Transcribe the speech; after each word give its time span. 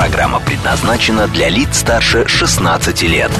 Программа 0.00 0.40
предназначена 0.40 1.26
для 1.26 1.48
лиц 1.48 1.78
старше 1.78 2.28
16 2.28 3.02
лет. 3.04 3.30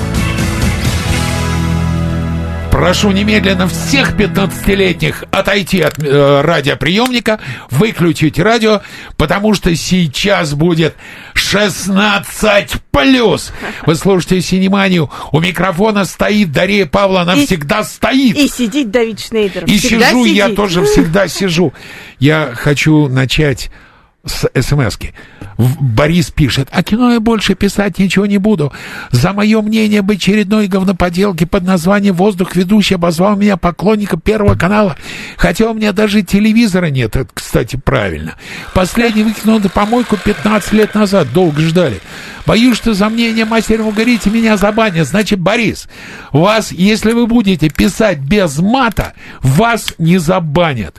Прошу 2.71 3.11
немедленно 3.11 3.69
всех 3.69 4.13
15-летних 4.15 5.25
отойти 5.31 5.83
от 5.83 5.99
э, 6.03 6.41
радиоприемника, 6.41 7.41
выключить 7.71 8.39
радио, 8.39 8.81
потому 9.19 9.53
что 9.53 9.77
сейчас 9.77 10.55
будет 10.55 10.95
16 11.35 12.71
плюс. 12.91 13.53
Вы 13.85 13.95
слушаете 13.95 14.41
Синеманию. 14.41 15.11
У 15.33 15.41
микрофона 15.41 16.07
стоит 16.07 16.53
Дарья 16.53 16.87
Павла, 16.87 17.21
она 17.21 17.35
И- 17.35 17.45
всегда 17.45 17.85
стоит. 17.85 18.35
И 18.35 18.49
сидит 18.49 18.91
Давид 18.91 19.21
Шнейдер. 19.21 19.65
И 19.67 19.77
Всегда 19.79 20.07
сижу, 20.09 20.25
я 20.25 20.45
сидит. 20.47 20.57
тоже 20.57 20.85
всегда 20.87 21.29
сижу. 21.29 21.75
Я 22.19 22.53
хочу 22.55 23.09
начать 23.09 23.71
с 24.27 24.49
СМСки. 24.61 25.15
В- 25.57 25.83
Борис 25.83 26.31
пишет, 26.31 26.69
а 26.71 26.83
кино 26.83 27.13
я 27.13 27.21
больше 27.21 27.55
писать 27.55 27.99
ничего 27.99 28.27
не 28.27 28.39
буду. 28.39 28.73
За 29.11 29.33
мое 29.33 29.63
мнение 29.63 30.01
об 30.01 30.11
очередной 30.11 30.67
говноподелке 30.67 31.47
под 31.47 31.63
названием 31.65 32.15
«Воздух» 32.15 32.55
ведущий 32.57 32.97
обозвал 32.97 33.37
меня 33.37 33.57
поклонником 33.57 34.21
Первого 34.21 34.55
канала. 34.55 34.97
Хотя 35.39 35.71
у 35.71 35.75
меня 35.75 35.93
даже 35.93 36.23
телевизора 36.23 36.87
нет, 36.87 37.17
это, 37.17 37.29
кстати, 37.33 37.77
правильно. 37.77 38.35
Последний 38.75 39.23
выкинул 39.23 39.61
на 39.61 39.69
помойку 39.71 40.17
15 40.17 40.73
лет 40.73 40.95
назад, 40.95 41.33
долго 41.33 41.63
ждали. 41.63 42.01
Боюсь, 42.45 42.77
что 42.77 42.93
за 42.95 43.09
мнение 43.09 43.45
мастера 43.45 43.83
угорите 43.83 44.31
меня 44.31 44.57
забанят. 44.57 45.07
Значит, 45.09 45.41
Борис, 45.41 45.89
вас, 46.33 46.71
если 46.71 47.13
вы 47.13 47.27
будете 47.27 47.69
писать 47.71 48.19
без 48.19 48.59
мата, 48.59 49.15
вас 49.41 49.95
не 49.99 50.19
забанят. 50.19 50.97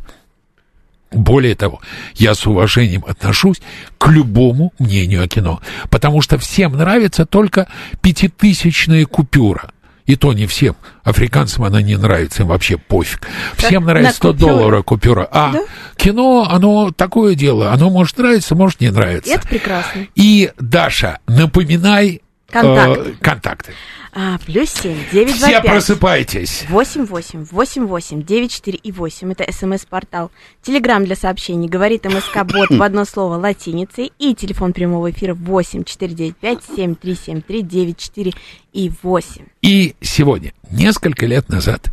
Более 1.11 1.55
того, 1.55 1.81
я 2.15 2.35
с 2.35 2.45
уважением 2.45 3.03
отношусь 3.07 3.57
к 3.97 4.07
любому 4.09 4.73
мнению 4.79 5.23
о 5.23 5.27
кино, 5.27 5.61
потому 5.89 6.21
что 6.21 6.37
всем 6.37 6.73
нравится 6.73 7.25
только 7.25 7.67
пятитысячная 8.01 9.05
купюра. 9.05 9.71
И 10.05 10.15
то 10.15 10.31
не 10.31 10.47
всем. 10.47 10.75
Африканцам 11.03 11.65
она 11.65 11.81
не 11.81 11.97
нравится, 11.97 12.43
им 12.43 12.47
вообще 12.49 12.77
пофиг. 12.77 13.27
Всем 13.57 13.83
на 13.83 13.89
нравится 13.91 14.15
100 14.15 14.31
купюры? 14.33 14.51
долларов 14.53 14.85
купюра. 14.85 15.27
А 15.29 15.51
Да? 15.51 15.63
кино, 15.97 16.47
оно 16.49 16.91
такое 16.91 17.35
дело. 17.35 17.71
Оно 17.73 17.89
может 17.89 18.17
нравиться, 18.17 18.55
может 18.55 18.79
не 18.79 18.89
нравиться. 18.89 19.33
Это 19.33 19.45
прекрасно. 19.47 20.07
И, 20.15 20.51
Даша, 20.59 21.19
напоминай 21.27 22.21
Контакты. 22.49 23.09
э, 23.09 23.13
контакты. 23.21 23.73
А, 24.19 24.39
плюс 24.39 24.71
семь, 24.71 24.97
девять 25.11 25.35
Все 25.35 25.51
два 25.51 25.61
пять. 25.61 25.71
просыпайтесь. 25.73 26.65
88 26.69 27.45
88 27.51 28.23
94 28.23 28.79
и 28.81 28.91
8. 28.91 29.31
Это 29.31 29.51
смс-портал. 29.51 30.31
Телеграм 30.63 31.05
для 31.05 31.15
сообщений. 31.15 31.69
Говорит 31.69 32.05
МСК 32.05 32.43
Бот 32.43 32.71
в 32.71 32.81
одно 32.81 33.05
слово 33.05 33.35
латиницей. 33.35 34.11
И 34.17 34.33
телефон 34.33 34.73
прямого 34.73 35.11
эфира 35.11 35.35
8 35.35 35.83
495 35.83 36.63
7373 36.63 37.61
94 37.61 38.33
и 38.73 38.91
8. 39.03 39.45
И 39.61 39.93
сегодня, 40.01 40.51
несколько 40.71 41.27
лет 41.27 41.47
назад, 41.49 41.91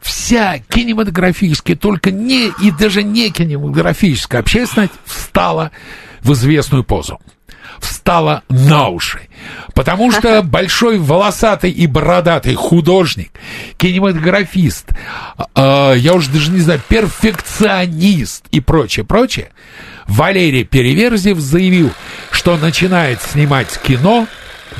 вся 0.00 0.60
кинематографическая, 0.68 1.74
только 1.74 2.12
не 2.12 2.52
и 2.62 2.70
даже 2.70 3.02
не 3.02 3.28
кинематографическая 3.30 4.40
общественность 4.40 4.92
встала 5.04 5.72
в 6.20 6.32
известную 6.32 6.84
позу. 6.84 7.18
Встала 7.80 8.42
на 8.48 8.88
уши. 8.88 9.20
Потому 9.74 10.12
что 10.12 10.42
большой 10.42 10.98
волосатый 10.98 11.70
и 11.70 11.86
бородатый 11.86 12.54
художник, 12.54 13.30
кинематографист, 13.76 14.90
э, 15.54 15.94
я 15.96 16.14
уже 16.14 16.30
даже 16.30 16.50
не 16.50 16.60
знаю, 16.60 16.80
перфекционист 16.86 18.44
и 18.50 18.60
прочее, 18.60 19.04
прочее, 19.04 19.50
Валерий 20.06 20.64
Переверзев 20.64 21.38
заявил, 21.38 21.90
что 22.30 22.56
начинает 22.56 23.22
снимать 23.22 23.80
кино 23.82 24.26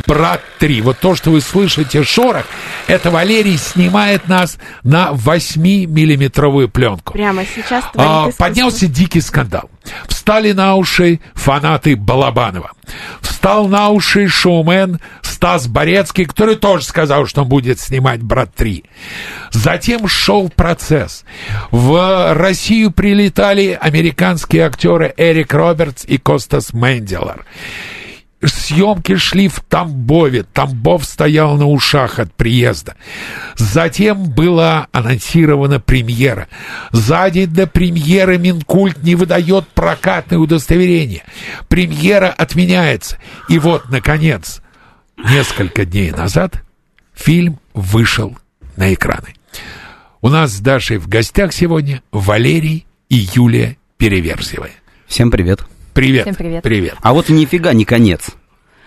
«Брат 0.07 0.43
3». 0.59 0.83
Вот 0.83 0.99
то, 0.99 1.15
что 1.15 1.31
вы 1.31 1.41
слышите 1.41 2.03
шорох, 2.05 2.47
это 2.87 3.11
Валерий 3.11 3.57
снимает 3.57 4.29
нас 4.29 4.59
на 4.83 5.11
8-миллиметровую 5.11 6.69
пленку. 6.69 7.13
Прямо 7.13 7.45
сейчас 7.45 7.85
А, 7.97 8.31
поднялся 8.39 8.87
дикий 8.87 9.21
скандал. 9.21 9.71
Встали 10.09 10.53
на 10.53 10.75
уши 10.75 11.21
фанаты 11.35 11.97
Балабанова. 11.97 12.73
Встал 13.21 13.69
на 13.69 13.89
уши 13.89 14.29
шоумен 14.29 15.01
Стас 15.23 15.67
Борецкий, 15.69 16.27
который 16.27 16.57
тоже 16.57 16.85
сказал, 16.85 17.27
что 17.27 17.43
он 17.43 17.49
будет 17.49 17.81
снимать 17.81 18.21
«Брат 18.21 18.51
3». 18.55 18.85
Затем 19.53 20.07
шел 20.07 20.51
процесс. 20.51 21.25
В 21.71 22.35
Россию 22.35 22.91
прилетали 22.91 23.79
американские 23.81 24.67
актеры 24.67 25.15
Эрик 25.17 25.55
Робертс 25.55 26.05
и 26.05 26.19
Костас 26.19 26.75
Менделер. 26.75 27.47
Съемки 28.43 29.17
шли 29.17 29.49
в 29.49 29.61
Тамбове. 29.61 30.45
Тамбов 30.45 31.05
стоял 31.05 31.57
на 31.57 31.67
ушах 31.67 32.19
от 32.19 32.33
приезда. 32.33 32.97
Затем 33.57 34.31
была 34.31 34.89
анонсирована 34.93 35.79
премьера. 35.79 36.49
За 36.91 37.29
день 37.31 37.51
до 37.51 37.67
премьеры 37.67 38.39
Минкульт 38.39 39.03
не 39.03 39.15
выдает 39.15 39.69
прокатное 39.69 40.39
удостоверение. 40.39 41.23
Премьера 41.69 42.29
отменяется. 42.29 43.19
И 43.49 43.59
вот, 43.59 43.91
наконец, 43.91 44.63
несколько 45.19 45.85
дней 45.85 46.11
назад 46.11 46.63
фильм 47.15 47.61
вышел 47.75 48.39
на 48.77 48.95
экраны. 48.95 49.35
У 50.23 50.29
нас 50.29 50.53
с 50.53 50.61
Дашей 50.61 50.99
в 50.99 51.09
гостях 51.09 51.53
сегодня 51.53 52.03
Валерий 52.11 52.87
и 53.09 53.27
Юлия 53.35 53.77
Переверзевая. 53.99 54.73
Всем 55.07 55.31
привет. 55.31 55.61
Привет. 56.01 56.23
Всем 56.23 56.35
привет. 56.35 56.63
Привет. 56.63 56.95
А 57.03 57.13
вот 57.13 57.29
нифига 57.29 57.75
не 57.75 57.85
конец. 57.85 58.31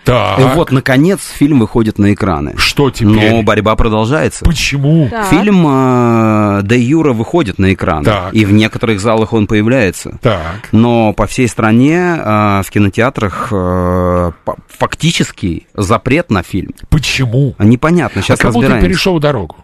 Так. 0.04 0.40
И 0.40 0.42
вот, 0.42 0.72
наконец, 0.72 1.20
фильм 1.20 1.60
выходит 1.60 1.96
на 1.96 2.12
экраны. 2.12 2.54
Что 2.58 2.90
теперь? 2.90 3.30
Но 3.30 3.42
борьба 3.44 3.76
продолжается. 3.76 4.44
Почему? 4.44 5.08
Так. 5.08 5.28
Фильм 5.28 5.64
э, 5.64 6.62
Де 6.64 6.80
Юра 6.80 7.12
выходит 7.12 7.58
на 7.60 7.72
экраны. 7.72 8.04
Так. 8.04 8.34
И 8.34 8.44
в 8.44 8.52
некоторых 8.52 9.00
залах 9.00 9.32
он 9.32 9.46
появляется. 9.46 10.18
Так. 10.22 10.68
Но 10.72 11.12
по 11.12 11.28
всей 11.28 11.46
стране 11.46 12.16
э, 12.18 12.62
в 12.64 12.70
кинотеатрах 12.70 13.48
э, 13.52 14.32
фактически 14.68 15.68
запрет 15.72 16.30
на 16.30 16.42
фильм. 16.42 16.72
Почему? 16.90 17.54
Непонятно, 17.60 18.22
сейчас 18.22 18.40
а 18.40 18.42
кому 18.42 18.54
ты 18.54 18.66
разбираемся. 18.66 18.88
перешел 18.88 19.20
дорогу? 19.20 19.63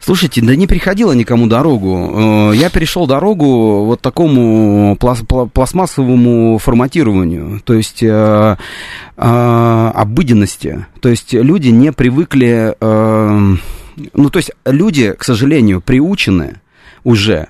Слушайте, 0.00 0.40
да 0.40 0.54
не 0.56 0.66
переходила 0.66 1.12
никому 1.12 1.46
дорогу. 1.48 2.50
Э, 2.52 2.56
Я 2.56 2.70
перешел 2.70 3.06
дорогу 3.06 3.84
вот 3.84 4.00
такому 4.00 4.96
плас- 4.98 5.24
пла- 5.26 5.48
пластмассовому 5.48 6.58
форматированию, 6.58 7.60
то 7.64 7.74
есть 7.74 8.02
э, 8.02 8.56
э, 9.16 9.90
обыденности. 9.94 10.86
То 11.00 11.08
есть 11.08 11.34
люди 11.34 11.68
не 11.68 11.92
привыкли, 11.92 12.74
ну 12.80 14.30
то 14.30 14.36
есть 14.38 14.52
люди, 14.64 15.12
к 15.18 15.24
сожалению, 15.24 15.80
приучены 15.80 16.60
уже 17.04 17.48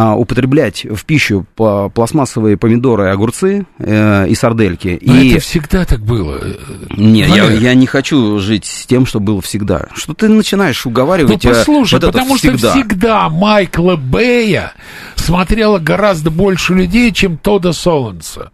а, 0.00 0.14
употреблять 0.14 0.84
в 0.88 1.04
пищу 1.04 1.44
пла- 1.56 1.90
пластмассовые 1.90 2.56
помидоры 2.56 3.08
огурцы 3.08 3.66
э, 3.80 4.28
и 4.28 4.34
сардельки. 4.36 4.96
Но 5.02 5.16
и... 5.16 5.30
это 5.30 5.40
всегда 5.40 5.84
так 5.84 6.02
было. 6.02 6.40
Не, 6.96 7.22
я, 7.22 7.50
я 7.50 7.74
не 7.74 7.86
хочу 7.88 8.38
жить 8.38 8.64
с 8.64 8.86
тем, 8.86 9.06
что 9.06 9.18
было 9.18 9.42
всегда. 9.42 9.88
Что 9.96 10.14
ты 10.14 10.28
начинаешь 10.28 10.84
Ну, 10.84 10.92
уговаривать? 10.92 11.44
э, 11.44 11.48
послушай, 11.48 11.94
вот 11.94 12.12
потому 12.12 12.36
что 12.38 12.52
всегда. 12.52 12.70
всегда 12.74 13.28
Майкла 13.28 13.96
Бэя 13.96 14.72
смотрело 15.16 15.80
гораздо 15.80 16.30
больше 16.30 16.74
людей, 16.74 17.10
чем 17.10 17.36
Тода 17.36 17.72
Солонса. 17.72 18.52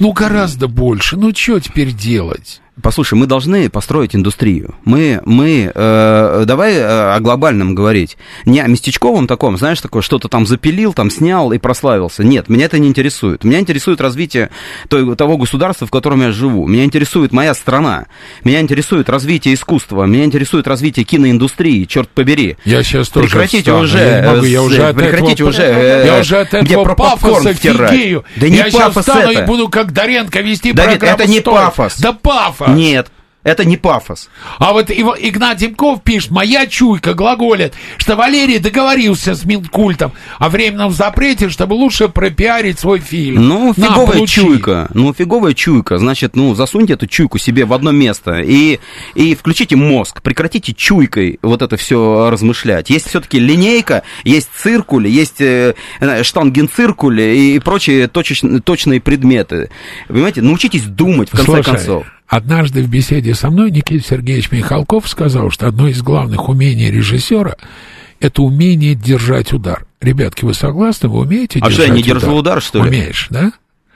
Ну, 0.00 0.10
гораздо 0.12 0.66
больше. 0.66 1.16
Ну, 1.16 1.32
что 1.32 1.60
теперь 1.60 1.92
делать? 1.92 2.60
Послушай, 2.80 3.14
мы 3.14 3.26
должны 3.26 3.68
построить 3.68 4.16
индустрию. 4.16 4.74
Мы, 4.86 5.20
мы, 5.26 5.70
э, 5.74 6.44
давай 6.46 6.72
э, 6.76 7.14
о 7.14 7.20
глобальном 7.20 7.74
говорить. 7.74 8.16
Не 8.46 8.60
о 8.60 8.66
местечковом 8.66 9.26
таком, 9.26 9.58
знаешь, 9.58 9.78
такое, 9.82 10.00
что-то 10.00 10.28
там 10.28 10.46
запилил, 10.46 10.94
там 10.94 11.10
снял 11.10 11.52
и 11.52 11.58
прославился. 11.58 12.24
Нет, 12.24 12.48
меня 12.48 12.64
это 12.64 12.78
не 12.78 12.88
интересует. 12.88 13.44
Меня 13.44 13.60
интересует 13.60 14.00
развитие 14.00 14.48
той- 14.88 15.14
того 15.16 15.36
государства, 15.36 15.86
в 15.86 15.90
котором 15.90 16.22
я 16.22 16.32
живу. 16.32 16.66
Меня 16.66 16.84
интересует 16.84 17.30
моя 17.30 17.52
страна. 17.52 18.06
Меня 18.42 18.60
интересует 18.62 19.10
развитие 19.10 19.52
искусства. 19.52 20.06
Меня 20.06 20.24
интересует 20.24 20.66
развитие 20.66 21.04
киноиндустрии, 21.04 21.84
черт 21.84 22.08
побери. 22.08 22.56
Я 22.64 22.82
сейчас 22.82 23.10
тоже 23.10 23.28
Прекратите 23.28 23.58
встану. 23.64 23.80
уже, 23.82 23.98
Я 23.98 24.32
могу, 24.32 24.44
я 24.46 24.58
э, 24.58 24.62
уже 24.62 24.86
от 24.86 24.96
прекратите 24.96 25.32
этого, 25.34 25.48
уже, 25.50 25.62
э, 25.62 26.06
я 26.06 26.18
уже 26.20 26.36
от 26.38 26.54
этого 26.54 26.84
про 26.84 26.94
пафоса 26.94 27.52
фигею. 27.52 28.24
Да 28.36 28.48
не 28.48 28.56
я 28.56 28.70
сейчас 28.70 28.94
пафос 28.94 29.02
встану 29.04 29.30
это. 29.30 29.42
и 29.42 29.46
буду 29.46 29.68
как 29.68 29.92
Доренко 29.92 30.40
вести 30.40 30.72
Давид, 30.72 31.00
программу 31.00 31.20
это 31.22 31.30
не 31.30 31.40
«Стой». 31.40 31.54
пафос. 31.54 31.98
Да 32.00 32.12
пафос. 32.14 32.61
Нет. 32.68 33.10
Это 33.44 33.64
не 33.64 33.76
пафос. 33.76 34.30
А 34.58 34.72
вот 34.72 34.88
Игнат 34.88 35.56
Демков 35.56 36.02
пишет, 36.04 36.30
моя 36.30 36.64
чуйка 36.68 37.12
глаголит, 37.12 37.74
что 37.96 38.14
Валерий 38.14 38.60
договорился 38.60 39.34
с 39.34 39.44
Минкультом 39.44 40.12
о 40.38 40.48
временном 40.48 40.92
запрете, 40.92 41.48
чтобы 41.48 41.74
лучше 41.74 42.08
пропиарить 42.08 42.78
свой 42.78 43.00
фильм. 43.00 43.48
Ну, 43.48 43.74
На, 43.76 43.88
фиговая 43.88 44.12
получи. 44.12 44.40
чуйка. 44.40 44.88
Ну, 44.94 45.12
фиговая 45.12 45.54
чуйка. 45.54 45.98
Значит, 45.98 46.36
ну, 46.36 46.54
засуньте 46.54 46.92
эту 46.92 47.08
чуйку 47.08 47.38
себе 47.38 47.64
в 47.64 47.72
одно 47.72 47.90
место 47.90 48.40
и, 48.42 48.78
и 49.16 49.34
включите 49.34 49.74
мозг. 49.74 50.22
Прекратите 50.22 50.72
чуйкой 50.72 51.40
вот 51.42 51.62
это 51.62 51.76
все 51.76 52.30
размышлять. 52.30 52.90
Есть 52.90 53.08
все-таки 53.08 53.40
линейка, 53.40 54.04
есть 54.22 54.50
циркуль, 54.56 55.08
есть 55.08 55.40
э, 55.40 55.74
штангенциркуль 56.22 57.20
и, 57.20 57.56
и 57.56 57.58
прочие 57.58 58.06
точеч- 58.06 58.60
точные 58.60 59.00
предметы. 59.00 59.70
Понимаете, 60.06 60.42
научитесь 60.42 60.84
думать, 60.84 61.28
в 61.28 61.32
конце 61.32 61.44
Слушай, 61.46 61.64
концов. 61.64 62.06
Однажды 62.32 62.82
в 62.82 62.88
беседе 62.88 63.34
со 63.34 63.50
мной 63.50 63.70
Никита 63.70 64.08
Сергеевич 64.08 64.50
Михалков 64.50 65.06
сказал, 65.06 65.50
что 65.50 65.68
одно 65.68 65.86
из 65.86 66.00
главных 66.02 66.48
умений 66.48 66.90
режиссера– 66.90 67.56
это 68.20 68.40
умение 68.40 68.94
держать 68.94 69.52
удар. 69.52 69.84
Ребятки, 70.00 70.46
вы 70.46 70.54
согласны? 70.54 71.10
Вы 71.10 71.20
умеете 71.20 71.58
А 71.60 71.68
держать 71.68 71.88
что, 71.88 71.92
я 71.92 71.98
не 71.98 72.02
держу 72.02 72.34
удар, 72.34 72.62
что 72.62 72.82
ли? 72.82 72.88
Умеешь, 72.88 73.26
да? 73.28 73.52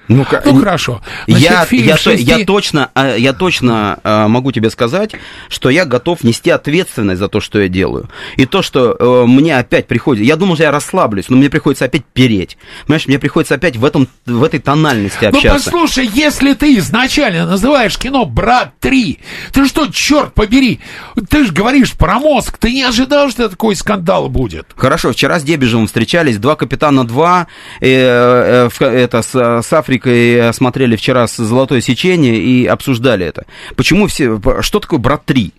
Ну, 0.09 0.25
ка- 0.25 0.43
Ну, 0.45 0.59
хорошо. 0.61 1.03
Значит, 1.27 1.51
я, 1.51 1.65
фильм 1.65 1.87
я, 1.89 1.97
то- 1.97 2.11
шести- 2.11 2.23
я 2.39 2.45
точно, 2.45 2.91
а, 2.95 3.17
я 3.17 3.33
точно 3.33 3.99
а, 4.05 4.29
могу 4.29 4.53
тебе 4.53 4.71
сказать, 4.71 5.13
что 5.49 5.69
я 5.69 5.85
готов 5.85 6.23
нести 6.23 6.51
ответственность 6.51 7.19
за 7.19 7.29
то, 7.29 7.41
что 7.41 7.59
я 7.61 7.69
делаю. 7.69 8.09
И 8.37 8.47
то, 8.47 8.63
что 8.63 8.97
э, 8.99 9.25
мне 9.27 9.59
опять 9.59 9.89
приходится... 9.89 10.25
Я 10.25 10.37
думал, 10.37 10.55
что 10.55 10.63
я 10.65 10.71
расслаблюсь, 10.71 11.29
но 11.29 11.37
мне 11.37 11.51
приходится 11.51 11.87
опять 11.87 12.05
переть. 12.05 12.57
Понимаешь, 12.87 13.07
мне 13.09 13.19
приходится 13.19 13.57
опять 13.57 13.77
в, 13.77 13.85
этом, 13.85 14.07
в 14.27 14.45
этой 14.45 14.61
тональности 14.61 15.19
Ну, 15.25 15.29
общаться. 15.37 15.65
послушай, 15.71 16.09
если 16.15 16.53
ты 16.55 16.77
изначально 16.79 17.47
называешь 17.47 17.99
кино 17.99 18.25
«Брат 18.27 18.75
3», 18.81 19.19
ты 19.53 19.67
что, 19.67 19.89
черт 19.89 20.35
побери, 20.35 20.81
ты 21.29 21.47
же 21.47 21.53
говоришь 21.53 21.93
про 21.95 22.21
мозг, 22.21 22.59
ты 22.59 22.73
не 22.73 22.83
ожидал, 22.85 23.29
что 23.31 23.49
такой 23.49 23.75
скандал 23.75 24.29
будет? 24.29 24.67
Хорошо, 24.77 25.11
вчера 25.13 25.41
с 25.41 25.43
Дебежевым 25.43 25.87
встречались, 25.89 26.39
два 26.39 26.55
капитана 26.55 27.05
2, 27.05 27.47
э, 27.81 28.69
э, 28.81 28.85
это 28.85 29.23
с, 29.23 29.35
с 29.35 29.73
Африкой 29.73 29.96
э, 30.05 30.53
смотрели 30.53 30.97
вчера 30.97 31.27
«Золотое 31.27 31.81
сечение» 31.81 32.37
и 32.37 32.67
обсуждали 32.67 33.25
это. 33.27 33.47
Почему 33.77 34.07
все... 34.07 34.41
Что 34.61 34.81
такое 34.81 34.99
«Брат 34.99 35.23
3»? 35.27 35.53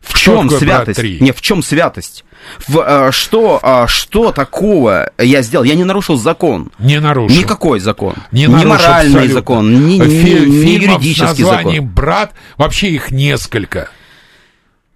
В 0.00 0.16
Что 0.16 0.18
чем 0.18 0.48
такое 0.48 0.60
«Брат 0.68 0.84
святость? 0.86 1.00
3»? 1.00 1.18
Не, 1.22 1.32
в 1.32 1.40
чем 1.40 1.62
святость? 1.62 2.24
В, 2.66 2.78
э, 2.80 3.12
что, 3.12 3.60
а, 3.62 3.86
что 3.86 4.32
такого 4.32 5.10
я 5.18 5.42
сделал? 5.42 5.64
Я 5.64 5.74
не 5.76 5.84
нарушил 5.84 6.16
закон. 6.16 6.72
Не 6.78 6.98
нарушил. 6.98 7.38
Никакой 7.38 7.78
закон. 7.78 8.14
Не 8.32 8.42
ни 8.42 8.46
нарушил 8.48 8.68
моральный 8.70 9.12
абсолютно. 9.12 9.34
закон, 9.34 9.86
ни, 9.86 9.94
ни- 9.94 10.04
Фи- 10.04 10.62
фильмов 10.62 11.02
юридический 11.02 11.44
с 11.44 11.48
названием 11.48 11.84
закон. 11.84 11.94
«Брат», 11.94 12.32
вообще 12.56 12.88
их 12.90 13.10
несколько. 13.12 13.90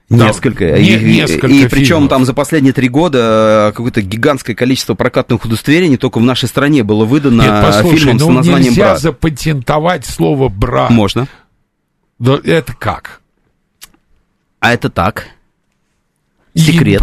Да, 0.08 0.28
Несколько. 0.28 0.64
не- 0.78 0.88
и, 0.88 0.96
и- 0.98 1.14
несколько 1.16 1.46
и 1.48 1.66
причем 1.66 1.94
фильмов. 1.96 2.10
там 2.10 2.24
за 2.24 2.32
последние 2.32 2.72
три 2.72 2.88
года 2.88 3.70
э, 3.70 3.76
какое-то 3.76 4.02
гигантское 4.02 4.54
количество 4.54 4.94
прокатных 4.94 5.44
удостоверений 5.44 5.96
только 5.96 6.18
в 6.18 6.22
нашей 6.22 6.48
стране 6.48 6.84
было 6.84 7.04
выдано 7.04 7.42
Нет, 7.42 7.64
послушай, 7.64 7.98
фильмом 7.98 8.18
с 8.20 8.22
ну 8.22 8.30
названием 8.30 8.70
нельзя 8.70 8.84
«Брат». 8.84 9.00
запатентовать 9.00 10.06
слово 10.06 10.48
«брат». 10.48 10.90
Можно. 10.90 11.26
Да 12.20 12.38
это 12.44 12.72
как? 12.74 13.20
А 14.60 14.72
это 14.72 14.90
так. 14.90 15.26
Секрет. 16.54 17.02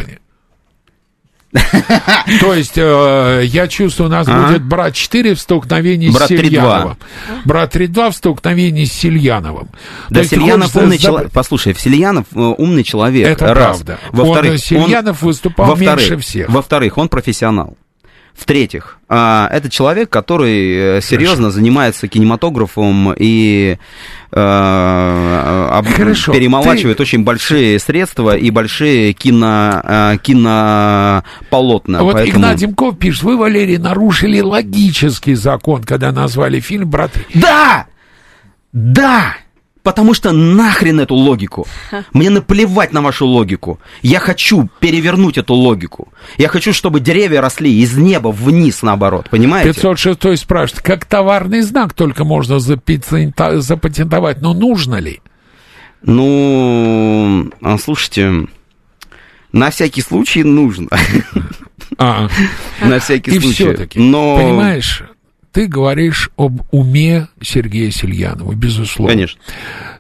То 2.42 2.54
есть, 2.54 2.78
э, 2.78 3.42
я 3.46 3.68
чувствую, 3.68 4.10
у 4.10 4.12
нас 4.12 4.28
будет 4.28 4.64
брат 4.64 4.94
4 4.94 5.36
в 5.36 5.40
столкновении 5.40 6.10
с 6.10 6.16
3-2. 6.16 6.28
Сельяновым. 6.28 6.98
Брат 7.46 7.76
3-2 7.76 8.12
в 8.12 8.16
столкновении 8.16 8.86
с 8.86 8.94
Сельяновым. 8.94 9.70
Да, 10.10 10.24
Сельянов 10.24 10.72
хочется 10.72 10.80
умный 10.80 10.98
человек. 10.98 11.32
Послушай, 11.32 11.76
Сельянов 11.78 12.26
э, 12.34 12.40
умный 12.40 12.84
человек. 12.84 13.28
Это 13.28 13.54
правда. 13.54 14.00
Во-вторых, 14.12 14.54
Он, 14.54 14.58
Сельянов 14.58 15.22
выступал 15.22 15.76
меньше 15.76 16.18
всех. 16.18 16.50
Во-вторых, 16.50 16.98
он 16.98 17.10
профессионал. 17.10 17.78
В-третьих, 18.36 18.98
а, 19.08 19.48
это 19.54 19.70
человек, 19.70 20.10
который 20.10 20.98
э, 20.98 21.02
серьезно 21.02 21.52
занимается 21.52 22.08
кинематографом 22.08 23.14
и 23.16 23.78
э, 24.32 25.70
об- 25.72 25.88
Хорошо, 25.88 26.34
перемолачивает 26.34 27.00
очень 27.00 27.24
большие 27.24 27.78
средства 27.80 28.36
и 28.36 28.50
большие 28.50 29.14
кино, 29.14 29.82
э, 29.84 30.18
кинополотна. 30.22 32.04
Вот 32.04 32.14
Поэтому- 32.14 32.38
Игнат 32.40 32.56
Демков 32.58 32.98
пишет, 32.98 33.24
вы, 33.24 33.38
Валерий, 33.38 33.78
нарушили 33.78 34.40
логический 34.42 35.36
закон, 35.36 35.84
когда 35.84 36.12
назвали 36.12 36.60
фильм 36.60 36.90
«Брат 36.90 37.12
3». 37.16 37.26
Да! 37.40 37.86
Да! 38.72 39.36
Потому 39.84 40.14
что 40.14 40.32
нахрен 40.32 41.02
эту 41.02 41.14
логику. 41.14 41.68
Мне 42.14 42.30
наплевать 42.30 42.94
на 42.94 43.02
вашу 43.02 43.28
логику. 43.28 43.80
Я 44.02 44.20
хочу 44.20 44.70
перевернуть 44.80 45.38
эту 45.38 45.54
логику. 45.54 46.08
Я 46.38 46.48
хочу, 46.48 46.72
чтобы 46.72 47.02
деревья 47.02 47.42
росли 47.42 47.82
из 47.82 47.96
неба 47.98 48.30
вниз, 48.30 48.82
наоборот. 48.82 49.30
Понимаете? 49.30 49.74
506 49.74 50.40
спрашивает, 50.40 50.82
как 50.82 51.06
товарный 51.06 51.62
знак 51.62 51.94
только 51.94 52.24
можно 52.24 52.60
запатентовать, 52.60 54.42
но 54.42 54.54
нужно 54.54 54.96
ли? 54.96 55.22
Ну, 56.02 57.52
а, 57.62 57.78
слушайте, 57.78 58.48
на 59.52 59.70
всякий 59.70 60.02
случай 60.02 60.44
нужно. 60.44 60.88
А, 61.98 62.28
На 62.82 63.00
всякий 63.00 63.32
и 63.32 63.40
случай. 63.40 63.54
все-таки, 63.54 64.00
Но... 64.00 64.38
понимаешь, 64.38 65.04
ты 65.54 65.68
говоришь 65.68 66.30
об 66.36 66.62
уме 66.72 67.28
Сергея 67.42 67.92
Сельянова, 67.92 68.54
безусловно. 68.54 69.14
Конечно. 69.14 69.40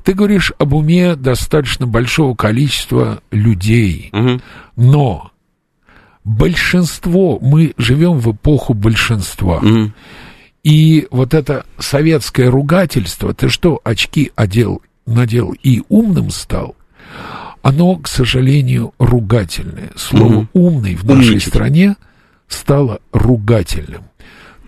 Ты 0.04 0.14
говоришь 0.14 0.52
об 0.60 0.74
уме 0.74 1.16
достаточно 1.16 1.86
большого 1.88 2.36
количества 2.36 3.22
людей, 3.32 4.10
Мгм. 4.12 4.42
но 4.76 5.32
большинство, 6.24 7.40
мы 7.42 7.74
живем 7.78 8.20
в 8.20 8.32
эпоху 8.34 8.74
большинства. 8.74 9.60
Мгм. 9.62 9.94
И 10.64 11.08
вот 11.12 11.34
это 11.34 11.66
советское 11.78 12.50
ругательство, 12.50 13.34
ты 13.34 13.50
что, 13.50 13.80
очки 13.84 14.32
одел, 14.36 14.82
надел 15.06 15.54
и 15.62 15.84
умным 15.90 16.30
стал? 16.32 16.76
Оно, 17.62 17.96
к 17.98 18.08
сожалению, 18.08 18.94
ругательное. 18.98 19.92
Слово 19.96 20.34
Мгм. 20.40 20.50
умный 20.54 20.96
в 20.96 21.06
нашей 21.06 21.30
Умничать. 21.32 21.48
стране 21.50 21.96
стало 22.48 23.00
ругательным. 23.12 24.04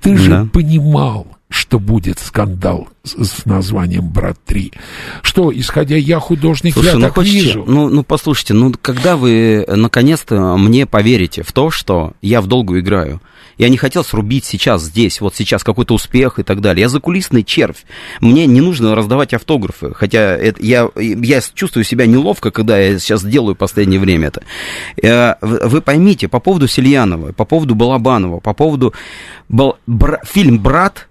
Ты 0.06 0.18
же 0.18 0.30
Да. 0.30 0.48
понимал, 0.52 1.28
что 1.50 1.80
будет 1.80 2.20
скандал 2.20 2.88
с, 3.04 3.12
с 3.24 3.46
названием 3.46 4.08
«Брат 4.10 4.38
3». 4.48 4.74
Что, 5.22 5.52
исходя 5.58 5.96
я 5.96 6.20
художник, 6.20 6.74
Слушай, 6.74 6.88
я 6.88 6.96
ну 6.96 7.02
так 7.02 7.16
хочете, 7.16 7.40
вижу. 7.40 7.64
ну, 7.68 7.90
ну 7.90 8.04
послушайте, 8.04 8.54
ну 8.54 8.74
когда 8.82 9.16
вы 9.18 9.64
э, 9.68 9.76
наконец-то 9.76 10.58
мне 10.58 10.86
поверите 10.86 11.44
в 11.44 11.52
то, 11.52 11.70
что 11.72 12.14
я 12.22 12.42
в 12.42 12.48
долгу 12.48 12.80
играю? 12.80 13.22
Я 13.58 13.70
не 13.70 13.78
хотел 13.78 14.04
срубить 14.04 14.46
сейчас 14.46 14.84
здесь, 14.84 15.22
вот 15.22 15.36
сейчас 15.36 15.64
какой-то 15.64 15.94
успех 15.94 16.40
и 16.40 16.44
так 16.44 16.62
далее. 16.62 16.82
Я 16.82 16.90
закулисный 16.90 17.44
червь. 17.44 17.86
Мне 18.22 18.46
не 18.46 18.62
нужно 18.62 18.96
раздавать 18.96 19.34
автографы, 19.34 19.94
хотя 19.94 20.36
это, 20.36 20.62
я, 20.64 20.90
я 20.96 21.42
чувствую 21.54 21.84
себя 21.84 22.06
неловко, 22.06 22.52
когда 22.52 22.78
я 22.78 23.00
сейчас 23.00 23.24
делаю 23.24 23.56
последнее 23.56 24.00
время 24.00 24.28
это. 24.28 24.44
Э, 25.02 25.36
вы 25.42 25.82
поймите, 25.82 26.28
по 26.28 26.40
поводу 26.40 26.68
Сельянова, 26.68 27.32
по 27.32 27.46
поводу 27.46 27.76
Балабанова, 27.76 28.40
по 28.40 28.54
поводу... 28.54 28.94
Бал- 29.48 29.78
бра- 29.86 30.22
фильм 30.26 30.60
«Брат» 30.60 31.08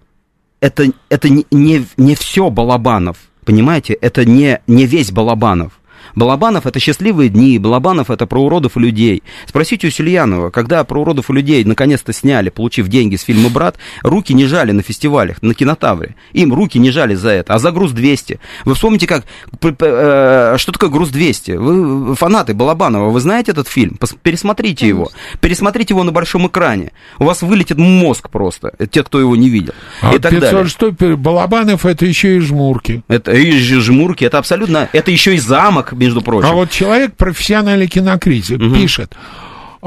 это, 0.65 0.91
это 1.11 1.29
не, 1.29 1.47
не, 1.51 1.85
не 1.99 2.15
все 2.15 2.49
Балабанов, 2.49 3.19
понимаете? 3.45 3.93
Это 3.93 4.25
не, 4.25 4.61
не 4.67 4.87
весь 4.87 5.13
Балабанов. 5.13 5.73
Балабанов 6.15 6.67
это 6.67 6.79
счастливые 6.81 7.29
дни, 7.29 7.59
Балабанов 7.59 8.11
это 8.11 8.27
про 8.27 8.43
уродов 8.43 8.77
и 8.77 8.81
людей. 8.81 9.23
Спросите 9.47 9.89
у 9.89 9.91
Сельянова, 9.91 10.51
когда 10.51 10.85
про 10.85 11.01
уродов 11.01 11.31
и 11.31 11.33
людей 11.33 11.65
наконец-то 11.65 12.13
сняли, 12.13 12.51
получив 12.51 12.89
деньги 12.89 13.17
с 13.17 13.23
фильма 13.23 13.49
«Брат», 13.51 13.77
руки 14.03 14.33
не 14.35 14.47
жали 14.47 14.73
на 14.73 14.83
фестивалях, 14.83 15.43
на 15.43 15.55
кинотавре. 15.55 16.15
Им 16.33 16.53
руки 16.53 16.79
не 16.79 16.91
жали 16.91 17.15
за 17.15 17.31
это, 17.31 17.55
а 17.55 17.59
за 17.59 17.73
груз 17.73 17.93
200. 17.93 18.41
Вы 18.65 18.75
вспомните, 18.75 19.07
как, 19.07 19.25
э, 19.63 20.57
что 20.59 20.73
такое 20.73 20.91
груз 20.91 21.11
200? 21.11 21.53
Вы 21.53 22.15
фанаты 22.15 22.55
Балабанова, 22.55 23.11
вы 23.11 23.21
знаете 23.21 23.53
этот 23.53 23.69
фильм? 23.69 23.99
Пересмотрите 24.23 24.87
его. 24.87 25.11
Пересмотрите 25.41 25.95
его 25.95 26.05
на 26.05 26.13
большом 26.13 26.47
экране. 26.47 26.93
У 27.19 27.25
вас 27.25 27.43
вылетит 27.43 27.79
мозг 27.79 28.31
просто, 28.31 28.73
э, 28.79 28.87
те, 28.87 29.03
кто 29.03 29.21
его 29.21 29.37
не 29.37 29.49
видел. 29.49 29.75
А 30.01 30.15
и 30.15 30.19
так 30.19 30.33
далее. 30.33 30.65
506 30.65 31.17
Балабанов 31.17 31.87
это 31.87 32.07
еще 32.07 32.37
и 32.37 32.41
жмурки. 32.41 33.03
Это 33.09 33.33
и 33.33 33.59
жмурки, 33.61 34.25
это 34.25 34.39
абсолютно, 34.39 34.89
это 34.93 35.11
еще 35.11 35.35
и 35.35 35.39
замок, 35.39 35.93
между 36.05 36.21
прочим. 36.23 36.49
А 36.49 36.53
вот 36.53 36.71
человек, 36.71 37.17
профессиональный 37.17 37.87
кинокритик, 37.87 38.59
Мгм. 38.61 38.75
пишет, 38.75 39.15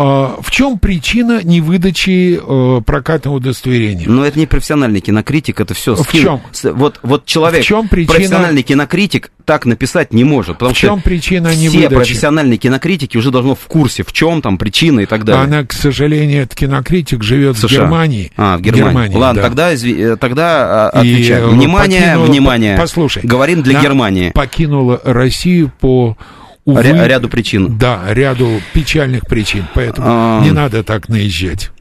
в 0.04 0.52
чем 0.52 0.78
причина 0.78 1.42
невыдачи 1.44 2.40
э, 2.40 2.82
прокатного 2.86 3.38
удостоверения? 3.38 4.06
Но 4.08 4.24
это 4.26 4.38
не 4.38 4.46
профессиональный 4.46 5.00
кинокритик, 5.00 5.60
это 5.60 5.74
все. 5.74 5.96
В 5.96 6.12
чем? 6.12 6.40
Вот, 6.76 7.00
вот 7.02 7.26
человек, 7.26 7.64
В 7.64 7.66
чем 7.66 7.88
причина- 7.88 8.14
профессиональный 8.14 8.62
кинокритик, 8.62 9.32
так 9.44 9.66
написать 9.66 10.14
не 10.14 10.24
может. 10.24 10.58
Потому 10.58 10.74
В 10.76 10.78
чем 10.78 11.00
что 11.00 11.04
причина 11.04 11.50
все 11.50 11.60
невыдачи? 11.62 11.96
профессиональные 11.96 12.58
кинокритики 12.58 13.18
уже 13.18 13.32
должны 13.32 13.56
в 13.56 13.66
курсе, 13.68 14.04
в 14.04 14.14
чем 14.14 14.42
там 14.44 14.58
причина 14.60 15.00
и 15.00 15.06
так 15.08 15.24
далее. 15.26 15.44
Она, 15.46 15.64
к 15.66 15.74
сожалению, 15.74 16.44
этот 16.44 16.56
кинокритик 16.60 17.24
живет 17.24 17.56
в, 17.56 17.60
США. 17.68 17.84
Германии. 17.84 18.32
А, 18.38 18.58
в 18.58 18.62
Германии. 18.62 19.16
Ладно, 19.16 19.42
да. 19.42 19.48
тогда, 19.48 19.74
изви- 19.74 20.14
э, 20.14 20.16
тогда 20.18 20.90
а, 20.90 21.02
И, 21.04 21.28
э, 21.28 21.48
Внимание, 21.48 22.02
покинула- 22.02 22.26
внимание. 22.28 22.76
по- 22.76 22.82
Послушай. 22.84 23.22
Говорим 23.24 23.64
для 23.64 23.82
Германии. 23.82 24.30
Покинула 24.30 25.02
Россию 25.04 25.72
по 25.80 26.18
увы, 26.68 26.82
Ря- 26.82 27.08
ряду 27.08 27.30
причин. 27.30 27.78
Да, 27.78 28.02
ряду 28.10 28.62
печальных 28.74 29.26
причин. 29.26 29.66
Поэтому 29.74 30.08
А. 30.08 30.42
не 30.44 30.52
надо 30.52 30.84
так 30.84 31.10
наезжать. 31.10 31.72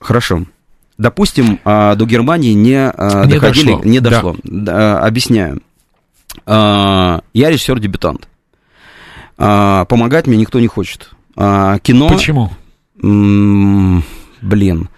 Хорошо. 0.00 0.44
Допустим, 0.98 1.58
а, 1.64 1.94
до 1.94 2.04
Германии 2.04 2.52
не, 2.52 2.76
а, 2.90 3.24
Не 3.24 3.32
доходили, 3.34 3.66
дошло. 3.72 3.84
не 3.84 4.00
дошло. 4.00 4.36
Да, 4.44 4.98
объясняю. 5.04 5.62
А, 6.46 7.20
Я 7.32 7.50
режиссер-дебютант. 7.50 8.28
Помогать 9.36 10.26
мне 10.26 10.36
никто 10.36 10.60
не 10.60 10.66
хочет. 10.68 11.10
Кино... 11.34 12.08
Почему? 12.08 12.50
Блин. 14.42 14.88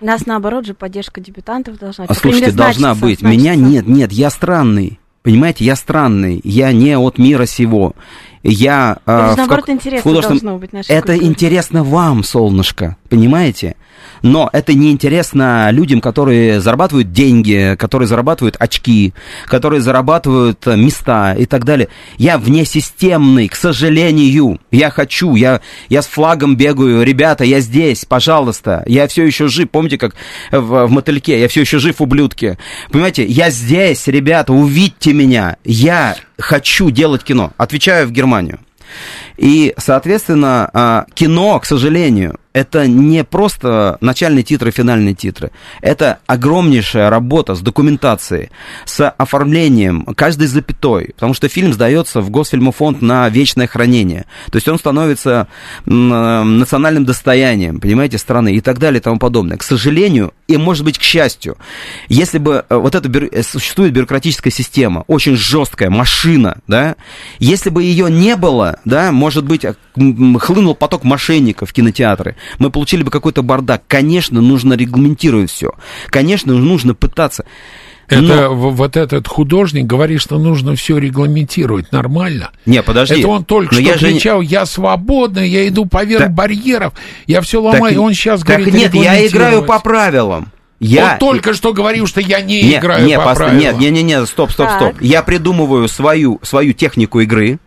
Нас, 0.00 0.24
наоборот 0.26 0.64
же, 0.64 0.74
поддержка 0.74 1.20
дебютантов 1.20 1.78
должна 1.78 2.04
А 2.04 2.14
крайней 2.14 2.38
слушайте, 2.38 2.56
должна 2.56 2.94
быть. 2.94 3.20
Меня 3.22 3.54
нет, 3.56 3.86
нет, 3.86 4.12
я 4.12 4.30
странный. 4.30 4.99
Понимаете, 5.22 5.64
я 5.64 5.76
странный. 5.76 6.40
Я 6.44 6.72
не 6.72 6.96
от 6.96 7.18
мира 7.18 7.44
сего. 7.46 7.94
Я... 8.42 8.98
В 9.04 9.36
наоборот, 9.36 9.66
как- 9.66 9.74
интересно 9.74 10.00
в 10.00 10.02
художественном- 10.02 10.40
должно 10.40 10.58
быть 10.58 10.72
Это 10.88 11.08
культуре. 11.12 11.28
интересно 11.28 11.84
вам, 11.84 12.24
солнышко, 12.24 12.96
понимаете? 13.10 13.76
Но 14.22 14.50
это 14.52 14.74
не 14.74 14.90
интересно 14.92 15.70
людям, 15.70 16.00
которые 16.00 16.60
зарабатывают 16.60 17.12
деньги, 17.12 17.76
которые 17.78 18.06
зарабатывают 18.06 18.56
очки, 18.58 19.14
которые 19.46 19.80
зарабатывают 19.80 20.66
э, 20.66 20.76
места 20.76 21.34
и 21.34 21.46
так 21.46 21.64
далее. 21.64 21.88
Я 22.18 22.38
внесистемный, 22.38 23.48
к 23.48 23.56
сожалению. 23.56 24.60
Я 24.70 24.90
хочу, 24.90 25.34
я, 25.34 25.60
я 25.88 26.02
с 26.02 26.06
флагом 26.06 26.56
бегаю. 26.56 27.02
Ребята, 27.02 27.44
я 27.44 27.60
здесь, 27.60 28.04
пожалуйста. 28.04 28.82
Я 28.86 29.08
все 29.08 29.24
еще 29.24 29.48
жив. 29.48 29.70
Помните, 29.70 29.98
как 29.98 30.14
в, 30.50 30.86
в 30.86 30.90
мотыльке? 30.90 31.40
Я 31.40 31.48
все 31.48 31.62
еще 31.62 31.78
жив, 31.78 32.00
ублюдки. 32.00 32.58
Понимаете, 32.90 33.24
я 33.24 33.50
здесь, 33.50 34.06
ребята, 34.06 34.52
увидьте 34.52 35.12
меня. 35.12 35.56
Я 35.64 36.16
хочу 36.38 36.90
делать 36.90 37.22
кино. 37.22 37.52
Отвечаю 37.56 38.06
в 38.06 38.12
Германию. 38.12 38.58
И, 39.40 39.72
соответственно, 39.78 40.68
а, 40.74 41.06
кино, 41.14 41.58
к 41.60 41.64
сожалению, 41.64 42.38
это 42.52 42.86
не 42.86 43.22
просто 43.24 43.96
начальные 44.00 44.42
титры, 44.42 44.70
финальные 44.70 45.14
титры. 45.14 45.50
Это 45.80 46.18
огромнейшая 46.26 47.08
работа 47.08 47.54
с 47.54 47.60
документацией, 47.60 48.50
с 48.84 49.08
оформлением 49.08 50.04
каждой 50.16 50.48
запятой. 50.48 51.12
Потому 51.14 51.34
что 51.34 51.48
фильм 51.48 51.72
сдается 51.72 52.20
в 52.20 52.30
Госфильмофонд 52.30 53.02
на 53.02 53.28
вечное 53.28 53.68
хранение. 53.68 54.26
То 54.50 54.56
есть 54.56 54.68
он 54.68 54.78
становится 54.78 55.46
э, 55.86 55.90
национальным 55.90 57.04
достоянием, 57.04 57.78
понимаете, 57.78 58.18
страны 58.18 58.54
и 58.54 58.60
так 58.60 58.78
далее 58.78 58.98
и 58.98 59.02
тому 59.02 59.18
подобное. 59.18 59.56
К 59.56 59.62
сожалению, 59.62 60.34
и, 60.48 60.56
может 60.56 60.84
быть, 60.84 60.98
к 60.98 61.02
счастью, 61.02 61.56
если 62.08 62.38
бы 62.38 62.64
э, 62.68 62.76
вот 62.76 62.96
эта 62.96 63.08
бюро- 63.08 63.28
э, 63.30 63.44
существует 63.44 63.92
бюрократическая 63.92 64.52
система, 64.52 65.04
очень 65.06 65.36
жесткая 65.36 65.90
машина, 65.90 66.58
да, 66.66 66.96
если 67.38 67.70
бы 67.70 67.84
ее 67.84 68.10
не 68.10 68.34
было, 68.34 68.80
да, 68.84 69.12
может 69.12 69.29
быть, 69.36 69.64
э, 69.64 69.74
хлынул 70.38 70.74
поток 70.74 71.04
мошенников 71.04 71.70
в 71.70 71.72
кинотеатры, 71.72 72.36
мы 72.58 72.70
получили 72.70 73.02
бы 73.02 73.10
какой-то 73.10 73.42
бардак. 73.42 73.82
Конечно, 73.86 74.40
нужно 74.40 74.74
регламентировать 74.74 75.50
все. 75.50 75.72
Конечно, 76.08 76.54
нужно 76.54 76.94
пытаться. 76.94 77.44
Это 78.08 78.22
Но- 78.50 78.54
вот 78.54 78.96
этот 78.96 79.28
художник 79.28 79.86
говорит, 79.86 80.20
что 80.20 80.38
нужно 80.38 80.74
все 80.74 80.98
регламентировать 80.98 81.92
нормально. 81.92 82.50
Не, 82.66 82.82
подожди. 82.82 83.20
Это 83.20 83.28
он 83.28 83.44
только 83.44 83.76
Но 83.76 83.80
что 83.80 83.88
я 83.90 83.98
же 83.98 84.10
кричал, 84.10 84.40
я 84.40 84.66
свободный, 84.66 85.48
я 85.48 85.68
иду 85.68 85.86
поверх 85.86 86.24
Так- 86.24 86.34
барьеров, 86.34 86.92
я 87.28 87.40
все 87.40 87.62
Так- 87.62 87.74
ломаю, 87.74 87.94
и 87.94 87.98
он 87.98 88.12
сейчас 88.14 88.40
так 88.40 88.48
говорит 88.58 88.74
нет, 88.74 88.94
я 88.94 89.24
играю 89.26 89.62
по 89.62 89.78
правилам. 89.78 90.48
Я... 90.80 91.12
Он 91.12 91.18
только 91.18 91.52
что 91.54 91.72
говорил, 91.74 92.06
что 92.06 92.20
я 92.22 92.40
не, 92.40 92.62
Не, 92.62 92.78
играю 92.78 93.04
не, 93.06 93.16
по 93.16 93.22
пос- 93.28 93.36
правилам. 93.36 93.58
Нет, 93.60 93.78
не, 93.78 93.90
не, 93.90 94.02
не, 94.02 94.26
стоп, 94.26 94.50
стоп, 94.50 94.70
стоп. 94.70 94.94
Так. 94.94 95.02
Я 95.02 95.22
придумываю 95.22 95.86
свою, 95.88 96.40
свою 96.42 96.72
технику 96.72 97.20
игры. 97.20 97.58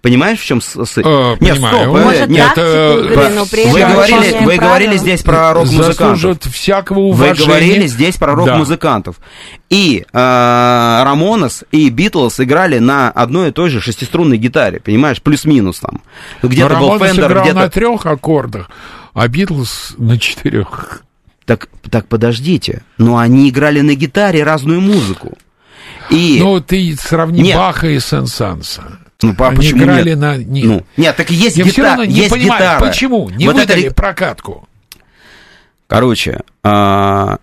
Понимаешь, 0.00 0.38
в 0.38 0.44
чем 0.44 0.60
с... 0.60 0.84
с- 0.84 0.98
Э, 0.98 1.36
Нет, 1.40 1.54
понимаю. 1.54 1.74
стоп, 1.76 1.86
Может, 1.88 2.02
э, 2.02 2.04
Может, 2.04 2.28
нет. 2.28 2.52
это- 2.52 3.04
игры, 3.04 3.28
но 3.30 3.46
при 3.46 3.66
Вы 3.68 3.80
говорили, 3.80 4.44
вы 4.44 4.56
говорили 4.56 4.96
здесь 4.96 5.22
про 5.22 5.52
рок-музыкантов. 5.52 6.54
Всякого 6.54 6.98
Вы 7.00 7.08
уважения. 7.08 7.46
говорили 7.46 7.86
здесь 7.88 8.16
про 8.16 8.34
рок-музыкантов. 8.34 9.16
И 9.70 10.04
э, 10.12 11.02
Рамонес 11.04 11.64
и 11.72 11.88
Битлз 11.90 12.40
играли 12.40 12.78
на 12.78 13.10
одной 13.10 13.48
и 13.48 13.52
той 13.52 13.70
же 13.70 13.80
шестиструнной 13.80 14.38
гитаре, 14.38 14.80
понимаешь, 14.80 15.20
плюс-минус 15.20 15.80
там. 15.80 16.00
Где-то 16.42 16.76
был 16.76 16.98
Фендер, 16.98 17.26
играл 17.26 17.44
где-то... 17.44 17.58
на 17.58 17.68
трех 17.68 18.06
аккордах, 18.06 18.70
а 19.14 19.26
Битлз 19.28 19.94
на 19.98 20.18
четырех. 20.18 21.02
Так, 21.44 21.68
так 21.90 22.06
подождите, 22.06 22.82
но 22.98 23.18
они 23.18 23.48
играли 23.48 23.80
на 23.80 23.94
гитаре 23.94 24.44
разную 24.44 24.80
музыку. 24.80 25.36
И... 26.10 26.38
Ну, 26.40 26.60
ты 26.60 26.94
сравни 26.96 27.42
Нет. 27.42 27.56
Баха 27.56 27.88
и 27.88 27.98
Сен-Санса. 27.98 28.98
Ну, 29.20 29.34
а 29.38 29.48
Они 29.48 29.56
почему 29.56 29.82
играли 29.84 30.10
нет? 30.10 30.18
на... 30.18 30.36
не- 30.36 30.62
Ну, 30.64 30.84
нет, 30.96 31.16
так 31.16 31.28
есть 31.30 31.56
Я 31.56 31.64
все 31.64 31.72
гитара, 31.72 31.88
равно 31.88 32.04
не 32.04 32.14
есть 32.14 32.30
понимаю, 32.30 32.60
гитара. 32.62 32.80
почему 32.86 33.28
не 33.30 33.46
Вот 33.46 33.56
это 33.56 33.66
выдали 33.72 33.82
ре- 33.86 33.90
прокатку. 33.90 34.68
Короче, 35.88 36.40
а, 36.62 37.38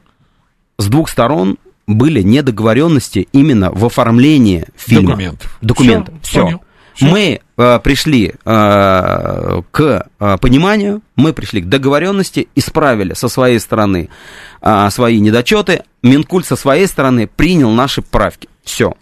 с 0.78 0.88
двух 0.88 1.10
сторон 1.10 1.58
были 1.88 2.22
недоговоренности 2.22 3.28
именно 3.34 3.72
в 3.72 3.84
оформлении 3.86 4.66
фильма. 4.76 5.10
Документов. 5.12 5.58
Документов. 5.62 6.14
Всё, 6.22 6.30
Все. 6.32 6.42
понял. 6.44 6.62
Всё. 6.94 7.06
Мы 7.08 7.42
а, 7.58 7.80
пришли 7.80 8.34
а, 8.46 9.62
к 9.72 10.08
а, 10.20 10.38
пониманию, 10.38 11.02
мы 11.18 11.34
пришли 11.34 11.62
к 11.62 11.68
договоренности, 11.68 12.48
исправили 12.56 13.14
со 13.14 13.28
своей 13.28 13.60
стороны 13.60 14.10
а, 14.62 14.90
свои 14.92 15.20
недочеты. 15.20 15.84
Минкульт 16.04 16.46
со 16.46 16.56
своей 16.56 16.88
стороны 16.88 17.28
принял 17.28 17.72
наши 17.72 18.02
правки. 18.02 18.48
Все. 18.64 18.94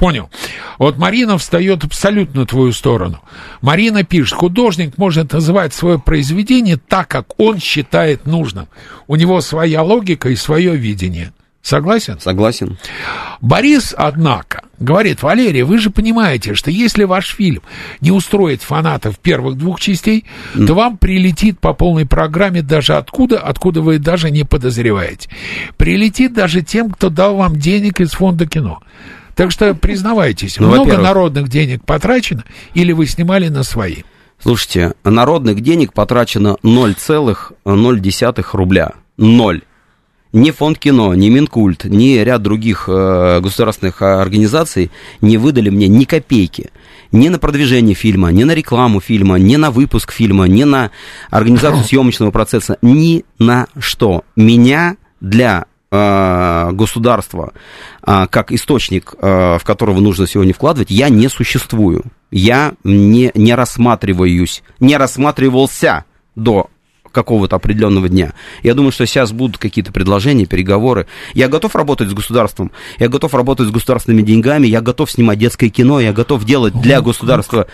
Понял. 0.00 0.30
Вот 0.78 0.96
Марина 0.96 1.36
встает 1.36 1.84
абсолютно 1.84 2.46
твою 2.46 2.72
сторону. 2.72 3.20
Марина 3.60 4.02
пишет, 4.02 4.32
художник 4.38 4.96
может 4.96 5.34
называть 5.34 5.74
свое 5.74 5.98
произведение 5.98 6.78
так, 6.78 7.06
как 7.06 7.38
он 7.38 7.58
считает 7.58 8.24
нужным. 8.24 8.66
У 9.08 9.16
него 9.16 9.42
своя 9.42 9.82
логика 9.82 10.30
и 10.30 10.36
свое 10.36 10.74
видение. 10.74 11.34
Согласен? 11.60 12.18
Согласен. 12.18 12.78
Борис, 13.42 13.94
однако, 13.94 14.62
говорит, 14.78 15.22
Валерий, 15.22 15.64
вы 15.64 15.76
же 15.76 15.90
понимаете, 15.90 16.54
что 16.54 16.70
если 16.70 17.04
ваш 17.04 17.34
фильм 17.34 17.60
не 18.00 18.10
устроит 18.10 18.62
фанатов 18.62 19.18
первых 19.18 19.58
двух 19.58 19.80
частей, 19.80 20.24
то 20.54 20.72
вам 20.72 20.96
прилетит 20.96 21.60
по 21.60 21.74
полной 21.74 22.06
программе 22.06 22.62
даже 22.62 22.94
откуда, 22.94 23.38
откуда 23.38 23.82
вы 23.82 23.98
даже 23.98 24.30
не 24.30 24.44
подозреваете. 24.44 25.28
Прилетит 25.76 26.32
даже 26.32 26.62
тем, 26.62 26.90
кто 26.90 27.10
дал 27.10 27.36
вам 27.36 27.56
денег 27.56 28.00
из 28.00 28.12
фонда 28.12 28.46
кино. 28.46 28.80
Так 29.34 29.50
что 29.50 29.74
признавайтесь, 29.74 30.58
Ну, 30.58 30.68
много 30.68 30.98
народных 30.98 31.48
денег 31.48 31.84
потрачено 31.84 32.44
или 32.74 32.92
вы 32.92 33.06
снимали 33.06 33.48
на 33.48 33.62
свои? 33.62 34.02
Слушайте, 34.42 34.94
народных 35.04 35.60
денег 35.60 35.92
потрачено 35.92 36.56
0,0 36.62 38.46
рубля. 38.52 38.92
Ноль. 39.16 39.62
Ни 40.32 40.52
фонд 40.52 40.78
кино, 40.78 41.12
ни 41.14 41.28
Минкульт, 41.28 41.84
ни 41.84 42.16
ряд 42.18 42.40
других 42.40 42.84
э, 42.88 43.40
государственных 43.42 44.00
организаций 44.00 44.92
не 45.20 45.36
выдали 45.38 45.70
мне 45.70 45.88
ни 45.88 46.04
копейки. 46.04 46.70
Ни 47.10 47.28
на 47.28 47.40
продвижение 47.40 47.96
фильма, 47.96 48.30
ни 48.30 48.44
на 48.44 48.54
рекламу 48.54 49.00
фильма, 49.00 49.40
ни 49.40 49.56
на 49.56 49.72
выпуск 49.72 50.12
фильма, 50.12 50.44
ни 50.46 50.62
на 50.62 50.92
организацию 51.30 51.82
съемочного 51.88 52.30
процесса, 52.30 52.78
ни 52.80 53.24
на 53.40 53.66
что. 53.80 54.22
Меня 54.36 54.96
для 55.20 55.64
государства 56.72 57.52
а, 58.02 58.26
как 58.28 58.52
источник, 58.52 59.14
э, 59.20 59.58
в 59.58 59.64
которого 59.64 60.00
нужно 60.00 60.26
сегодня 60.26 60.54
вкладывать, 60.54 60.90
я 60.90 61.08
не 61.08 61.28
существую. 61.28 62.04
Я 62.30 62.74
не, 62.84 63.32
не 63.34 63.54
рассматриваюсь, 63.54 64.62
не 64.78 64.96
рассматривался 64.96 66.04
до 66.36 66.68
какого-то 67.10 67.56
определенного 67.56 68.08
дня. 68.08 68.34
Я 68.62 68.74
думаю, 68.74 68.92
что 68.92 69.04
сейчас 69.04 69.32
будут 69.32 69.58
какие-то 69.58 69.92
предложения, 69.92 70.46
переговоры. 70.46 71.06
Я 71.34 71.48
готов 71.48 71.74
работать 71.74 72.08
с 72.08 72.14
государством, 72.14 72.70
я 72.98 73.08
готов 73.08 73.34
работать 73.34 73.66
с 73.66 73.70
государственными 73.70 74.22
деньгами, 74.22 74.68
я 74.68 74.80
готов 74.80 75.10
снимать 75.10 75.38
детское 75.38 75.70
кино, 75.70 75.98
я 76.00 76.12
готов 76.12 76.44
делать 76.44 76.80
для 76.80 77.00
государства. 77.00 77.66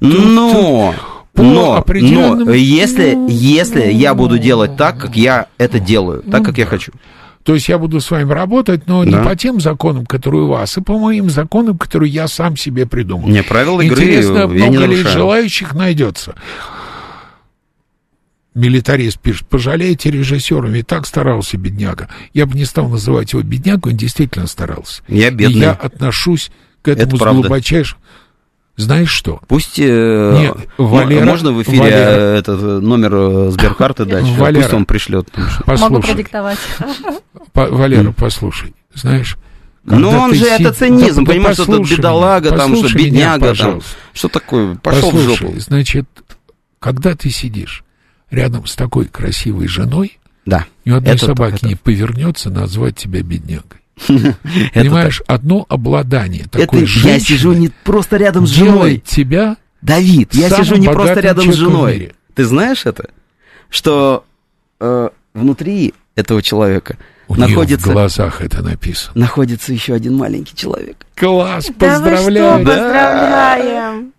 Но, 0.00 0.94
по 1.32 1.42
но, 1.42 1.76
определенным- 1.76 2.44
но, 2.48 2.52
если, 2.52 3.16
если 3.28 3.90
я 3.90 4.14
буду 4.14 4.38
делать 4.38 4.76
так, 4.76 4.98
как 4.98 5.16
я 5.16 5.46
это 5.56 5.78
делаю, 5.78 6.22
так, 6.22 6.44
как 6.44 6.58
я 6.58 6.66
хочу. 6.66 6.92
То 7.44 7.54
есть 7.54 7.68
я 7.68 7.78
буду 7.78 8.00
с 8.00 8.10
вами 8.10 8.32
работать, 8.32 8.86
но 8.86 9.04
Да. 9.04 9.10
не 9.10 9.24
по 9.24 9.34
тем 9.34 9.60
законам, 9.60 10.06
которые 10.06 10.44
у 10.44 10.48
вас, 10.48 10.78
а 10.78 10.82
по 10.82 10.98
моим 10.98 11.28
законам, 11.28 11.76
которые 11.76 12.10
я 12.12 12.28
сам 12.28 12.56
себе 12.56 12.86
придумал. 12.86 13.28
Не, 13.28 13.42
правила 13.42 13.80
игры 13.80 13.96
Интересно, 14.02 14.38
я 14.52 14.68
не 14.68 14.78
много 14.78 14.86
ли 14.94 15.02
желающих 15.02 15.74
найдется? 15.74 16.34
милитарист 18.54 19.18
пишет, 19.18 19.48
пожалейте 19.48 20.10
режиссера, 20.10 20.68
ведь 20.68 20.86
так 20.86 21.06
старался 21.06 21.56
бедняга. 21.56 22.08
Я 22.34 22.44
бы 22.46 22.54
не 22.54 22.64
стал 22.66 22.88
называть 22.88 23.32
его 23.32 23.42
беднягой, 23.42 23.92
он 23.92 23.96
действительно 23.98 24.46
старался. 24.46 25.02
Я 25.08 25.30
бедный. 25.30 25.56
И 25.56 25.60
я 25.60 25.72
отношусь 25.72 26.50
к 26.82 26.88
этому 26.88 27.08
Это 27.08 27.16
с 27.16 27.18
правда. 27.20 27.40
глубочайшим... 27.40 27.98
Знаешь 28.76 29.10
что? 29.10 29.40
Пусть 29.48 29.78
э, 29.78 30.34
Нет, 30.38 30.56
Валера- 30.78 31.24
можно 31.26 31.52
в 31.52 31.62
эфире 31.62 31.78
Валера- 31.78 31.90
э, 31.92 32.38
этот 32.38 32.60
э, 32.62 32.64
номер 32.80 33.12
э, 33.14 33.50
сберкарты 33.50 34.04
дать? 34.06 34.24
Валера. 34.24 34.62
Пусть 34.62 34.74
он 34.74 34.84
пришлет. 34.86 35.28
что- 35.30 35.42
Могу 35.66 35.96
Послушай, 35.96 36.06
продиктовать. 36.06 36.58
по- 37.52 37.66
Валера, 37.66 38.12
послушай, 38.12 38.74
знаешь... 38.94 39.36
Ну, 39.84 40.10
когда 40.10 40.20
он 40.20 40.34
же 40.34 40.44
си- 40.44 40.50
это 40.62 40.72
цинизм, 40.72 41.24
Да 41.24 41.32
понимаешь, 41.32 41.54
что 41.56 41.64
это 41.64 41.72
послушай 41.72 41.96
бедолага, 41.98 42.48
меня, 42.50 42.56
там, 42.58 42.74
что 42.76 42.82
послушай 42.84 42.96
меня, 43.10 43.36
бедняга, 43.36 43.54
там. 43.56 43.80
Что 44.14 44.28
такое? 44.28 44.74
Пошел 44.76 45.10
в 45.10 45.12
Послушай, 45.14 45.46
жопу. 45.48 45.60
значит, 45.60 46.06
когда 46.78 47.14
ты 47.16 47.30
сидишь 47.30 47.84
рядом 48.30 48.64
с 48.66 48.74
такой 48.76 49.04
красивой 49.06 49.66
женой, 49.66 50.18
Да. 50.46 50.66
ни 50.84 50.92
одной 50.92 51.14
Это 51.14 51.26
собаки 51.26 51.58
так, 51.58 51.62
не 51.68 51.74
повернется 51.74 52.48
назвать 52.48 52.96
тебя 52.96 53.22
беднягой. 53.22 53.81
Понимаешь, 54.74 55.22
одно 55.26 55.66
обладание 55.68 56.44
так. 56.50 56.62
такой 56.62 56.82
Это 56.84 57.08
я 57.08 57.18
сижу 57.20 57.52
не 57.52 57.68
просто 57.84 58.16
рядом 58.16 58.46
с 58.46 58.50
женой. 58.50 59.02
тебя 59.04 59.56
Давид, 59.80 60.34
я 60.34 60.50
сижу 60.50 60.76
не 60.76 60.88
просто 60.88 61.20
рядом 61.20 61.52
с 61.52 61.56
женой. 61.56 62.12
Ты 62.34 62.44
знаешь 62.44 62.86
это? 62.86 63.10
Что 63.68 64.24
э, 64.80 65.08
внутри 65.34 65.94
этого 66.14 66.42
человека 66.42 66.96
У 67.28 67.34
находится, 67.36 67.88
в 67.88 67.92
глазах 67.92 68.40
это 68.42 68.62
написано. 68.62 69.12
находится 69.14 69.72
еще 69.72 69.94
один 69.94 70.16
маленький 70.16 70.54
человек. 70.56 70.96
Класс, 71.16 71.66
Да 71.78 71.98
вы 71.98 72.10
поздравляю. 72.10 72.58
что, 72.64 72.66
поздравляем. 72.66 74.12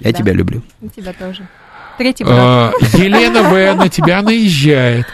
Я 0.00 0.12
Да. 0.12 0.18
тебя 0.18 0.32
люблю. 0.32 0.62
И 0.82 0.88
тебя 0.88 1.12
тоже. 1.12 1.48
Третий 1.98 2.24
брат. 2.24 2.38
А, 2.38 2.72
Елена 2.96 3.42
В. 3.42 3.74
на 3.76 3.88
тебя 3.88 4.22
наезжает. 4.22 5.06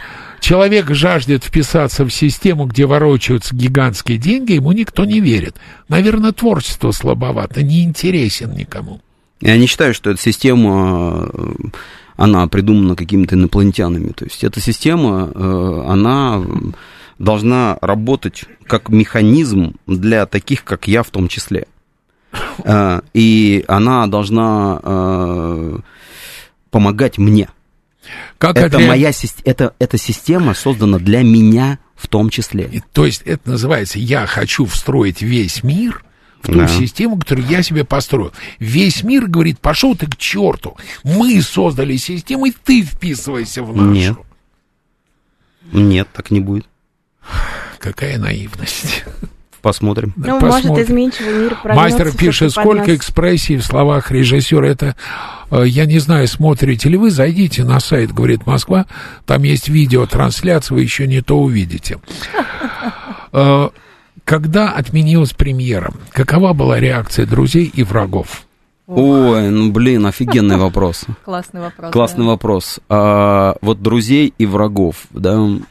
Человек 0.42 0.90
жаждет 0.90 1.44
вписаться 1.44 2.04
в 2.04 2.10
систему, 2.10 2.66
где 2.66 2.84
ворочаются 2.84 3.54
гигантские 3.54 4.18
деньги, 4.18 4.54
ему 4.54 4.72
никто 4.72 5.04
не 5.04 5.20
верит. 5.20 5.54
Наверное, 5.88 6.32
творчество 6.32 6.90
слабовато, 6.90 7.62
не 7.62 7.84
интересен 7.84 8.52
никому. 8.56 9.00
Я 9.40 9.56
не 9.56 9.66
считаю, 9.66 9.94
что 9.94 10.10
эта 10.10 10.20
система, 10.20 11.30
э, 11.32 11.52
она 12.16 12.48
придумана 12.48 12.96
какими-то 12.96 13.36
инопланетянами. 13.36 14.08
То 14.08 14.24
есть 14.24 14.42
эта 14.42 14.60
система, 14.60 15.30
э, 15.32 15.84
она 15.86 16.42
должна 17.20 17.78
работать 17.80 18.42
как 18.66 18.88
механизм 18.88 19.76
для 19.86 20.26
таких, 20.26 20.64
как 20.64 20.88
я 20.88 21.04
в 21.04 21.10
том 21.10 21.28
числе. 21.28 21.68
Э, 22.64 23.00
И 23.14 23.64
она 23.68 24.08
должна 24.08 25.80
помогать 26.72 27.18
мне. 27.18 27.48
Как 28.38 28.56
Это 28.56 28.78
отре- 28.78 28.86
моя 28.88 29.12
это, 29.44 29.74
эта 29.78 29.98
система 29.98 30.54
создана 30.54 30.98
для 30.98 31.22
меня 31.22 31.78
в 31.94 32.08
том 32.08 32.30
числе. 32.30 32.64
И, 32.70 32.80
То 32.92 33.06
есть 33.06 33.22
это 33.22 33.50
называется 33.50 33.98
«я 33.98 34.26
хочу 34.26 34.64
встроить 34.66 35.22
весь 35.22 35.62
мир» 35.62 36.04
в 36.40 36.46
ту 36.48 36.54
Да. 36.54 36.66
систему, 36.68 37.16
которую 37.18 37.46
я 37.46 37.62
себе 37.62 37.84
построил. 37.84 38.32
Весь 38.58 39.04
мир 39.04 39.28
говорит, 39.28 39.60
пошел 39.60 39.94
ты 39.94 40.06
к 40.08 40.16
черту. 40.16 40.76
Мы 41.04 41.40
создали 41.40 41.96
систему, 41.96 42.46
и 42.46 42.50
ты 42.50 42.82
вписывайся 42.82 43.62
в 43.62 43.76
нашу. 43.76 43.92
Нет. 43.92 44.16
Нет, 45.72 46.08
так 46.12 46.32
не 46.32 46.40
будет. 46.40 46.66
Какая 47.78 48.18
наивность. 48.18 49.04
Посмотрим. 49.62 50.12
Ну, 50.16 50.40
Посмотрим. 50.40 50.70
может, 50.70 50.88
изменчивый 50.88 51.34
мир 51.34 51.56
Мастер 51.64 52.12
пишет, 52.12 52.50
сколько 52.50 52.88
нас. 52.88 52.96
экспрессий 52.96 53.56
в 53.56 53.64
словах 53.64 54.10
режиссера. 54.10 54.66
Это, 54.66 54.96
э, 55.52 55.62
я 55.66 55.86
не 55.86 56.00
знаю, 56.00 56.26
смотрите 56.26 56.88
ли 56.88 56.96
вы, 56.96 57.10
зайдите 57.10 57.62
на 57.62 57.78
сайт, 57.78 58.12
говорит 58.12 58.44
Москва, 58.44 58.86
там 59.24 59.44
есть 59.44 59.68
видеотрансляция, 59.68 60.74
вы 60.74 60.82
еще 60.82 61.06
не 61.06 61.22
то 61.22 61.40
увидите. 61.40 61.98
Э, 63.34 63.70
Когда 64.26 64.68
отменилась 64.72 65.32
премьера, 65.32 65.94
какова 66.10 66.52
была 66.52 66.78
реакция 66.78 67.24
друзей 67.24 67.64
и 67.74 67.82
врагов? 67.82 68.44
Ой, 68.86 69.48
ну 69.48 69.72
блин, 69.72 70.04
офигенный 70.04 70.58
вопрос. 70.58 71.06
Классный 71.24 71.62
вопрос. 71.62 71.92
Классный 71.92 72.24
да. 72.24 72.30
вопрос. 72.30 72.80
А, 72.90 73.56
вот 73.62 73.80
друзей 73.80 74.34
и 74.36 74.44
врагов, 74.44 75.06
да. 75.10 75.36
Ну, 75.36 75.62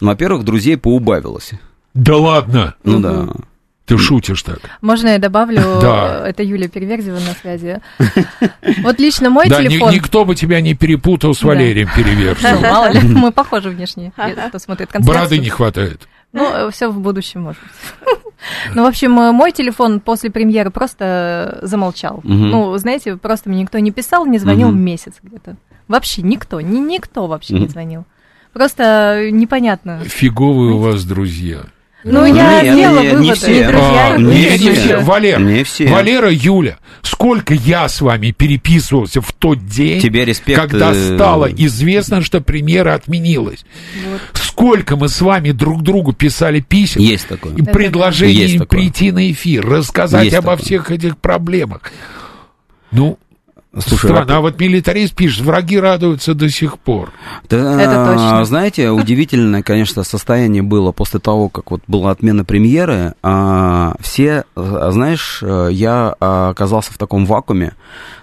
Во-первых, 0.00 0.44
друзей 0.44 0.76
поубавилось. 0.76 1.52
Да 1.94 2.16
ладно, 2.16 2.74
Ну 2.84 3.00
да. 3.00 3.28
ты 3.86 3.98
шутишь 3.98 4.42
так. 4.42 4.58
Можно 4.80 5.08
я 5.08 5.18
добавлю? 5.18 5.60
Да. 5.80 6.26
Это 6.28 6.42
Юлия 6.42 6.68
Переверзева 6.68 7.16
на 7.18 7.32
связи. 7.40 7.80
Вот 8.82 8.98
лично 9.00 9.30
мой 9.30 9.48
да, 9.48 9.62
ни- 9.62 9.68
телефон... 9.68 9.92
никто 9.92 10.24
бы 10.24 10.34
тебя 10.34 10.60
не 10.60 10.74
перепутал 10.74 11.34
с 11.34 11.40
Да. 11.40 11.48
Валерием 11.48 11.88
Ну, 11.96 12.02
Переверзевым. 12.02 12.62
мало 12.70 12.90
ли, 12.92 13.00
мы 13.00 13.32
похожи 13.32 13.70
внешне, 13.70 14.12
кто 14.48 14.58
смотрит 14.58 14.88
Бороды 14.92 15.06
трансляцию. 15.12 15.40
не 15.42 15.48
хватает. 15.50 16.08
Ну, 16.32 16.70
все 16.70 16.88
в 16.90 17.00
будущем, 17.00 17.42
может 17.42 17.60
быть. 17.62 18.18
Ну, 18.74 18.84
в 18.84 18.86
общем, 18.86 19.20
э, 19.20 19.32
мой 19.32 19.52
телефон 19.52 20.00
после 20.00 20.30
премьеры 20.30 20.70
просто 20.70 21.58
замолчал. 21.60 22.20
Мгм. 22.22 22.48
Ну, 22.50 22.78
знаете, 22.78 23.16
просто 23.18 23.50
мне 23.50 23.60
никто 23.62 23.78
не 23.80 23.90
писал, 23.90 24.24
не 24.24 24.38
звонил 24.38 24.68
Мгм. 24.68 24.80
месяц 24.80 25.14
где-то. 25.22 25.56
Вообще 25.88 26.22
никто, 26.22 26.58
ни, 26.62 26.78
никто 26.78 27.26
вообще 27.26 27.52
не 27.54 27.60
Мгм. 27.60 27.68
звонил. 27.68 28.04
Просто 28.54 29.28
непонятно. 29.30 30.00
Фиговые 30.04 30.72
у 30.72 30.78
вас 30.78 31.04
друзья. 31.04 31.64
Ну, 32.02 32.24
я 32.24 32.62
Не, 32.62 32.72
сделала 32.72 33.00
не, 33.00 33.06
не 33.08 33.12
выводы. 33.14 33.34
все. 33.34 33.52
Не 33.52 33.64
друзья, 33.66 34.06
А, 34.14 34.16
не 34.16 34.24
не, 34.24 34.30
не 34.32 34.58
друзья. 34.58 34.72
все. 34.74 34.98
Валер, 35.00 35.40
Не 35.40 35.64
все. 35.64 35.86
Валера, 35.88 36.30
Юля, 36.32 36.78
сколько 37.02 37.52
я 37.54 37.88
с 37.88 38.00
вами 38.00 38.30
переписывался 38.30 39.20
в 39.20 39.32
тот 39.32 39.66
день, 39.66 40.00
Тебе 40.00 40.24
респект. 40.24 40.58
когда 40.60 40.92
э, 40.92 41.14
стало 41.16 41.46
известно, 41.46 42.22
что 42.22 42.40
премьера 42.40 42.94
отменилась. 42.94 43.64
Вот. 44.10 44.20
Сколько 44.32 44.96
мы 44.96 45.08
с 45.08 45.20
вами 45.20 45.52
друг 45.52 45.82
другу 45.82 46.12
писали 46.12 46.60
писем 46.60 47.00
Есть 47.02 47.28
такое. 47.28 47.54
и 47.54 47.62
такое. 48.60 48.80
прийти 48.80 49.12
на 49.12 49.30
эфир, 49.30 49.66
рассказать 49.66 50.24
Есть 50.24 50.36
обо 50.36 50.52
такое. 50.52 50.64
всех 50.64 50.90
этих 50.90 51.18
проблемах. 51.18 51.82
Ну, 52.92 53.18
Слушай, 53.78 54.10
странно. 54.10 54.36
А 54.36 54.40
вот 54.40 54.58
милитарист 54.58 55.14
пишет, 55.14 55.44
враги 55.44 55.78
радуются 55.78 56.34
до 56.34 56.48
сих 56.48 56.78
пор. 56.78 57.12
Да, 57.48 57.80
Это 57.80 58.04
точно. 58.04 58.44
Знаете, 58.44 58.90
удивительное, 58.90 59.62
конечно, 59.62 60.02
состояние 60.02 60.62
было 60.62 60.90
после 60.90 61.20
того, 61.20 61.48
как 61.48 61.70
вот 61.70 61.80
была 61.86 62.10
отмена 62.10 62.44
премьеры. 62.44 63.14
А, 63.22 63.94
все, 64.00 64.44
а, 64.56 64.90
знаешь, 64.90 65.38
э, 65.42 65.68
я 65.70 66.16
а, 66.18 66.50
оказался 66.50 66.92
в 66.92 66.98
таком 66.98 67.26
вакууме. 67.26 67.74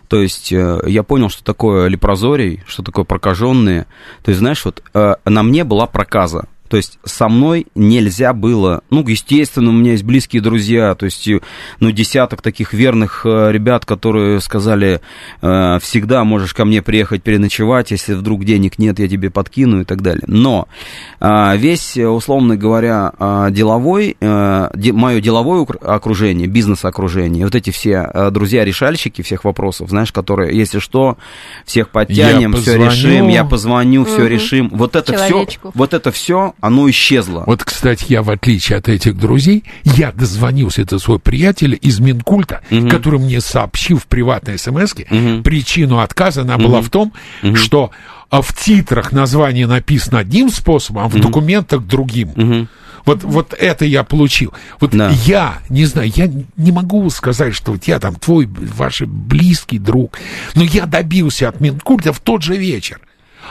То 0.09 0.21
есть 0.21 0.51
э, 0.51 0.81
я 0.85 1.03
понял, 1.03 1.29
что 1.29 1.43
такое 1.43 1.87
лепрозорий, 1.87 2.63
что 2.65 2.83
такое 2.83 3.05
прокаженные. 3.05 3.85
То 4.23 4.29
есть, 4.29 4.39
знаешь, 4.39 4.63
вот 4.65 4.83
э, 4.93 5.15
на 5.23 5.43
мне 5.43 5.63
была 5.63 5.85
проказа. 5.85 6.47
То 6.69 6.77
есть 6.77 6.99
со 7.03 7.27
мной 7.29 7.67
нельзя 7.75 8.33
было, 8.33 8.81
ну, 8.89 9.05
естественно, 9.07 9.69
у 9.69 9.73
меня 9.73 9.91
есть 9.91 10.03
близкие 10.03 10.41
друзья, 10.41 10.95
то 10.95 11.05
есть, 11.05 11.27
и, 11.27 11.41
ну, 11.79 11.91
десяток 11.91 12.41
таких 12.41 12.73
верных 12.73 13.21
э, 13.25 13.51
ребят, 13.51 13.85
которые 13.85 14.39
сказали, 14.41 15.01
э, 15.41 15.79
всегда 15.81 16.23
можешь 16.23 16.53
ко 16.53 16.65
мне 16.65 16.81
приехать 16.81 17.23
переночевать, 17.23 17.91
если 17.91 18.13
вдруг 18.13 18.43
денег 18.45 18.77
нет, 18.79 18.99
я 18.99 19.07
тебе 19.07 19.29
подкину 19.29 19.81
и 19.81 19.83
так 19.83 20.01
далее. 20.01 20.23
Но 20.27 20.67
весь, 21.19 21.97
э, 21.97 22.07
условно 22.07 22.55
говоря, 22.55 23.11
деловой, 23.51 24.15
мое 24.19 25.21
деловое 25.21 25.65
окружение, 25.81 26.47
бизнес-окружение, 26.47 27.45
вот 27.45 27.55
эти 27.55 27.69
все 27.69 28.09
э, 28.13 28.29
друзья-решальщики 28.31 29.21
всех 29.21 29.45
вопросов, 29.45 29.89
знаешь, 29.89 30.11
которые, 30.11 30.57
если 30.57 30.79
что, 30.79 31.17
всех 31.65 31.89
подтянем, 31.89 32.53
все 32.53 32.77
решим, 32.77 33.27
я 33.29 33.43
позвоню, 33.43 34.05
все 34.05 34.19
Мгм. 34.19 34.27
решим. 34.27 34.69
Вот 34.73 34.95
это 34.95 35.13
все, 35.13 35.27
Человечку. 35.29 35.71
вот 35.73 35.93
это 35.93 36.11
все, 36.11 36.53
оно 36.59 36.89
исчезло. 36.89 37.43
Вот, 37.45 37.63
кстати, 37.63 38.05
я, 38.09 38.23
в 38.23 38.29
отличие 38.29 38.77
от 38.77 38.89
этих 38.89 39.17
друзей, 39.17 39.63
я 39.83 40.11
дозвонился, 40.11 40.81
это 40.81 40.99
свой 40.99 41.19
приятель 41.19 41.77
из 41.81 41.99
Минкульта, 41.99 42.61
Мгм. 42.69 42.89
который 42.89 43.19
мне 43.19 43.41
сообщил 43.41 43.97
в 43.99 44.07
приватной 44.07 44.57
смс 44.57 44.93
Мгм. 45.09 45.43
причину 45.43 45.99
отказа, 45.99 46.41
она 46.41 46.57
была 46.57 46.81
в 46.81 46.89
том, 46.89 47.13
Мгм. 47.41 47.55
что 47.55 47.91
а, 48.29 48.41
в 48.41 48.53
титрах 48.53 49.13
название 49.13 49.67
написано 49.67 50.19
одним 50.19 50.49
способом, 50.49 51.05
а 51.05 51.07
в 51.07 51.17
документах 51.19 51.85
другим. 51.85 52.31
Мгм. 52.35 52.67
Вот, 53.05 53.23
вот 53.23 53.53
это 53.57 53.85
я 53.85 54.03
получил. 54.03 54.53
Вот 54.81 54.91
Да. 54.91 55.09
я, 55.25 55.59
не 55.69 55.85
знаю, 55.85 56.11
я 56.13 56.29
не 56.57 56.73
могу 56.73 57.09
сказать, 57.09 57.55
что 57.55 57.71
вот 57.71 57.85
я 57.85 57.99
там 57.99 58.15
твой, 58.15 58.45
ваш 58.47 59.01
близкий 59.03 59.79
друг, 59.79 60.17
но 60.55 60.63
я 60.65 60.85
добился 60.85 61.47
от 61.47 61.61
Минкульта 61.61 62.11
в 62.11 62.19
тот 62.19 62.43
же 62.43 62.57
вечер 62.57 62.99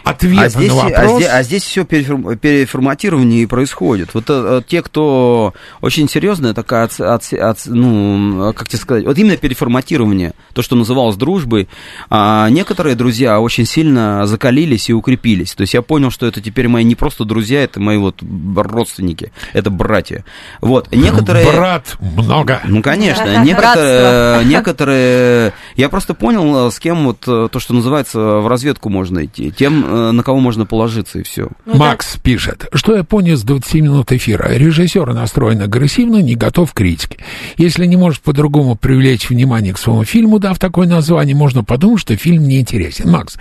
ответа 0.06 0.42
А 0.44 0.48
здесь, 0.48 0.72
на 0.72 0.80
а 0.82 0.84
вопрос. 0.84 1.16
здесь, 1.16 1.28
а 1.32 1.42
здесь 1.42 1.62
все 1.64 1.84
переформатирование 1.84 3.42
и 3.42 3.46
происходит. 3.46 4.10
Вот 4.14 4.24
э, 4.28 4.32
э, 4.58 4.62
те, 4.66 4.82
кто 4.82 5.52
очень 5.80 6.08
серьезная 6.08 6.54
такая, 6.54 6.84
от, 6.84 7.00
от- 7.00 7.32
от- 7.32 7.66
ну, 7.66 8.52
как 8.54 8.68
тебе 8.68 8.78
сказать, 8.78 9.04
вот 9.04 9.18
именно 9.18 9.36
переформатирование, 9.36 10.32
то, 10.54 10.62
что 10.62 10.76
называлось 10.76 11.16
дружбой, 11.16 11.68
а 12.08 12.48
некоторые 12.50 12.94
друзья 12.94 13.40
очень 13.40 13.66
сильно 13.66 14.26
закалились 14.26 14.88
и 14.88 14.92
укрепились. 14.92 15.54
То 15.54 15.62
есть 15.62 15.74
я 15.74 15.82
понял, 15.82 16.10
что 16.10 16.26
это 16.26 16.40
теперь 16.40 16.68
мои 16.68 16.84
не 16.84 16.94
просто 16.94 17.24
друзья, 17.24 17.62
это 17.64 17.80
мои 17.80 17.96
вот 17.96 18.22
родственники, 18.56 19.32
это 19.52 19.70
братья. 19.70 20.24
Вот, 20.60 20.92
некоторые... 20.92 21.46
Брат 21.50 21.96
много. 22.00 22.60
Ну, 22.64 22.82
конечно. 22.82 23.42
Некоторые, 23.44 24.44
некоторые... 24.46 25.52
Я 25.74 25.88
просто 25.88 26.14
понял, 26.14 26.70
с 26.70 26.78
кем 26.78 27.06
вот 27.06 27.24
э, 27.26 27.48
то, 27.50 27.58
что 27.58 27.74
называется, 27.74 28.18
в 28.18 28.46
разведку 28.48 28.88
можно 28.88 29.24
идти. 29.24 29.50
Тем, 29.50 29.84
э, 29.86 29.95
на 30.12 30.22
кого 30.22 30.40
можно 30.40 30.66
положиться, 30.66 31.18
и 31.18 31.22
все. 31.22 31.48
Ну, 31.64 31.76
Макс 31.76 32.16
пишет, 32.16 32.68
что 32.72 32.96
японец 32.96 33.42
20 33.42 33.74
минут 33.74 34.12
эфира. 34.12 34.48
Режиссер 34.48 35.12
настроен 35.12 35.62
агрессивно, 35.62 36.22
не 36.22 36.34
готов 36.34 36.72
к 36.72 36.76
критике. 36.76 37.18
Если 37.56 37.86
не 37.86 37.96
может 37.96 38.20
по-другому 38.20 38.76
привлечь 38.76 39.30
внимание 39.30 39.72
к 39.72 39.78
своему 39.78 40.04
фильму, 40.04 40.38
дав 40.38 40.58
такое 40.58 40.86
название, 40.86 41.34
можно 41.34 41.64
подумать, 41.64 42.00
что 42.00 42.16
фильм 42.16 42.46
неинтересен. 42.46 43.10
Макс, 43.10 43.36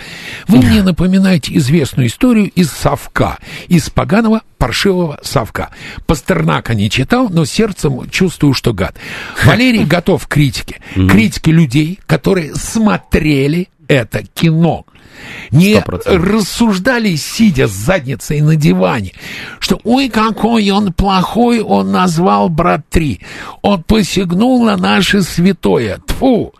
вы 0.47 0.59
мне 0.59 0.83
напоминаете 0.83 1.55
известную 1.57 2.07
историю 2.07 2.49
из 2.51 2.71
совка, 2.71 3.37
из 3.67 3.89
поганого 3.89 4.41
паршивого 4.57 5.19
совка. 5.21 5.69
Пастернака 6.05 6.73
не 6.73 6.89
читал, 6.89 7.29
но 7.29 7.45
сердцем 7.45 8.09
чувствую, 8.09 8.53
что 8.53 8.73
гад. 8.73 8.95
Валерий 9.43 9.83
готов 9.85 10.27
к 10.27 10.31
критике. 10.31 10.81
Критике 10.93 11.51
людей, 11.51 11.99
которые 12.05 12.55
смотрели 12.55 13.69
это 13.87 14.23
кино. 14.23 14.85
Не 15.51 15.75
100%. 15.75 16.15
рассуждали, 16.15 17.15
сидя 17.15 17.67
с 17.67 17.71
задницей 17.71 18.41
на 18.41 18.55
диване, 18.55 19.13
что 19.59 19.79
ой, 19.83 20.09
какой 20.09 20.69
он 20.71 20.93
плохой, 20.93 21.61
он 21.61 21.91
назвал 21.91 22.49
брат 22.49 22.81
три. 22.89 23.21
Он 23.61 23.83
посягнул 23.83 24.65
на 24.65 24.77
наше 24.77 25.21
святое. 25.21 25.99
Тфу. 26.05 26.53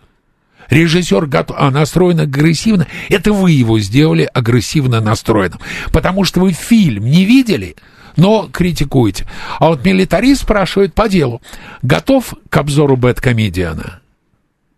Режиссер 0.69 1.27
готов, 1.27 1.57
а 1.59 1.69
настроен 1.69 2.19
агрессивно. 2.19 2.87
Это 3.09 3.33
вы 3.33 3.51
его 3.51 3.79
сделали 3.79 4.29
агрессивно 4.33 4.99
настроенным. 4.99 5.59
Потому 5.91 6.23
что 6.23 6.39
вы 6.39 6.53
фильм 6.53 7.05
не 7.05 7.23
видели, 7.25 7.75
но 8.15 8.49
критикуете. 8.51 9.27
А 9.59 9.67
вот 9.67 9.85
милитарист 9.85 10.41
спрашивает 10.41 10.95
по 10.95 11.07
делу. 11.07 11.41
Готов 11.83 12.33
к 12.49 12.57
обзору 12.57 12.97
Бэткомедиана? 12.97 14.01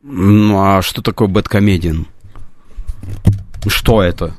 Ну, 0.10 0.58
а 0.62 0.82
что 0.82 1.02
такое 1.02 1.28
бэткомедиан? 1.28 2.08
Что 3.68 4.02
это? 4.02 4.36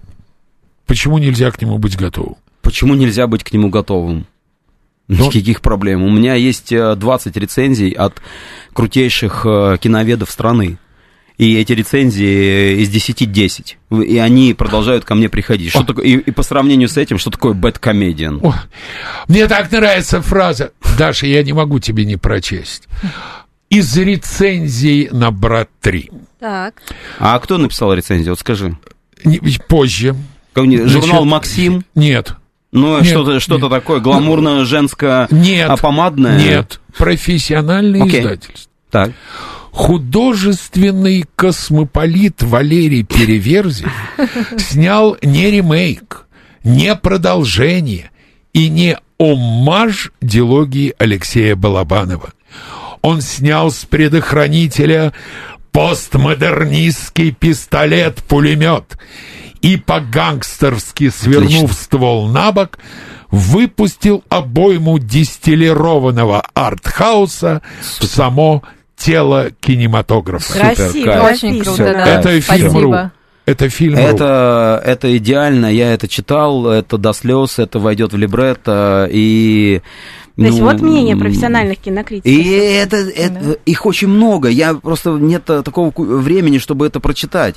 Почему 0.87 1.19
нельзя 1.19 1.51
к 1.51 1.61
нему 1.61 1.79
быть 1.79 1.97
готовым? 1.97 2.37
Почему 2.63 2.95
нельзя 2.95 3.27
быть 3.27 3.45
к 3.45 3.53
нему 3.53 3.69
готовым? 3.69 4.27
Ну- 5.09 5.27
Никаких 5.27 5.63
проблем. 5.63 6.03
У 6.03 6.11
меня 6.11 6.35
есть 6.35 6.71
э, 6.73 6.95
20 6.95 7.37
рецензий 7.37 7.91
от 7.91 8.21
крутейших 8.75 9.43
э, 9.47 9.77
киноведов 9.81 10.31
страны. 10.31 10.79
И 11.39 11.57
эти 11.57 11.73
рецензии 11.73 12.83
из 12.83 12.89
10 12.91 13.31
10. 13.31 13.79
И 14.05 14.19
они 14.19 14.55
продолжают 14.55 15.05
ко 15.05 15.15
мне 15.15 15.29
приходить. 15.29 15.71
Что 15.71 15.81
О. 15.81 15.85
такое, 15.85 16.05
и, 16.05 16.17
и 16.17 16.31
по 16.33 16.43
сравнению 16.43 16.89
с 16.89 16.97
этим, 16.97 17.17
что 17.19 17.31
такое 17.31 17.55
бэткомедиан? 17.55 18.41
О, 18.43 18.55
мне 19.29 19.47
так 19.47 19.71
нравится 19.71 20.21
фраза. 20.21 20.73
Даша, 20.99 21.27
я 21.27 21.43
не 21.45 21.53
могу 21.53 21.79
тебе 21.79 22.05
не 22.05 22.17
прочесть. 22.17 22.89
Из 23.71 23.97
рецензий 23.97 25.09
на 25.13 25.31
«Брат 25.31 25.69
3». 25.83 26.11
Так. 26.41 26.83
А 27.19 27.39
кто 27.39 27.57
написал 27.57 27.95
рецензию? 27.95 28.33
Вот 28.33 28.41
скажи. 28.41 28.77
Не- 29.25 29.41
Позже. 29.69 30.15
Значит, 30.55 30.89
Журнал 30.89 31.25
«Максим»? 31.25 31.85
Нет. 31.95 32.33
Ну, 32.73 32.99
Нет, 32.99 33.07
что-то, 33.07 33.41
что-то 33.41 33.63
нет. 33.67 33.71
такое 33.71 34.01
гламурно-женское, 34.01 35.29
а 35.67 35.77
помадное? 35.77 36.39
Нет. 36.39 36.81
Профессиональное 36.97 38.03
Окей. 38.03 38.21
издательство. 38.21 38.71
Так. 38.91 39.13
Художественный 39.73 41.25
космополит 41.37 42.43
Валерий 42.43 43.05
Переверзев 43.05 43.91
снял 44.59 45.17
не 45.23 45.51
ремейк, 45.51 46.27
не 46.65 46.95
продолжение 46.95 48.11
и 48.53 48.69
не 48.69 48.99
оммаж 49.19 50.13
дилогии 50.21 50.95
Алексея 50.99 51.57
Балабанова. 51.57 52.33
Он 53.03 53.21
снял 53.21 53.71
с 53.71 53.85
предохранителя 53.85 55.13
постмодернистский 55.79 57.31
пистолет-пулемет 57.31 58.99
и 59.61 59.77
по-гангстерски, 59.77 61.09
свернув 61.09 61.73
ствол 61.73 62.27
на 62.27 62.51
бок, 62.51 62.81
выпустил 63.31 64.25
обойму 64.29 64.99
дистиллированного 64.99 66.43
артхауса 66.55 67.63
в 67.81 68.05
само 68.07 68.65
тело 68.97 69.53
кинематографа. 69.61 70.53
Красиво. 70.53 71.29
Очень 71.31 71.63
круто, 71.63 71.85
да. 71.85 72.07
Это 72.07 72.41
фильм.ру. 72.41 72.71
Спасибо. 72.71 73.13
Это 73.47 73.69
фильм. 73.69 73.99
Это, 73.99 74.83
это 74.85 75.17
идеально, 75.17 75.73
я 75.73 75.95
это 75.95 76.09
читал, 76.09 76.67
это 76.67 76.99
до 76.99 77.13
слез, 77.13 77.61
это 77.61 77.79
войдет 77.79 78.13
в 78.13 78.17
либретто, 78.17 79.09
и... 79.09 79.81
То 80.39 80.45
есть 80.45 80.59
ну, 80.61 80.67
вот 80.67 80.81
мнение 80.81 81.17
профессиональных 81.17 81.79
кинокритиков. 81.79 82.31
И 82.33 82.49
это, 82.53 82.97
это- 82.97 83.59
их 83.67 83.85
очень 83.87 84.07
много, 84.07 84.49
я 84.49 84.73
просто 84.75 85.11
нет 85.11 85.45
такого 85.45 85.91
ку- 85.91 86.05
времени, 86.05 86.59
чтобы 86.59 86.87
это 86.87 87.01
прочитать. 87.01 87.57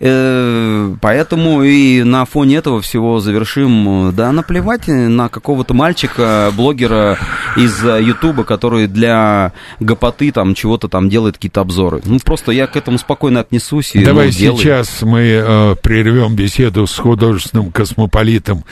Э, 0.00 0.94
Поэтому 1.00 1.62
и 1.62 2.02
на 2.02 2.24
фоне 2.24 2.56
этого 2.56 2.80
всего 2.82 3.20
завершим. 3.20 4.12
Да, 4.14 4.32
наплевать 4.32 4.88
на 4.88 5.28
какого-то 5.28 5.72
мальчика, 5.72 6.52
блогера 6.56 7.18
из 7.56 7.84
э, 7.84 8.02
Ютуба, 8.02 8.44
который 8.44 8.88
для 8.88 9.52
гопоты 9.80 10.32
там 10.32 10.54
чего-то 10.54 10.88
там 10.88 11.08
делает 11.08 11.36
какие-то 11.36 11.60
обзоры. 11.60 12.02
Ну, 12.04 12.18
просто 12.24 12.52
я 12.52 12.66
к 12.66 12.76
этому 12.76 12.98
спокойно 12.98 13.40
отнесусь 13.40 13.94
и 13.94 14.04
Давай 14.04 14.26
ну, 14.26 14.32
делаю. 14.32 14.58
сейчас 14.58 15.02
мы 15.02 15.20
э, 15.20 15.74
прервем 15.80 16.34
беседу 16.34 16.86
с 16.86 16.96
художественным 16.98 17.70
космополитом. 17.70 18.64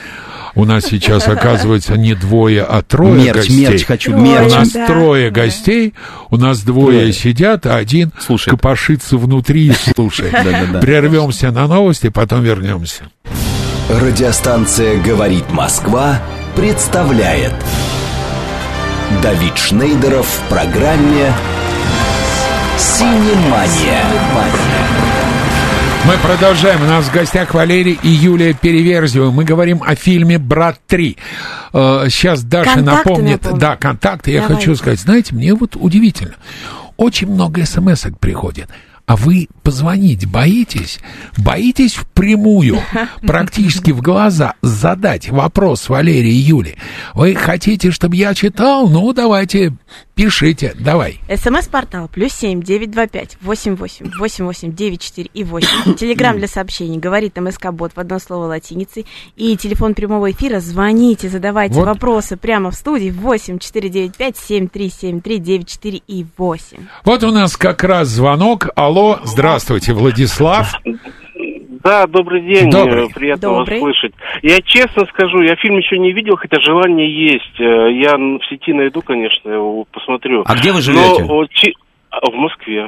У 0.57 0.63
нас 0.63 0.85
сейчас, 0.85 1.27
оказывается, 1.27 1.97
не 1.97 2.13
двое, 2.15 2.63
а 2.63 2.81
трое 2.81 3.25
мерч, 3.25 3.44
гостей. 3.47 3.67
мерч 3.67 3.85
хочу, 3.85 4.11
Трое. 4.11 4.23
У 4.23 4.25
мерч. 4.41 4.53
нас 4.53 4.71
Да, 4.71 4.85
трое 4.87 5.29
да. 5.31 5.41
гостей, 5.41 5.93
у 6.29 6.37
нас 6.37 6.61
двое 6.61 6.99
Трое. 6.99 7.13
сидят, 7.13 7.65
а 7.65 7.75
один 7.75 8.11
Слушает. 8.19 8.51
копошится 8.57 9.17
внутри 9.17 9.67
и 9.67 9.73
слушает. 9.73 10.31
Прервемся 10.81 11.51
на 11.51 11.67
новости, 11.67 12.09
потом 12.09 12.43
вернемся. 12.43 13.03
Радиостанция 13.89 14.99
«Говорит 15.01 15.51
Москва» 15.51 16.19
представляет 16.55 17.53
Давид 19.21 19.57
Шнейдеров 19.57 20.25
в 20.25 20.49
программе 20.49 21.31
«Синемания». 22.77 24.03
Мы 26.07 26.17
продолжаем. 26.17 26.83
У 26.83 26.85
нас 26.85 27.05
в 27.05 27.13
гостях 27.13 27.53
Валерий 27.53 27.97
и 28.03 28.07
Юлия 28.09 28.53
Переверзева. 28.53 29.31
Мы 29.31 29.43
говорим 29.43 29.81
о 29.83 29.95
фильме 29.95 30.37
«Брат 30.37 30.79
3». 30.87 31.17
Э, 31.73 32.05
Сейчас 32.09 32.43
Даша 32.43 32.75
Контакты 32.75 33.09
напомнит. 33.09 33.41
напомни. 33.43 33.59
Да, 33.59 33.75
контакты. 33.75 34.31
Я 34.31 34.41
Давай. 34.41 34.57
хочу 34.57 34.75
сказать, 34.75 34.99
знаете, 34.99 35.33
мне 35.33 35.53
вот 35.55 35.75
удивительно. 35.75 36.35
Очень 36.97 37.29
много 37.31 37.65
смс 37.65 38.05
приходит. 38.19 38.69
А 39.05 39.15
вы 39.15 39.47
позвонить 39.61 40.25
боитесь? 40.25 40.99
Боитесь 41.37 41.93
впрямую, 41.93 42.79
практически 43.21 43.91
в 43.91 44.01
глаза, 44.01 44.55
задать 44.61 45.29
вопрос 45.29 45.89
Валерии 45.89 46.33
и 46.33 46.37
Юле? 46.37 46.75
Вы 47.13 47.35
хотите, 47.35 47.91
чтобы 47.91 48.15
я 48.15 48.33
читал? 48.33 48.89
Ну, 48.89 49.13
давайте, 49.13 49.73
пишите, 50.15 50.73
давай. 50.79 51.19
СМС-портал 51.31 52.07
плюс 52.07 52.33
семь 52.33 52.63
девять 52.63 52.89
два 52.89 53.05
пять 53.05 53.37
восемь 53.41 53.75
восемь 53.75 54.09
восемь 54.17 54.45
восемь 54.45 54.73
девять 54.73 55.01
четыре 55.01 55.29
и 55.35 55.43
восемь. 55.43 55.93
Телеграмм 55.99 56.37
для 56.39 56.47
сообщений 56.47 56.97
говорит 56.97 57.37
МСК 57.37 57.71
Бот 57.71 57.91
в 57.95 57.99
одно 57.99 58.17
слово 58.17 58.45
латиницей. 58.45 59.05
И 59.35 59.55
телефон 59.55 59.93
прямого 59.93 60.31
эфира. 60.31 60.59
Звоните, 60.59 61.29
задавайте 61.29 61.75
Вот. 61.75 61.85
вопросы 61.85 62.37
прямо 62.37 62.71
в 62.71 62.75
студии 62.75 63.11
восемь 63.11 63.59
четыре 63.59 63.89
девять 63.89 64.15
пять 64.15 64.37
семь 64.37 64.67
три 64.67 64.89
семь 64.89 65.21
три 65.21 65.37
девять 65.37 65.69
четыре 65.69 66.01
и 66.07 66.25
восемь. 66.37 66.87
Вот 67.03 67.23
у 67.23 67.31
нас 67.31 67.55
как 67.55 67.83
раз 67.83 68.07
звонок. 68.07 68.69
Алло, 68.75 68.94
здравствуйте, 69.23 69.93
Владислав. 69.93 70.73
Да, 71.83 72.07
добрый 72.07 72.41
день, 72.41 72.71
Добрый. 72.71 73.05
э, 73.05 73.09
приятно 73.13 73.49
Добрый. 73.49 73.79
вас 73.79 73.79
слышать. 73.79 74.13
Я 74.41 74.59
честно 74.61 75.05
скажу, 75.05 75.41
я 75.43 75.55
фильм 75.55 75.77
еще 75.77 75.99
не 75.99 76.13
видел, 76.13 76.35
хотя 76.35 76.59
желание 76.59 77.07
есть. 77.31 77.59
Э, 77.59 77.91
Я 77.93 78.15
в 78.17 78.39
сети 78.49 78.73
найду, 78.73 79.01
конечно, 79.03 79.49
его 79.49 79.85
посмотрю. 79.91 80.43
А 80.47 80.55
где 80.55 80.69
вы 80.71 80.77
Но 80.77 80.81
живете? 80.81 81.27
чи- 81.51 81.75
а, 82.09 82.27
в 82.31 82.33
Москве. 82.33 82.87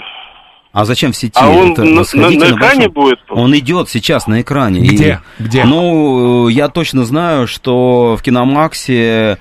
А 0.73 0.85
зачем 0.85 1.11
в 1.11 1.15
сети? 1.15 1.33
А 1.35 1.47
он 1.49 1.73
Это 1.73 1.83
на, 1.83 1.91
на- 2.13 2.29
на 2.29 2.51
экране 2.55 2.87
большом- 2.87 2.93
будет? 2.93 3.19
Он 3.29 3.55
идет 3.55 3.89
сейчас 3.89 4.25
на 4.27 4.41
экране. 4.41 4.79
Где? 4.79 5.19
И- 5.39 5.43
Где? 5.43 5.63
Ну, 5.65 6.47
я 6.47 6.67
точно 6.67 7.03
знаю, 7.05 7.45
что 7.47 8.15
в 8.17 8.23
Киномаксе... 8.23 9.37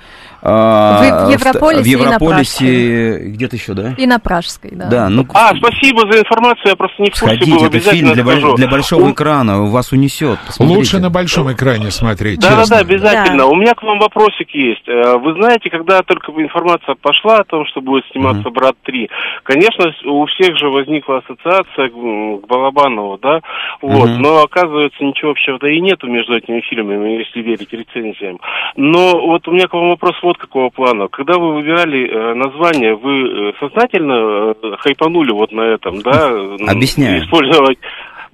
а, 0.48 1.26
В 1.26 1.30
Европолисе 1.30 1.82
в 1.82 1.86
и 1.86 1.96
на 1.96 2.00
Европолисе, 2.08 3.18
где-то 3.18 3.56
еще, 3.56 3.74
да? 3.74 3.94
И 3.96 4.06
на 4.06 4.18
Пражской, 4.18 4.70
да. 4.72 4.86
Да, 4.88 5.08
ну, 5.08 5.26
А, 5.34 5.52
спасибо 5.56 6.02
за 6.10 6.20
информацию, 6.20 6.68
я 6.68 6.76
просто 6.76 7.02
не 7.02 7.10
в 7.10 7.18
курсе 7.18 7.26
сходите, 7.36 7.50
был, 7.50 7.56
это 7.58 7.66
обязательно 7.66 8.14
фильм 8.14 8.24
для, 8.24 8.32
скажу. 8.38 8.54
для 8.56 8.68
большого 8.68 9.04
У- 9.06 9.12
экрана, 9.12 9.62
вас 9.64 9.92
унесет. 9.92 10.38
посмотрите. 10.46 10.78
Лучше 10.78 10.98
на 11.00 11.10
большом 11.10 11.52
экране 11.52 11.90
смотреть, 11.90 12.40
Да, 12.40 12.50
да, 12.50 12.56
честно. 12.60 12.76
да, 12.76 12.82
обязательно. 12.82 13.38
Да. 13.38 13.46
У 13.46 13.54
меня 13.54 13.74
к 13.74 13.82
вам 13.82 13.98
вопросик 13.98 14.50
есть. 14.52 14.86
Э, 14.88 15.16
Вы 15.18 15.34
знаете, 15.34 15.70
когда 15.70 16.02
только 16.02 16.30
информация 16.32 16.94
пошла 17.00 17.38
о 17.38 17.44
том, 17.44 17.66
что 17.66 17.80
будет 17.80 18.04
сниматься 18.12 18.48
«Брат 18.50 18.76
3», 18.86 19.08
конечно, 19.42 19.92
у 20.04 20.26
всех 20.26 20.56
же 20.56 20.68
возникла 20.68 21.18
ассоциация 21.18 21.88
к 21.88 22.46
Балабанову, 22.46 23.18
да? 23.20 23.40
Вот. 23.82 24.08
Мгм. 24.10 24.22
Но 24.22 24.42
оказывается, 24.42 25.02
ничего 25.02 25.30
общего-то 25.32 25.66
и 25.66 25.80
нету 25.80 26.06
между 26.06 26.36
этими 26.36 26.60
фильмами, 26.60 27.18
если 27.18 27.40
верить 27.42 27.72
рецензиям. 27.72 28.38
Но 28.76 29.18
вот 29.26 29.46
у 29.48 29.52
меня 29.52 29.66
к 29.68 29.72
вам 29.74 29.88
вопрос 29.90 30.14
вот 30.22 30.35
какого 30.36 30.70
плана. 30.70 31.08
Когда 31.08 31.38
вы 31.38 31.54
выбирали 31.54 32.08
э, 32.08 32.34
название, 32.34 32.94
вы 32.94 33.50
э, 33.50 33.52
сознательно 33.60 34.52
э, 34.52 34.76
хайпанули 34.78 35.32
вот 35.32 35.52
на 35.52 35.62
этом, 35.62 36.02
да? 36.02 36.30
Объясняю. 36.68 37.22
Использовать 37.22 37.78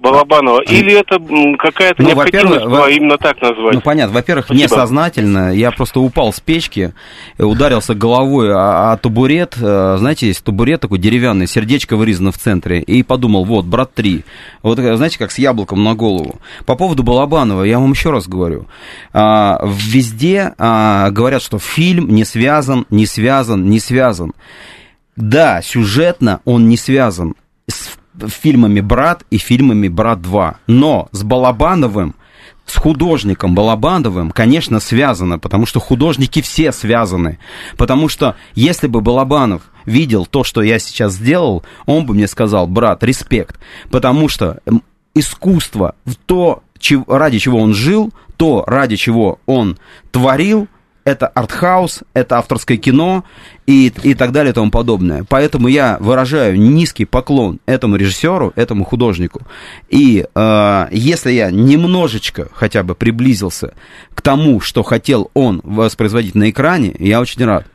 Балабанова, 0.03 0.61
или 0.63 0.91
это 0.93 1.17
какая-то 1.57 2.01
Ну, 2.03 2.09
необходимость 2.09 2.65
во- 2.65 2.89
именно 2.89 3.17
так 3.17 3.41
назвать? 3.41 3.73
Ну, 3.75 3.81
понятно. 3.81 4.13
Во-первых, 4.13 4.45
Спасибо. 4.45 4.63
несознательно. 4.65 5.55
Я 5.55 5.71
просто 5.71 6.01
упал 6.01 6.33
с 6.33 6.41
печки, 6.41 6.93
э, 7.37 7.43
ударился 7.43 7.95
головой 7.95 8.53
о, 8.53 8.91
о 8.91 8.97
табурет. 8.97 9.55
Э, 9.61 9.95
Знаете, 9.97 10.27
есть 10.27 10.43
табурет 10.43 10.81
такой 10.81 10.97
деревянный, 10.99 11.47
сердечко 11.47 11.95
вырезано 11.95 12.33
в 12.33 12.37
центре. 12.37 12.81
И 12.81 13.01
подумал, 13.01 13.45
вот, 13.45 13.63
брат 13.65 13.93
3. 13.93 14.25
Вот, 14.61 14.77
э, 14.77 14.95
знаете, 14.97 15.17
как 15.17 15.31
с 15.31 15.37
яблоком 15.37 15.83
на 15.83 15.95
голову. 15.95 16.35
По 16.65 16.75
поводу 16.75 17.03
Балабанова, 17.03 17.63
я 17.63 17.79
вам 17.79 17.91
еще 17.91 18.11
раз 18.11 18.27
говорю. 18.27 18.67
А, 19.13 19.59
Везде 19.63 20.53
а, 20.57 21.09
говорят, 21.11 21.41
что 21.41 21.59
фильм 21.59 22.09
не 22.13 22.25
связан, 22.25 22.85
не 22.89 23.05
связан, 23.05 23.69
не 23.69 23.79
связан. 23.79 24.33
Да, 25.15 25.61
сюжетно 25.61 26.41
он 26.43 26.67
не 26.67 26.75
связан 26.75 27.35
с 27.69 27.91
фильмами 28.27 28.79
«Брат» 28.79 29.23
и 29.29 29.37
фильмами 29.37 29.87
«Брат 29.87 30.19
2». 30.19 30.55
Но 30.67 31.09
с 31.11 31.23
Балабановым, 31.23 32.15
с 32.65 32.75
художником 32.77 33.55
Балабановым, 33.55 34.31
конечно, 34.31 34.79
связано, 34.79 35.39
потому 35.39 35.65
что 35.65 35.79
художники 35.79 36.41
все 36.41 36.71
связаны. 36.71 37.39
Потому 37.77 38.07
что 38.07 38.35
если 38.55 38.87
бы 38.87 39.01
Балабанов 39.01 39.63
видел 39.85 40.25
то, 40.25 40.43
что 40.43 40.61
я 40.61 40.79
сейчас 40.79 41.13
сделал, 41.13 41.63
он 41.85 42.05
бы 42.05 42.13
мне 42.13 42.27
сказал, 42.27 42.67
брат, 42.67 43.03
респект. 43.03 43.59
Потому 43.91 44.29
что 44.29 44.59
искусство, 45.13 45.95
то, 46.25 46.63
ради 47.07 47.39
чего 47.39 47.59
он 47.59 47.73
жил, 47.73 48.13
то, 48.37 48.63
ради 48.65 48.95
чего 48.95 49.39
он 49.45 49.77
творил, 50.11 50.67
это 51.05 51.27
артхаус, 51.27 52.03
это 52.13 52.37
авторское 52.37 52.77
кино 52.77 53.23
и, 53.65 53.91
и 54.03 54.13
так 54.13 54.31
далее 54.31 54.51
и 54.51 54.53
тому 54.53 54.71
подобное. 54.71 55.25
Поэтому 55.27 55.67
я 55.67 55.97
выражаю 55.99 56.59
низкий 56.59 57.05
поклон 57.05 57.59
этому 57.65 57.95
режиссеру, 57.95 58.53
этому 58.55 58.85
художнику. 58.85 59.41
И 59.89 60.25
э, 60.33 60.87
если 60.91 61.31
я 61.31 61.51
немножечко 61.51 62.47
хотя 62.53 62.83
бы 62.83 62.95
приблизился 62.95 63.73
к 64.13 64.21
тому, 64.21 64.59
что 64.59 64.83
хотел 64.83 65.29
он 65.33 65.61
воспроизводить 65.63 66.35
на 66.35 66.49
экране, 66.49 66.95
я 66.99 67.21
очень 67.21 67.43
рад. 67.45 67.65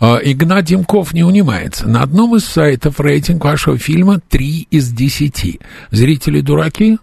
А, 0.00 0.18
Игнат 0.22 0.64
Демков 0.64 1.12
не 1.12 1.24
унимается. 1.24 1.88
На 1.88 2.02
одном 2.02 2.36
из 2.36 2.44
сайтов 2.44 3.00
рейтинг 3.00 3.44
вашего 3.44 3.78
фильма 3.78 4.20
3 4.28 4.68
из 4.70 4.90
10. 4.90 5.60
Зрители 5.90 6.40
дураки? 6.40 6.98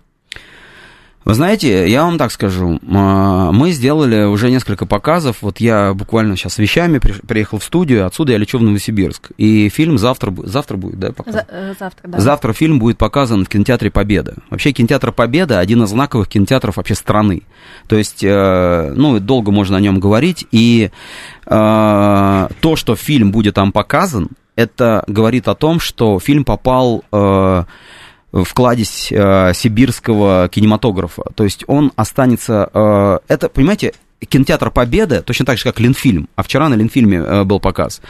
Вы 1.25 1.33
знаете, 1.33 1.89
я 1.89 2.03
вам 2.03 2.19
так 2.19 2.31
скажу, 2.31 2.79
а, 2.93 3.51
мы 3.51 3.71
сделали 3.71 4.25
уже 4.25 4.51
несколько 4.51 4.85
показов, 4.85 5.37
вот 5.41 5.59
я 5.59 5.95
буквально 5.95 6.37
сейчас 6.37 6.53
с 6.53 6.57
вещами 6.59 6.99
при- 6.99 7.13
приехал 7.13 7.57
в 7.57 7.63
студию, 7.63 8.05
отсюда 8.05 8.33
я 8.33 8.37
лечу 8.37 8.59
в 8.59 8.61
Новосибирск, 8.61 9.31
и 9.35 9.69
фильм 9.69 9.97
завтра, 9.97 10.31
завтра 10.43 10.77
будет, 10.77 10.99
да, 10.99 11.11
показ? 11.13 11.33
За- 11.33 11.45
э, 11.49 11.73
завтра, 11.79 12.07
да. 12.09 12.19
Завтра 12.19 12.53
фильм 12.53 12.77
будет 12.77 12.99
показан 12.99 13.43
в 13.43 13.49
кинотеатре 13.49 13.89
Победа. 13.89 14.35
Вообще 14.51 14.71
кинотеатр 14.71 15.11
Победа 15.11 15.57
один 15.57 15.81
из 15.81 15.89
знаковых 15.89 16.27
кинотеатров 16.27 16.77
вообще 16.77 16.93
страны. 16.93 17.41
То 17.87 17.95
есть, 17.97 18.23
э, 18.23 18.93
ну, 18.95 19.19
долго 19.19 19.51
можно 19.51 19.77
о 19.77 19.81
нем 19.81 19.99
говорить. 19.99 20.45
И 20.51 20.91
э, 21.47 22.47
то, 22.61 22.75
что 22.75 22.95
фильм 22.95 23.31
будет 23.31 23.55
там 23.55 23.71
показан, 23.71 24.29
это 24.55 25.03
говорит 25.07 25.47
о 25.47 25.55
том, 25.55 25.79
что 25.79 26.19
фильм 26.19 26.45
попал 26.45 27.03
в 28.43 28.53
э, 29.11 29.53
сибирского 29.53 30.49
кинематографа. 30.49 31.23
То 31.35 31.45
есть 31.45 31.63
он 31.67 31.93
останется... 31.95 32.69
э, 32.73 33.19
это, 33.29 33.47
понимаете, 33.47 33.93
кинотеатр 34.27 34.71
Победа, 34.71 35.21
точно 35.21 35.45
так 35.45 35.57
же, 35.57 35.63
как 35.63 35.79
Ленфильм, 35.79 36.27
а 36.35 36.43
вчера 36.43 36.67
на 36.67 36.73
Ленфильме 36.73 37.17
э, 37.17 37.43
был 37.45 37.61
показ, 37.61 38.01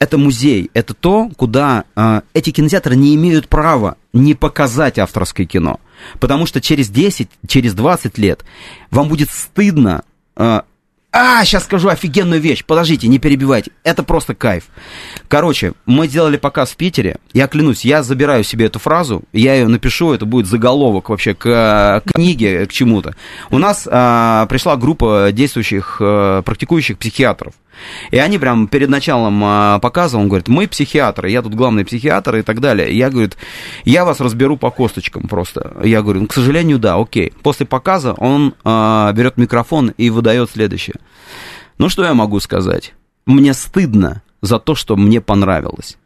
это 0.00 0.18
музей, 0.18 0.68
это 0.74 0.94
то, 0.94 1.30
куда 1.36 1.84
э, 1.94 2.22
эти 2.34 2.50
кинотеатры 2.50 2.96
не 2.96 3.14
имеют 3.14 3.48
права 3.48 3.96
не 4.12 4.34
показать 4.34 4.98
авторское 4.98 5.46
кино. 5.46 5.78
Потому 6.18 6.46
что 6.46 6.60
через 6.60 6.90
10, 6.90 7.28
через 7.46 7.74
20 7.74 8.18
лет 8.18 8.44
вам 8.90 9.08
будет 9.08 9.30
стыдно... 9.30 10.02
э, 10.36 10.62
а, 11.14 11.44
сейчас 11.44 11.64
скажу 11.64 11.88
офигенную 11.88 12.40
вещь. 12.40 12.64
Подождите, 12.64 13.06
не 13.06 13.18
перебивайте. 13.18 13.70
Это 13.84 14.02
просто 14.02 14.34
кайф. 14.34 14.64
Короче, 15.28 15.74
мы 15.84 16.08
сделали 16.08 16.38
показ 16.38 16.70
в 16.70 16.76
Питере. 16.76 17.18
Я 17.34 17.48
клянусь, 17.48 17.84
я 17.84 18.02
забираю 18.02 18.44
себе 18.44 18.66
эту 18.66 18.78
фразу, 18.78 19.22
я 19.34 19.54
ее 19.54 19.68
напишу, 19.68 20.14
это 20.14 20.24
будет 20.24 20.46
заголовок 20.46 21.10
вообще 21.10 21.34
к, 21.34 22.02
к 22.04 22.12
книге, 22.14 22.64
к 22.64 22.72
чему-то. 22.72 23.14
У 23.50 23.58
нас 23.58 23.86
а, 23.90 24.46
пришла 24.46 24.76
группа 24.76 25.28
действующих, 25.32 25.98
э, 26.00 26.42
практикующих 26.46 26.96
психиатров. 26.96 27.52
И 28.10 28.18
они 28.18 28.38
прям 28.38 28.68
перед 28.68 28.88
началом 28.88 29.42
а, 29.44 29.78
показа, 29.78 30.18
он 30.18 30.28
говорит, 30.28 30.48
мы 30.48 30.66
психиатры, 30.66 31.30
я 31.30 31.42
тут 31.42 31.54
главный 31.54 31.84
психиатр 31.84 32.36
и 32.36 32.42
так 32.42 32.60
далее. 32.60 32.96
Я, 32.96 33.10
говорит, 33.10 33.36
я 33.84 34.04
вас 34.04 34.20
разберу 34.20 34.56
по 34.56 34.70
косточкам 34.70 35.22
просто. 35.22 35.76
Я 35.82 36.02
говорю, 36.02 36.22
ну, 36.22 36.26
к 36.26 36.34
сожалению, 36.34 36.78
да, 36.78 36.96
окей. 36.96 37.32
После 37.42 37.66
показа 37.66 38.14
он 38.14 38.54
а, 38.64 39.12
берет 39.12 39.36
микрофон 39.36 39.92
и 39.96 40.10
выдает 40.10 40.50
следующее. 40.50 40.96
Ну, 41.78 41.88
что 41.88 42.04
я 42.04 42.14
могу 42.14 42.40
сказать? 42.40 42.94
Мне 43.26 43.54
стыдно 43.54 44.22
за 44.40 44.58
то, 44.58 44.74
что 44.74 44.96
мне 44.96 45.20
понравилось. 45.20 45.96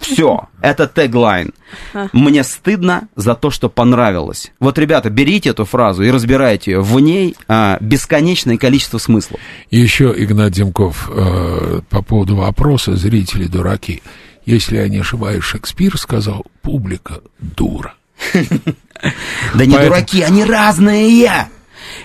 Все, 0.00 0.48
это 0.62 0.86
теглайн. 0.86 1.52
Мне 2.12 2.44
стыдно 2.44 3.08
за 3.16 3.34
то, 3.34 3.50
что 3.50 3.68
понравилось. 3.68 4.52
Вот, 4.60 4.78
ребята, 4.78 5.10
берите 5.10 5.50
эту 5.50 5.64
фразу 5.64 6.02
и 6.02 6.10
разбирайте 6.10 6.72
ее. 6.72 6.80
В 6.80 6.98
ней 7.00 7.36
а, 7.48 7.78
бесконечное 7.80 8.56
количество 8.58 8.98
смыслов. 8.98 9.40
И 9.70 9.78
еще, 9.78 10.14
Игнат 10.16 10.52
Демков, 10.52 11.10
э, 11.12 11.80
по 11.88 12.02
поводу 12.02 12.36
вопроса 12.36 12.96
«Зрители 12.96 13.46
дураки». 13.46 14.02
Если 14.44 14.76
я 14.76 14.88
не 14.88 14.98
ошибаюсь, 14.98 15.44
Шекспир 15.44 15.98
сказал 15.98 16.44
«публика 16.62 17.20
дура». 17.38 17.94
Да 19.54 19.66
не 19.66 19.76
дураки, 19.76 20.22
они 20.22 20.44
разные. 20.44 21.48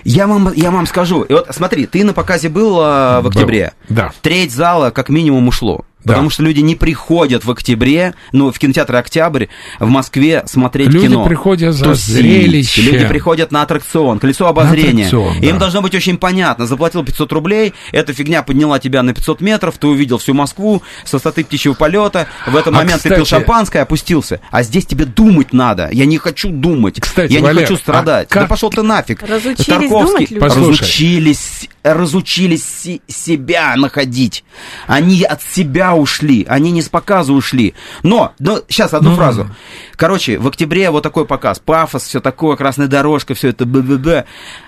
Я 0.04 0.26
вам, 0.26 0.52
я 0.54 0.70
вам 0.70 0.86
скажу. 0.86 1.22
И 1.22 1.32
вот 1.32 1.46
смотри, 1.50 1.86
ты 1.86 2.04
на 2.04 2.12
показе 2.12 2.48
был 2.48 2.78
а, 2.80 3.20
в 3.20 3.24
Был, 3.24 3.30
октябре. 3.30 3.72
да. 3.88 4.12
Треть 4.22 4.52
зала 4.52 4.90
как 4.90 5.08
минимум 5.08 5.48
ушло. 5.48 5.84
Да. 6.08 6.14
Потому 6.14 6.30
что 6.30 6.42
люди 6.42 6.60
не 6.60 6.74
приходят 6.74 7.44
в 7.44 7.50
октябре, 7.50 8.14
ну, 8.32 8.50
в 8.50 8.58
кинотеатр 8.58 8.96
«Октябрь» 8.96 9.46
в 9.78 9.86
Москве 9.88 10.42
смотреть 10.46 10.88
Люди 10.88 11.06
кино. 11.08 11.24
приходят 11.24 11.74
за 11.74 11.84
Тусить. 11.84 12.04
зрелищем. 12.06 12.84
Люди 12.84 13.06
приходят 13.06 13.52
на 13.52 13.62
аттракцион, 13.62 14.18
колесо 14.18 14.46
обозрения. 14.46 15.06
аттракцион, 15.06 15.42
Им 15.42 15.52
да. 15.54 15.58
должно 15.60 15.82
быть 15.82 15.94
очень 15.94 16.16
понятно. 16.18 16.66
Заплатил 16.66 17.04
500 17.04 17.32
рублей, 17.32 17.74
эта 17.92 18.12
фигня 18.12 18.42
подняла 18.42 18.78
тебя 18.78 19.02
на 19.02 19.14
500 19.14 19.40
метров, 19.40 19.78
ты 19.78 19.86
увидел 19.86 20.18
всю 20.18 20.34
Москву 20.34 20.82
с 21.04 21.12
высоты 21.12 21.44
птичьего 21.44 21.74
полета, 21.74 22.26
в 22.46 22.56
этот 22.56 22.68
А, 22.68 22.76
момент 22.76 23.02
ты 23.02 23.08
пил 23.10 23.24
кстати- 23.24 23.28
шампанское, 23.40 23.80
опустился. 23.82 24.40
А 24.50 24.62
здесь 24.62 24.86
тебе 24.86 25.04
думать 25.04 25.52
надо. 25.52 25.88
Я 25.92 26.06
не 26.06 26.18
хочу 26.18 26.48
думать. 26.50 27.00
Кстати, 27.00 27.32
Я 27.32 27.40
Валер, 27.40 27.60
не 27.60 27.66
хочу 27.66 27.76
страдать. 27.76 28.28
а 28.30 28.32
как- 28.32 28.42
Да 28.44 28.48
пошел 28.48 28.70
ты 28.70 28.82
нафиг. 28.82 29.22
Разучились 29.22 29.66
Тарковский. 29.66 30.26
думать 30.26 30.30
люди? 30.30 30.44
Разучились, 30.44 31.68
разучились 31.82 32.64
си- 32.64 33.02
себя 33.06 33.74
находить. 33.76 34.44
Они 34.86 35.22
от 35.22 35.42
себя 35.42 35.94
ушли, 35.98 36.46
они 36.48 36.70
не 36.70 36.82
с 36.82 36.88
показа 36.88 37.32
ушли. 37.32 37.74
Но, 38.02 38.32
но 38.38 38.60
сейчас 38.68 38.94
одну 38.94 39.10
Ну, 39.10 39.16
фразу. 39.16 39.50
Короче, 39.96 40.38
в 40.38 40.46
октябре 40.46 40.90
вот 40.90 41.02
такой 41.02 41.26
показ. 41.26 41.58
Пафос, 41.58 42.04
все 42.04 42.20
такое, 42.20 42.56
красная 42.56 42.86
дорожка, 42.86 43.34
все 43.34 43.48
это 43.48 43.66
б-б-б. 43.66 44.24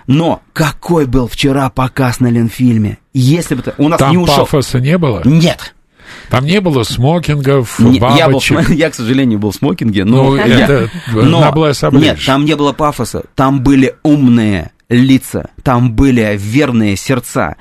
Но 0.07 0.43
какой 0.53 1.07
был 1.07 1.29
вчера 1.29 1.71
показ 1.71 2.21
на 2.21 2.29
Ленфильме? 2.29 2.99
Если 3.13 3.55
бы. 3.55 3.63
У 3.79 3.89
нас 3.89 3.99
Там 3.99 4.11
не 4.13 4.19
ушел... 4.19 4.39
пафоса 4.39 4.81
не 4.81 4.99
было? 4.99 5.23
Нет. 5.25 5.75
Там 6.29 6.45
не 6.45 6.61
было 6.61 6.83
смокингов, 6.83 7.79
Не- 7.79 7.99
я, 7.99 8.29
был, 8.29 8.41
я, 8.69 8.91
к 8.91 8.95
сожалению, 8.95 9.39
был 9.39 9.53
в 9.53 9.57
смокинге, 9.57 10.05
но... 10.05 10.25
Ну, 10.25 10.37
я- 10.37 10.45
это 10.45 10.91
Блэс 11.53 11.83
Нет, 11.93 12.19
там 12.25 12.45
не 12.45 12.57
было 12.57 12.73
пафоса, 12.73 13.25
там 13.35 13.63
были 13.63 13.95
умные 14.03 14.73
лица, 14.91 15.49
там 15.63 15.93
были 15.93 16.37
верные 16.37 16.97
сердца. 16.97 17.57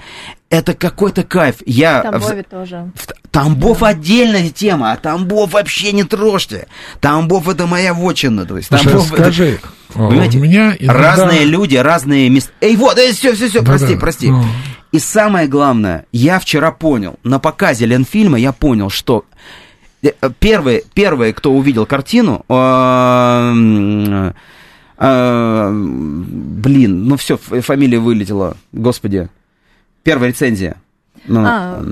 Это 0.49 0.73
какой-то 0.73 1.23
кайф. 1.23 1.57
Я... 1.67 2.01
В 2.01 2.07
в- 2.07 2.11
Тамбове 2.11 2.43
тоже. 2.43 2.91
в- 2.95 3.29
Тамбов 3.29 3.83
отдельная 3.83 4.49
тема, 4.49 4.91
а 4.91 4.97
Тамбов 4.97 5.53
вообще 5.53 5.91
не 5.91 6.03
трожьте. 6.03 6.67
Тамбов 6.99 7.47
это 7.47 7.67
моя 7.67 7.93
вотчина. 7.93 8.45
То 8.47 8.57
есть, 8.57 8.69
Тамбов 8.69 9.13
это- 9.13 9.21
скажи, 9.23 9.59
Понимаете? 9.93 10.39
у 10.39 10.41
меня 10.41 10.75
иногда- 10.79 11.01
Разные 11.15 11.45
люди, 11.45 11.75
разные 11.75 12.29
места. 12.29 12.51
Эй, 12.61 12.75
вот, 12.75 12.97
все, 12.97 13.33
все, 13.35 13.47
все, 13.47 13.59
Да-да, 13.61 13.77
прости, 13.77 13.95
прости. 13.95 14.29
ну. 14.31 14.43
И 14.91 14.97
самое 14.97 15.47
главное, 15.47 16.05
я 16.11 16.39
вчера 16.39 16.71
понял, 16.71 17.17
на 17.23 17.37
показе 17.37 17.85
Ленфильма 17.85 18.39
я 18.39 18.51
понял, 18.51 18.89
что 18.89 19.25
э, 20.01 20.09
первые, 20.39 20.81
первые, 20.95 21.31
кто 21.33 21.51
увидел 21.53 21.85
картину, 21.85 22.43
э, 22.49 24.31
э, 24.99 25.69
блин, 25.71 27.05
ну 27.05 27.17
все, 27.17 27.38
фамилия 27.38 27.99
вылетела, 27.99 28.55
господи, 28.71 29.29
первая 30.03 30.29
рецензия. 30.29 30.77
Ну, 31.27 31.41
А. 31.45 31.83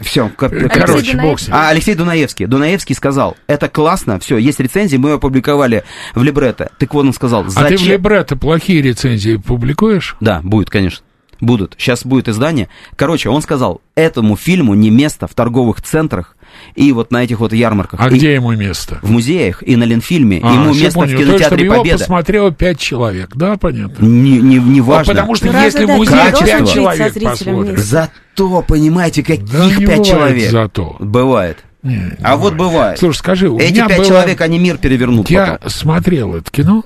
все, 0.00 0.30
Алексей 0.38 0.68
Короче, 0.68 1.12
Дунаевский. 1.12 1.20
бог 1.20 1.38
с 1.38 1.46
ним. 1.48 1.56
а, 1.56 1.68
Алексей 1.68 1.94
Дунаевский. 1.94 2.46
Дунаевский 2.46 2.94
сказал, 2.94 3.36
это 3.46 3.68
классно, 3.68 4.18
все, 4.18 4.38
есть 4.38 4.58
рецензии, 4.58 4.96
мы 4.96 5.10
ее 5.10 5.14
опубликовали 5.16 5.84
в 6.14 6.22
либретто. 6.22 6.70
Так 6.78 6.94
вот 6.94 7.04
он 7.04 7.12
сказал, 7.12 7.44
А 7.44 7.50
зачем... 7.50 7.76
ты 7.78 7.84
в 7.84 7.86
либретто 7.88 8.36
плохие 8.36 8.80
рецензии 8.82 9.36
публикуешь? 9.36 10.16
Да, 10.20 10.40
будет, 10.42 10.70
конечно. 10.70 11.04
Будут. 11.40 11.74
Сейчас 11.78 12.04
будет 12.04 12.28
издание. 12.28 12.68
Короче, 12.96 13.28
он 13.28 13.42
сказал, 13.42 13.80
этому 13.94 14.36
фильму 14.36 14.74
не 14.74 14.90
место 14.90 15.26
в 15.26 15.34
торговых 15.34 15.82
центрах 15.82 16.36
и 16.74 16.92
вот 16.92 17.10
на 17.10 17.24
этих 17.24 17.40
вот 17.40 17.52
ярмарках. 17.52 18.00
А 18.00 18.08
И 18.08 18.14
где 18.14 18.34
ему 18.34 18.52
место? 18.52 18.98
В 19.02 19.10
музеях 19.10 19.62
и 19.66 19.76
на 19.76 19.84
Ленфильме. 19.84 20.40
А, 20.42 20.52
Ему 20.52 20.72
место 20.74 20.92
понял. 21.00 21.16
в 21.16 21.20
То 21.20 21.24
кинотеатре 21.26 21.64
его 21.64 21.76
Победа. 21.78 21.98
посмотрело 21.98 22.50
пять 22.52 22.78
человек, 22.78 23.30
да, 23.34 23.56
понятно? 23.56 24.04
Не, 24.04 24.38
не, 24.38 24.58
не 24.58 24.80
А 24.80 24.82
важно. 24.84 25.14
потому 25.14 25.34
что 25.34 25.46
разве 25.52 25.64
если 25.64 25.84
в 25.84 25.88
музее 25.88 26.32
пять 26.40 26.72
человек 26.72 27.14
посмотрят. 27.22 27.78
Зато, 27.78 28.62
понимаете, 28.62 29.22
каких 29.22 29.44
Да 29.50 29.68
пять 29.68 29.78
бывает 29.80 30.06
человек? 30.06 30.50
зато. 30.50 30.96
Бывает. 31.00 31.58
Не, 31.82 31.96
не 31.96 32.10
А 32.22 32.36
вот 32.36 32.54
бывает. 32.54 32.98
Слушай, 32.98 33.18
скажи, 33.18 33.48
у 33.50 33.58
Эти 33.58 33.72
меня 33.72 33.88
пять 33.88 33.98
было- 33.98 34.06
человек, 34.06 34.40
они 34.40 34.58
мир 34.58 34.78
перевернут 34.78 35.28
Я 35.30 35.46
потом. 35.58 35.70
смотрел 35.70 36.34
это 36.34 36.50
кино, 36.50 36.84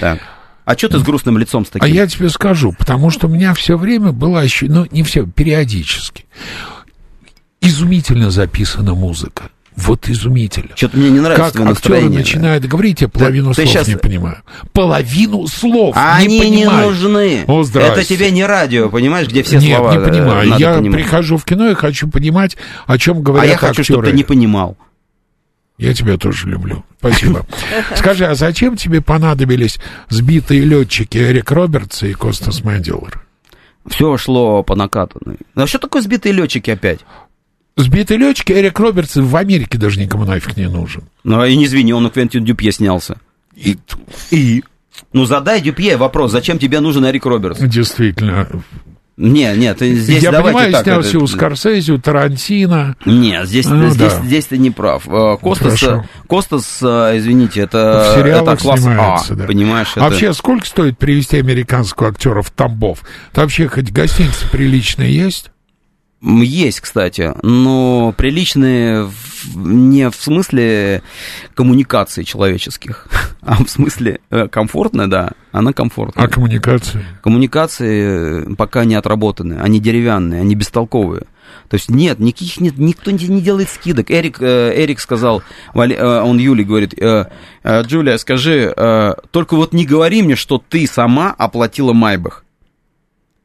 Да. 0.00 0.18
А 0.70 0.78
что 0.78 0.88
ты 0.88 0.98
с 0.98 1.02
грустным 1.02 1.36
лицом 1.36 1.66
с 1.66 1.70
таким? 1.70 1.84
а 1.84 1.88
я 1.88 2.06
тебе 2.06 2.28
скажу, 2.28 2.72
потому 2.78 3.10
что 3.10 3.26
у 3.26 3.30
меня 3.30 3.54
все 3.54 3.76
время 3.76 4.12
было 4.12 4.40
ощущение, 4.40 4.76
ну, 4.80 4.86
не 4.92 5.02
все, 5.02 5.26
периодически. 5.26 6.26
Изумительно 7.60 8.30
записана 8.30 8.94
музыка. 8.94 9.50
Вот 9.76 10.08
изумительно. 10.08 10.68
Что-то 10.76 10.96
мне 10.98 11.10
не 11.10 11.20
нравится 11.20 11.58
Как 11.58 11.66
актеры 11.70 12.08
начинают 12.08 12.64
говорить, 12.66 13.00
я 13.00 13.08
половину 13.08 13.54
ты 13.54 13.62
слов 13.62 13.68
щас- 13.72 13.88
не 13.88 13.96
понимаю. 13.96 14.38
Половину 14.72 15.46
слов 15.46 15.94
А 15.96 16.20
не 16.20 16.26
они 16.26 16.50
не 16.50 16.64
понимаю. 16.64 16.86
нужны. 16.90 17.44
О. 17.46 17.64
Это 17.64 18.04
тебе 18.04 18.30
не 18.30 18.44
радио, 18.44 18.90
понимаешь, 18.90 19.28
где 19.28 19.42
все 19.42 19.58
Нет, 19.58 19.76
слова 19.78 19.92
не 19.92 19.98
э, 19.98 20.08
понимаю. 20.08 20.54
я 20.58 20.74
понимать. 20.74 21.02
прихожу 21.02 21.36
в 21.36 21.44
кино 21.44 21.70
и 21.70 21.74
хочу 21.74 22.08
понимать, 22.08 22.56
о 22.86 22.96
чем 22.98 23.18
А 23.18 23.20
говорят 23.22 23.50
я 23.50 23.56
хочу, 23.56 23.82
чтобы 23.82 24.00
актеры. 24.00 24.12
ты 24.12 24.16
не 24.18 24.24
понимал. 24.24 24.76
Я 25.80 25.94
тебя 25.94 26.18
тоже 26.18 26.46
люблю. 26.46 26.84
Спасибо. 26.98 27.46
Скажи, 27.96 28.26
а 28.26 28.34
зачем 28.34 28.76
тебе 28.76 29.00
понадобились 29.00 29.78
сбитые 30.10 30.60
летчики 30.60 31.16
Эрик 31.16 31.50
Робертс 31.50 32.02
и 32.02 32.12
Костас 32.12 32.62
Мэдилор? 32.62 33.24
Все 33.88 34.18
шло 34.18 34.62
по 34.62 34.76
накатанной. 34.76 35.38
А 35.54 35.66
что 35.66 35.78
такое 35.78 36.02
сбитые 36.02 36.34
летчики 36.34 36.70
опять? 36.70 37.00
Сбитые 37.76 38.18
летчики 38.18 38.52
Эрик 38.52 38.78
Робертс 38.78 39.16
в 39.16 39.34
Америке 39.34 39.78
даже 39.78 39.98
никому 39.98 40.26
нафиг 40.26 40.58
не 40.58 40.68
нужен. 40.68 41.04
Ну, 41.24 41.42
и 41.46 41.56
не 41.56 41.64
извини, 41.64 41.94
он 41.94 42.04
у 42.04 42.10
Квентин 42.10 42.44
Дюпье 42.44 42.72
снялся. 42.72 43.16
И 43.56 43.78
И? 44.30 44.62
Ну, 45.14 45.24
задай 45.24 45.62
Дюпье 45.62 45.96
вопрос, 45.96 46.30
зачем 46.30 46.58
тебе 46.58 46.80
нужен 46.80 47.06
Эрик 47.06 47.24
Робертс? 47.24 47.58
действительно. 47.58 48.46
Не, 49.16 49.54
нет, 49.54 49.76
здесь 49.80 50.22
я 50.22 50.32
понимаю, 50.32 50.72
так. 50.72 50.84
снялся 50.84 51.08
это- 51.10 51.18
у 51.18 51.26
Скорсезе, 51.26 51.92
у 51.92 51.98
Тарантино. 51.98 52.96
Нет, 53.04 53.46
здесь, 53.46 53.66
Ну, 53.66 53.90
здесь, 53.90 54.14
да. 54.14 54.22
здесь 54.24 54.46
ты 54.46 54.56
не 54.56 54.70
прав. 54.70 55.06
Э, 55.06 55.36
Костас, 55.42 55.78
Хорошо. 55.78 56.04
Костас, 56.26 56.78
э, 56.82 57.18
извините, 57.18 57.60
это, 57.60 58.14
это 58.16 58.56
класс 58.56 58.80
снимается, 58.80 59.34
А, 59.34 59.36
да. 59.36 59.44
понимаешь? 59.44 59.88
А 59.96 60.00
это- 60.00 60.08
Вообще, 60.10 60.32
сколько 60.32 60.64
стоит 60.66 60.96
привезти 60.96 61.36
американского 61.38 62.08
актера 62.08 62.40
в 62.40 62.50
Тамбов? 62.50 63.00
Там 63.32 63.44
вообще 63.44 63.68
хоть 63.68 63.90
гостиницы 63.92 64.48
приличные 64.50 65.14
есть? 65.14 65.50
Есть, 66.22 66.80
кстати, 66.80 67.32
но 67.42 68.12
приличные 68.16 69.10
не 69.54 70.10
в 70.10 70.14
смысле 70.14 71.02
коммуникаций 71.54 72.24
человеческих, 72.24 73.06
а 73.42 73.62
в 73.64 73.68
смысле 73.68 74.20
э, 74.30 74.48
комфортная, 74.48 75.06
да, 75.06 75.30
она 75.52 75.72
комфортная. 75.72 76.26
А 76.26 76.28
коммуникации? 76.28 77.04
Коммуникации 77.22 78.50
э, 78.50 78.54
пока 78.56 78.84
не 78.84 78.94
отработаны, 78.94 79.54
они 79.60 79.80
деревянные, 79.80 80.40
они 80.40 80.54
бестолковые. 80.54 81.22
То 81.68 81.74
есть 81.74 81.90
нет, 81.90 82.18
никаких 82.18 82.60
нет, 82.60 82.78
никто 82.78 83.10
не, 83.10 83.40
делает 83.40 83.70
скидок. 83.70 84.10
Эрик, 84.10 84.40
э, 84.40 84.72
Эрик 84.76 85.00
сказал, 85.00 85.42
он 85.72 86.38
Юле 86.38 86.64
говорит, 86.64 86.94
Джулия, 87.64 88.18
скажи, 88.18 88.74
только 89.30 89.56
вот 89.56 89.72
не 89.72 89.86
говори 89.86 90.22
мне, 90.22 90.36
что 90.36 90.62
ты 90.68 90.86
сама 90.86 91.34
оплатила 91.36 91.92
Майбах. 91.92 92.44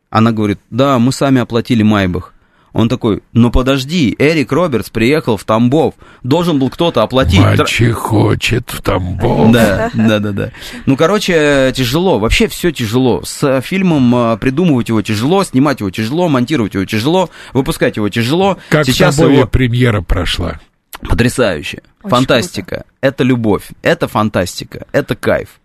Она 0.10 0.32
говорит, 0.32 0.60
да, 0.70 0.98
мы 1.00 1.12
сами 1.12 1.42
оплатили 1.42 1.84
Майбах. 1.84 2.35
Он 2.76 2.90
такой, 2.90 3.24
ну 3.32 3.52
подожди, 3.52 4.14
Эрик 4.20 4.52
Робертс 4.52 4.90
приехал 4.90 5.38
в 5.38 5.46
Тамбов, 5.46 5.94
должен 6.24 6.60
был 6.60 6.70
кто-то 6.70 7.04
оплатить. 7.04 7.40
Мальчик 7.40 7.96
хочет 7.96 8.70
в 8.70 8.82
Тамбов. 8.82 9.50
Да, 9.54 9.90
да, 9.94 10.20
да, 10.20 10.32
да. 10.34 10.52
Ну, 10.86 10.98
короче, 10.98 11.72
тяжело. 11.74 12.20
Вообще 12.20 12.50
все 12.50 12.72
тяжело. 12.72 13.24
С 13.24 13.62
фильмом 13.62 14.14
э, 14.14 14.38
придумывать 14.40 14.90
его 14.90 15.02
тяжело, 15.02 15.46
снимать 15.46 15.80
его 15.80 15.90
тяжело, 15.90 16.28
монтировать 16.28 16.74
его 16.74 16.84
тяжело, 16.84 17.30
выпускать 17.54 17.96
его 17.96 18.10
тяжело. 18.10 18.58
Как 18.68 18.86
Сейчас 18.86 19.16
с 19.16 19.20
тобой 19.20 19.38
его 19.38 19.48
премьера 19.48 20.02
прошла? 20.02 20.60
потрясающе. 21.08 21.82
Очень 22.04 22.10
фантастика. 22.10 22.86
Это 23.00 23.24
любовь. 23.24 23.70
Это 23.84 24.10
фантастика. 24.10 24.86
Это 24.92 25.16
кайф. 25.16 25.62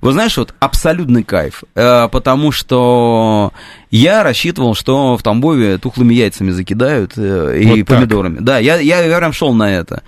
Вы 0.00 0.12
знаешь, 0.12 0.36
вот 0.38 0.54
абсолютный 0.60 1.24
кайф, 1.24 1.62
э, 1.74 2.08
потому 2.08 2.52
что 2.52 3.52
я 3.90 4.22
рассчитывал, 4.22 4.74
что 4.74 5.16
в 5.18 5.22
Тамбове 5.22 5.76
тухлыми 5.76 6.14
яйцами 6.14 6.50
закидают 6.52 7.12
э, 7.18 7.58
и 7.60 7.66
Вот 7.66 7.78
так. 7.80 7.86
помидорами. 7.98 8.38
Да, 8.40 8.58
я, 8.58 8.78
я, 8.78 9.04
я 9.04 9.18
прям 9.18 9.32
шел 9.34 9.52
на 9.52 9.70
это. 9.70 10.02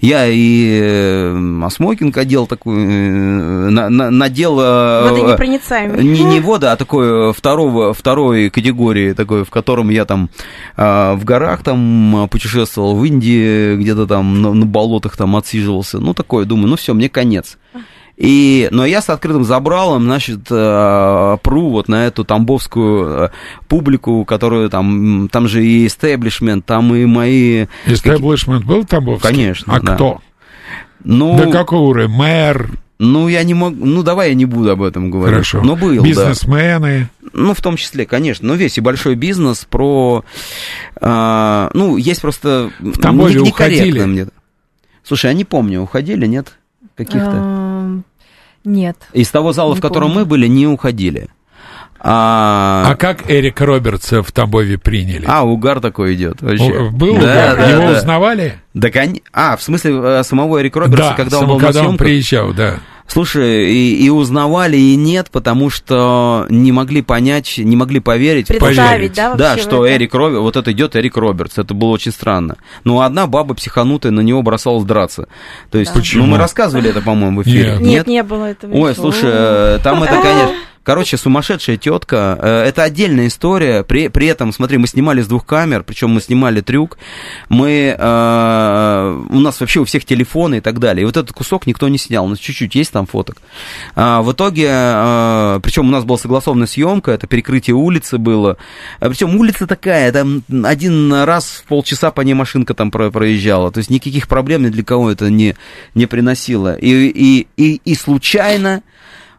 Я 0.00 0.26
и 0.26 0.78
э, 0.82 1.60
а 1.62 1.70
смокинг 1.70 2.16
одел 2.18 2.46
такой, 2.46 2.76
на- 2.76 3.88
на- 3.88 4.10
надел... 4.10 4.56
Водонепроницаемый. 4.56 6.04
не, 6.04 6.24
не 6.24 6.40
вода, 6.40 6.72
а 6.72 6.76
такой 6.76 7.32
второго, 7.32 7.94
второй 7.94 8.50
категории, 8.50 9.14
такой, 9.14 9.44
в 9.44 9.50
котором 9.50 9.88
я 9.88 10.04
там 10.04 10.28
в 10.76 11.20
горах 11.24 11.62
там 11.62 12.28
путешествовал, 12.30 12.96
в 12.96 13.04
Индии 13.04 13.76
где-то 13.76 14.06
там 14.06 14.42
на, 14.42 14.52
на 14.52 14.66
болотах 14.66 15.16
там 15.16 15.36
отсиживался. 15.36 15.98
Ну, 15.98 16.12
такое, 16.12 16.44
думаю, 16.44 16.68
ну 16.68 16.76
все, 16.76 16.92
мне 16.92 17.08
конец. 17.08 17.56
И, 18.18 18.68
но 18.72 18.84
я 18.84 19.00
с 19.00 19.08
открытым 19.10 19.44
забралом, 19.44 20.02
значит, 20.02 20.40
э, 20.50 21.36
пру 21.40 21.70
вот 21.70 21.86
на 21.86 22.06
эту 22.06 22.24
тамбовскую 22.24 23.26
э, 23.26 23.28
публику, 23.68 24.24
которую 24.24 24.68
там, 24.70 25.28
там 25.30 25.46
же 25.46 25.64
и 25.64 25.86
истеблишмент, 25.86 26.66
там 26.66 26.92
и 26.96 27.06
мои... 27.06 27.66
Истеблишмент 27.86 28.64
был 28.64 28.84
Тамбовский? 28.84 29.30
Конечно, 29.30 29.72
А 29.72 29.80
да. 29.80 29.94
кто? 29.94 30.20
Ну, 31.04 31.38
Да 31.38 31.50
какого 31.52 31.90
уровня? 31.90 32.08
Мэр? 32.08 32.70
ну, 32.98 33.28
я 33.28 33.44
не 33.44 33.54
могу, 33.54 33.84
ну, 33.84 34.02
давай 34.02 34.30
я 34.30 34.34
не 34.34 34.44
буду 34.44 34.72
об 34.72 34.82
этом 34.82 35.10
говорить. 35.10 35.34
Хорошо. 35.34 35.62
Но 35.62 35.76
был, 35.76 35.94
да. 35.94 36.02
Бизнесмены? 36.02 37.08
Ну, 37.32 37.54
в 37.54 37.60
том 37.60 37.76
числе, 37.76 38.06
конечно. 38.06 38.48
Но 38.48 38.54
весь 38.54 38.76
и 38.76 38.80
большой 38.80 39.14
бизнес 39.14 39.64
про... 39.70 40.24
а, 41.00 41.70
ну, 41.74 41.96
есть 41.96 42.20
просто... 42.20 42.72
В 42.80 42.98
Тамбове 42.98 43.40
уходили? 43.40 44.04
Мне. 44.04 44.26
Слушай, 45.04 45.26
я 45.26 45.32
не 45.34 45.44
помню, 45.44 45.82
уходили, 45.82 46.26
нет? 46.26 46.54
Каких-то? 46.96 47.67
Эм, 47.78 48.04
Нет. 48.64 48.96
Из 49.12 49.28
того 49.30 49.52
зала, 49.52 49.74
в 49.74 49.80
котором 49.80 50.08
помню. 50.08 50.20
мы 50.20 50.24
были, 50.26 50.46
не 50.46 50.66
уходили. 50.66 51.28
А, 52.00 52.90
А 52.92 52.94
как 52.96 53.28
Эрика 53.28 53.66
Робертса 53.66 54.22
в 54.22 54.30
Тамбове 54.30 54.78
приняли? 54.78 55.24
а, 55.26 55.42
угар 55.44 55.80
такой 55.80 56.14
идет 56.14 56.40
вообще. 56.42 56.90
Был 56.90 57.14
да, 57.16 57.20
угар? 57.20 57.56
да, 57.56 57.70
Его 57.70 57.92
да. 57.92 57.98
узнавали? 57.98 58.54
Да, 58.72 58.90
кон- 58.90 59.18
А, 59.32 59.56
в 59.56 59.62
смысле, 59.62 59.98
э, 60.00 60.22
самого 60.22 60.60
Эрика 60.62 60.78
Робертса, 60.80 61.08
да, 61.10 61.14
когда 61.16 61.40
он 61.40 61.46
был 61.48 61.58
на 61.58 61.64
когда 61.66 61.80
он 61.80 61.86
съемках? 61.86 62.06
приезжал, 62.06 62.52
да. 62.52 62.74
Слушай, 63.08 63.72
и, 63.72 64.04
и 64.04 64.10
узнавали, 64.10 64.76
и 64.76 64.94
нет, 64.94 65.28
потому 65.32 65.70
что 65.70 66.46
не 66.50 66.72
могли 66.72 67.00
понять, 67.00 67.54
не 67.56 67.74
могли 67.74 68.00
поверить. 68.00 68.48
Представить, 68.48 68.76
поверить. 68.76 69.14
да, 69.14 69.30
вообще 69.30 69.38
Да, 69.38 69.58
что 69.58 69.86
это? 69.86 69.96
Эрик 69.96 70.14
Робертс, 70.14 70.42
вот 70.42 70.56
это 70.56 70.72
идет 70.72 70.94
Эрик 70.94 71.16
Робертс, 71.16 71.56
это 71.58 71.72
было 71.72 71.88
очень 71.88 72.12
странно. 72.12 72.56
Ну, 72.84 73.00
одна 73.00 73.26
баба 73.26 73.54
психанутая 73.54 74.12
на 74.12 74.20
него 74.20 74.42
бросалась 74.42 74.84
драться. 74.84 75.26
То 75.70 75.78
есть, 75.78 75.92
Да. 75.92 76.00
Почему? 76.00 76.24
ну, 76.24 76.32
мы 76.32 76.38
рассказывали 76.38 76.90
это, 76.90 77.00
по-моему, 77.00 77.40
в 77.40 77.42
эфире. 77.44 77.72
Нет. 77.72 77.80
Нет, 77.80 78.06
не 78.06 78.22
было 78.22 78.44
этого. 78.44 78.72
Ой, 78.72 78.90
ничего. 78.90 79.10
слушай, 79.10 79.30
э, 79.32 79.78
там 79.82 80.02
это, 80.02 80.12
конечно... 80.20 80.54
Короче, 80.88 81.18
сумасшедшая 81.18 81.76
тетка. 81.76 82.38
Э, 82.40 82.62
Это 82.62 82.82
отдельная 82.82 83.26
история. 83.26 83.82
При, 83.82 84.08
при 84.08 84.26
этом, 84.26 84.54
смотри, 84.54 84.78
мы 84.78 84.86
снимали 84.86 85.20
с 85.20 85.26
двух 85.26 85.44
камер, 85.44 85.82
причем 85.82 86.08
мы 86.08 86.22
снимали 86.22 86.62
трюк. 86.62 86.96
Мы 87.50 87.94
э, 87.94 89.24
у 89.28 89.38
нас 89.38 89.60
вообще 89.60 89.80
у 89.80 89.84
всех 89.84 90.06
телефоны 90.06 90.56
и 90.56 90.60
так 90.62 90.78
далее. 90.78 91.02
И 91.02 91.04
вот 91.04 91.18
этот 91.18 91.32
кусок 91.32 91.66
никто 91.66 91.88
не 91.88 91.98
снял. 91.98 92.24
У 92.24 92.28
нас 92.28 92.38
чуть-чуть 92.38 92.74
есть 92.74 92.90
там 92.90 93.06
фоток. 93.06 93.36
А, 93.96 94.22
в 94.22 94.32
итоге, 94.32 94.66
э, 94.70 95.60
причем 95.62 95.88
у 95.88 95.90
нас 95.90 96.04
была 96.04 96.16
согласованная 96.16 96.66
съемка, 96.66 97.10
это 97.10 97.26
перекрытие 97.26 97.76
улицы 97.76 98.16
было. 98.16 98.56
А, 98.98 99.10
причем 99.10 99.36
улица 99.36 99.66
такая, 99.66 100.10
там 100.10 100.42
один 100.64 101.12
раз 101.12 101.64
в 101.64 101.64
полчаса 101.64 102.10
по 102.12 102.22
ней 102.22 102.32
машинка 102.32 102.72
там 102.72 102.90
про- 102.90 103.10
проезжала. 103.10 103.70
То 103.70 103.76
есть 103.76 103.90
никаких 103.90 104.26
проблем 104.26 104.62
ни 104.62 104.70
для 104.70 104.84
кого 104.84 105.10
это 105.10 105.28
не, 105.28 105.54
не 105.94 106.06
приносило. 106.06 106.76
И, 106.76 107.08
и, 107.08 107.46
и, 107.58 107.82
и 107.84 107.94
случайно 107.94 108.82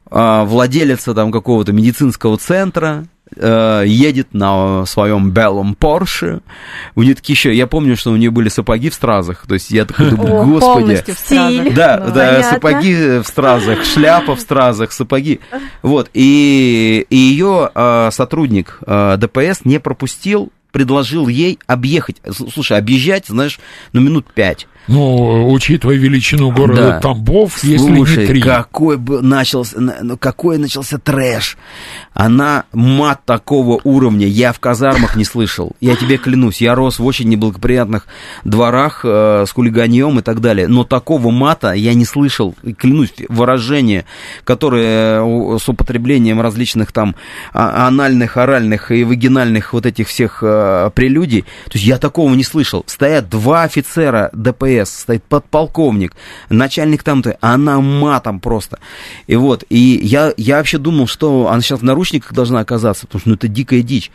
владелица 0.10 1.14
там 1.14 1.32
какого-то 1.32 1.72
медицинского 1.72 2.38
центра 2.38 3.06
э, 3.36 3.84
едет 3.86 4.34
на 4.34 4.86
своем 4.86 5.32
белом 5.32 5.76
Порше. 5.76 6.42
У 6.96 7.04
нее 7.04 7.16
такие 7.16 7.34
еще, 7.34 7.54
я 7.56 7.68
помню, 7.68 7.96
что 7.96 8.12
у 8.12 8.16
нее 8.16 8.32
были 8.32 8.50
сапоги 8.50 8.90
в 8.90 8.94
стразах. 8.94 9.46
То 9.48 9.54
есть 9.54 9.72
я 9.72 9.86
такой 9.86 10.12
думаю, 10.12 10.46
господи. 10.46 10.80
полностью 10.82 11.16
в 11.16 11.20
стразах. 11.20 11.52
Стиль. 11.52 11.74
Да, 11.74 12.04
Ну, 12.06 12.14
да, 12.14 12.26
понятно. 12.28 12.50
сапоги 12.52 12.96
в 13.20 13.24
стразах, 13.26 13.86
шляпа 13.86 14.36
в 14.36 14.40
стразах, 14.40 14.92
сапоги. 14.92 15.40
Вот, 15.82 16.10
и, 16.14 17.06
и 17.10 17.16
ее 17.16 17.70
а, 17.74 18.10
сотрудник 18.12 18.80
а, 18.86 19.18
ДПС 19.18 19.62
не 19.64 19.80
пропустил 19.80 20.52
предложил 20.72 21.28
ей 21.28 21.60
объехать. 21.68 22.18
Слушай, 22.54 22.78
объезжать, 22.78 23.26
знаешь, 23.28 23.60
ну, 23.94 24.02
минут 24.02 24.26
пять. 24.34 24.68
Ну, 24.88 25.52
учитывая 25.52 25.98
величину 25.98 26.52
города 26.52 26.82
Да. 26.94 27.00
Тамбов, 27.00 27.64
если 27.64 27.78
Слушай, 27.94 28.22
не 28.24 28.28
три. 28.28 28.42
какой 28.42 28.98
бы 28.98 29.22
начался, 29.22 29.80
на- 29.80 29.98
ну, 30.02 30.18
какой 30.18 30.58
начался 30.58 30.98
трэш. 30.98 31.58
Она 32.14 32.64
мат 32.74 33.22
такого 33.26 33.80
уровня 33.84 34.26
я 34.26 34.52
в 34.52 34.60
казармах 34.60 35.16
не 35.16 35.26
слышал. 35.26 35.74
Я 35.80 35.96
тебе 35.96 36.18
клянусь, 36.18 36.60
я 36.62 36.74
рос 36.74 36.98
в 36.98 37.06
очень 37.06 37.30
неблагоприятных 37.30 38.08
дворах 38.44 39.02
э, 39.04 39.46
с 39.48 39.52
хулиганьем 39.52 40.20
и 40.20 40.22
так 40.24 40.42
далее. 40.42 40.68
Но 40.68 40.84
такого 40.84 41.30
мата 41.30 41.74
я 41.74 41.94
не 41.94 42.06
слышал. 42.06 42.56
Клянусь, 42.78 43.14
выражения, 43.28 44.06
которые 44.44 45.22
э, 45.22 45.58
с 45.62 45.70
употреблением 45.70 46.42
различных 46.42 46.92
там 46.92 47.16
а- 47.54 47.88
анальных, 47.88 48.38
оральных 48.38 48.92
и 48.92 49.04
вагинальных 49.04 49.74
вот 49.74 49.86
этих 49.86 50.08
всех 50.08 50.42
э, 50.42 50.59
прелюдий. 50.94 51.42
То 51.66 51.74
есть 51.74 51.86
я 51.86 51.98
такого 51.98 52.34
не 52.36 52.44
слышал. 52.44 52.84
Стоят 52.88 53.30
два 53.30 53.64
офицера 53.64 54.30
ДПС, 54.34 55.00
стоит 55.02 55.24
подполковник, 55.24 56.16
начальник 56.50 57.04
там-то, 57.04 57.38
она 57.42 57.80
матом 57.80 58.40
просто. 58.40 58.80
И 59.28 59.36
вот, 59.36 59.64
и 59.70 60.00
я, 60.02 60.34
я 60.38 60.58
вообще 60.58 60.78
думал, 60.78 61.08
что 61.08 61.48
она 61.50 61.62
сейчас 61.62 61.80
в 61.80 61.84
наручниках 61.84 62.34
должна 62.34 62.60
оказаться, 62.60 63.08
потому 63.08 63.20
что 63.22 63.30
ну, 63.30 63.36
это 63.36 63.48
дикая 63.48 63.82
дичь. 63.82 64.12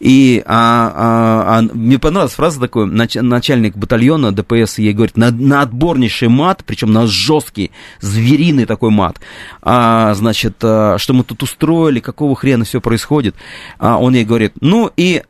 И 0.00 0.42
а, 0.46 0.92
а- 0.94 1.58
а 1.58 1.62
мне 1.62 1.98
понравилась 1.98 2.34
фраза 2.34 2.60
такой, 2.60 2.86
нач- 2.86 3.20
начальник 3.20 3.76
батальона 3.76 4.32
ДПС 4.32 4.78
ей 4.78 4.92
говорит, 4.92 5.16
на, 5.16 5.30
на 5.30 5.62
отборнейший 5.62 6.28
мат, 6.28 6.62
причем 6.66 6.92
на 6.92 7.06
жесткий, 7.06 7.70
звериный 8.00 8.64
такой 8.66 8.90
мат, 8.90 9.18
а, 9.62 10.14
значит, 10.14 10.56
а, 10.62 10.96
что 10.98 11.14
мы 11.14 11.24
тут 11.24 11.42
устроили, 11.42 12.00
какого 12.00 12.34
хрена 12.36 12.64
все 12.64 12.80
происходит. 12.80 13.34
А 13.78 13.98
он 13.98 14.14
ей 14.14 14.24
говорит, 14.24 14.52
ну 14.60 14.90
и 14.96 15.22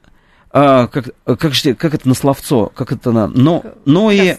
а, 0.50 0.86
как, 0.86 1.10
как, 1.24 1.52
как 1.78 1.94
это 1.94 2.08
на 2.08 2.14
словцо, 2.14 2.72
как 2.74 2.92
это 2.92 3.12
на, 3.12 3.26
ну, 3.26 3.64
ну 3.84 4.10
и, 4.10 4.36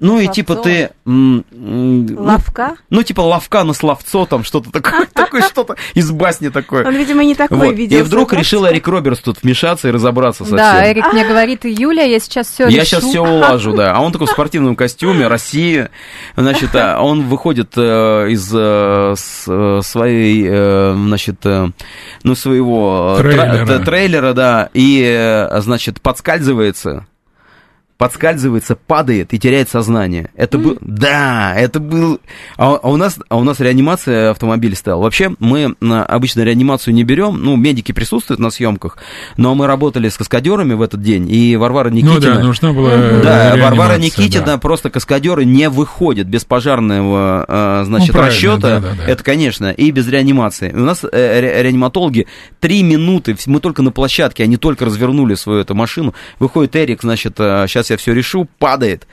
ну 0.00 0.20
и 0.20 0.28
типа 0.28 0.56
ты, 0.56 0.90
м, 1.06 1.44
м, 1.52 2.06
ну, 2.06 2.22
Лавка? 2.22 2.76
ну, 2.90 3.02
типа 3.02 3.20
ловка 3.20 3.64
на 3.64 3.72
словцо, 3.72 4.26
там 4.26 4.44
что-то 4.44 4.70
такое, 4.70 5.06
такое 5.12 5.42
что-то 5.42 5.76
из 5.94 6.10
басни 6.10 6.48
такое. 6.48 6.86
Он, 6.86 6.94
видимо, 6.94 7.24
не 7.24 7.34
такой 7.34 7.58
Вот. 7.58 7.74
видел. 7.74 7.98
И 7.98 8.02
вдруг 8.02 8.32
решил 8.32 8.66
Эрик 8.66 8.86
Робертс 8.88 9.20
тут 9.20 9.42
вмешаться 9.42 9.88
и 9.88 9.90
разобраться 9.90 10.44
со 10.44 10.54
Да, 10.56 10.74
всем. 10.76 10.84
Эрик 10.92 11.12
мне 11.12 11.24
говорит, 11.28 11.64
Юля, 11.64 12.04
я 12.04 12.18
сейчас 12.20 12.48
все 12.48 12.68
Я 12.68 12.84
сейчас 12.84 13.04
все 13.04 13.20
улажу, 13.20 13.74
да. 13.76 13.92
А 13.94 14.00
он 14.00 14.12
такой 14.12 14.26
в 14.26 14.30
спортивном 14.30 14.76
костюме, 14.76 15.26
Россия. 15.26 15.90
Значит, 16.36 16.70
а, 16.74 17.00
он 17.02 17.22
выходит 17.28 17.72
э, 17.76 18.28
из 18.30 18.50
э, 18.54 19.14
с- 19.16 19.44
э, 19.48 19.80
своей, 19.82 20.46
э, 20.48 20.94
значит, 20.96 21.36
э, 21.44 21.68
ну, 22.22 22.34
своего 22.34 23.16
Трейлера. 23.18 23.66
тра- 23.66 23.78
т- 23.78 23.84
трейлера, 23.84 24.32
да, 24.32 24.68
и, 24.74 25.48
значит, 25.58 26.00
подскальзывается. 26.00 27.06
Подскальзывается, 27.98 28.76
падает 28.76 29.34
и 29.34 29.40
теряет 29.40 29.68
сознание. 29.68 30.30
Это 30.36 30.56
был, 30.56 30.78
да, 30.80 31.52
это 31.56 31.80
был. 31.80 32.20
А, 32.56 32.78
а 32.80 32.88
у 32.90 32.96
нас, 32.96 33.18
а 33.28 33.36
у 33.36 33.42
нас 33.42 33.58
реанимация 33.58 34.30
автомобиля 34.30 34.76
стояла. 34.76 35.02
Вообще 35.02 35.34
мы 35.40 35.74
обычно 35.80 36.42
реанимацию 36.42 36.94
не 36.94 37.02
берем. 37.02 37.42
Ну, 37.42 37.56
медики 37.56 37.90
присутствуют 37.90 38.38
на 38.38 38.50
съемках, 38.50 38.98
но 39.36 39.56
мы 39.56 39.66
работали 39.66 40.08
с 40.08 40.16
каскадерами 40.16 40.74
в 40.74 40.82
этот 40.82 41.02
день, 41.02 41.28
и 41.28 41.56
Варвара 41.56 41.90
Никитина. 41.90 42.14
Ну 42.14 42.20
да, 42.20 42.38
нужна 42.40 42.72
была 42.72 42.90
Да, 42.90 42.96
реанимация, 42.98 43.62
Варвара 43.64 43.98
Никитина, 43.98 44.46
да. 44.46 44.58
просто 44.58 44.90
каскадеры 44.90 45.44
не 45.44 45.68
выходят 45.68 46.28
без 46.28 46.44
пожарного, 46.44 47.44
э, 47.48 47.82
значит, 47.84 48.14
Ну, 48.14 48.20
расчета. 48.22 48.58
да, 48.58 48.80
да, 48.80 48.88
да. 48.96 49.04
Это, 49.10 49.24
конечно, 49.24 49.72
и 49.72 49.90
без 49.90 50.06
реанимации. 50.06 50.70
У 50.72 50.78
нас 50.78 51.02
э, 51.02 51.40
ре- 51.40 51.64
реаниматологи 51.64 52.28
три 52.60 52.84
минуты, 52.84 53.36
мы 53.46 53.58
только 53.58 53.82
на 53.82 53.90
площадке, 53.90 54.44
они 54.44 54.56
только 54.56 54.84
развернули 54.84 55.34
свою 55.34 55.62
эту 55.62 55.74
машину. 55.74 56.14
Выходит 56.38 56.76
Эрик, 56.76 57.02
значит, 57.02 57.34
сейчас 57.38 57.87
я 57.94 57.98
все 57.98 58.14
решу, 58.14 58.48
падает, 58.58 59.06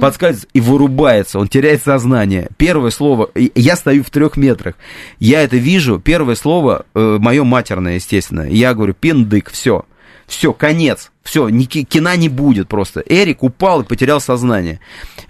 подскальзывается 0.00 0.48
и 0.52 0.60
вырубается, 0.60 1.38
он 1.38 1.48
теряет 1.48 1.82
сознание. 1.82 2.48
Первое 2.56 2.90
слово, 2.90 3.30
я 3.54 3.76
стою 3.76 4.02
в 4.02 4.10
трех 4.10 4.36
метрах, 4.36 4.74
я 5.20 5.42
это 5.42 5.56
вижу, 5.56 6.00
первое 6.00 6.34
слово, 6.34 6.86
мое 6.94 7.44
матерное, 7.44 7.94
естественно. 7.94 8.48
Я 8.48 8.74
говорю, 8.74 8.94
пиндык, 8.94 9.50
все. 9.50 9.84
Все, 10.26 10.52
конец. 10.52 11.11
Все, 11.22 11.48
ни, 11.48 11.64
ки- 11.64 11.84
кино 11.84 12.14
не 12.16 12.28
будет 12.28 12.66
просто. 12.68 13.00
Эрик 13.08 13.42
упал 13.44 13.82
и 13.82 13.84
потерял 13.84 14.20
сознание. 14.20 14.80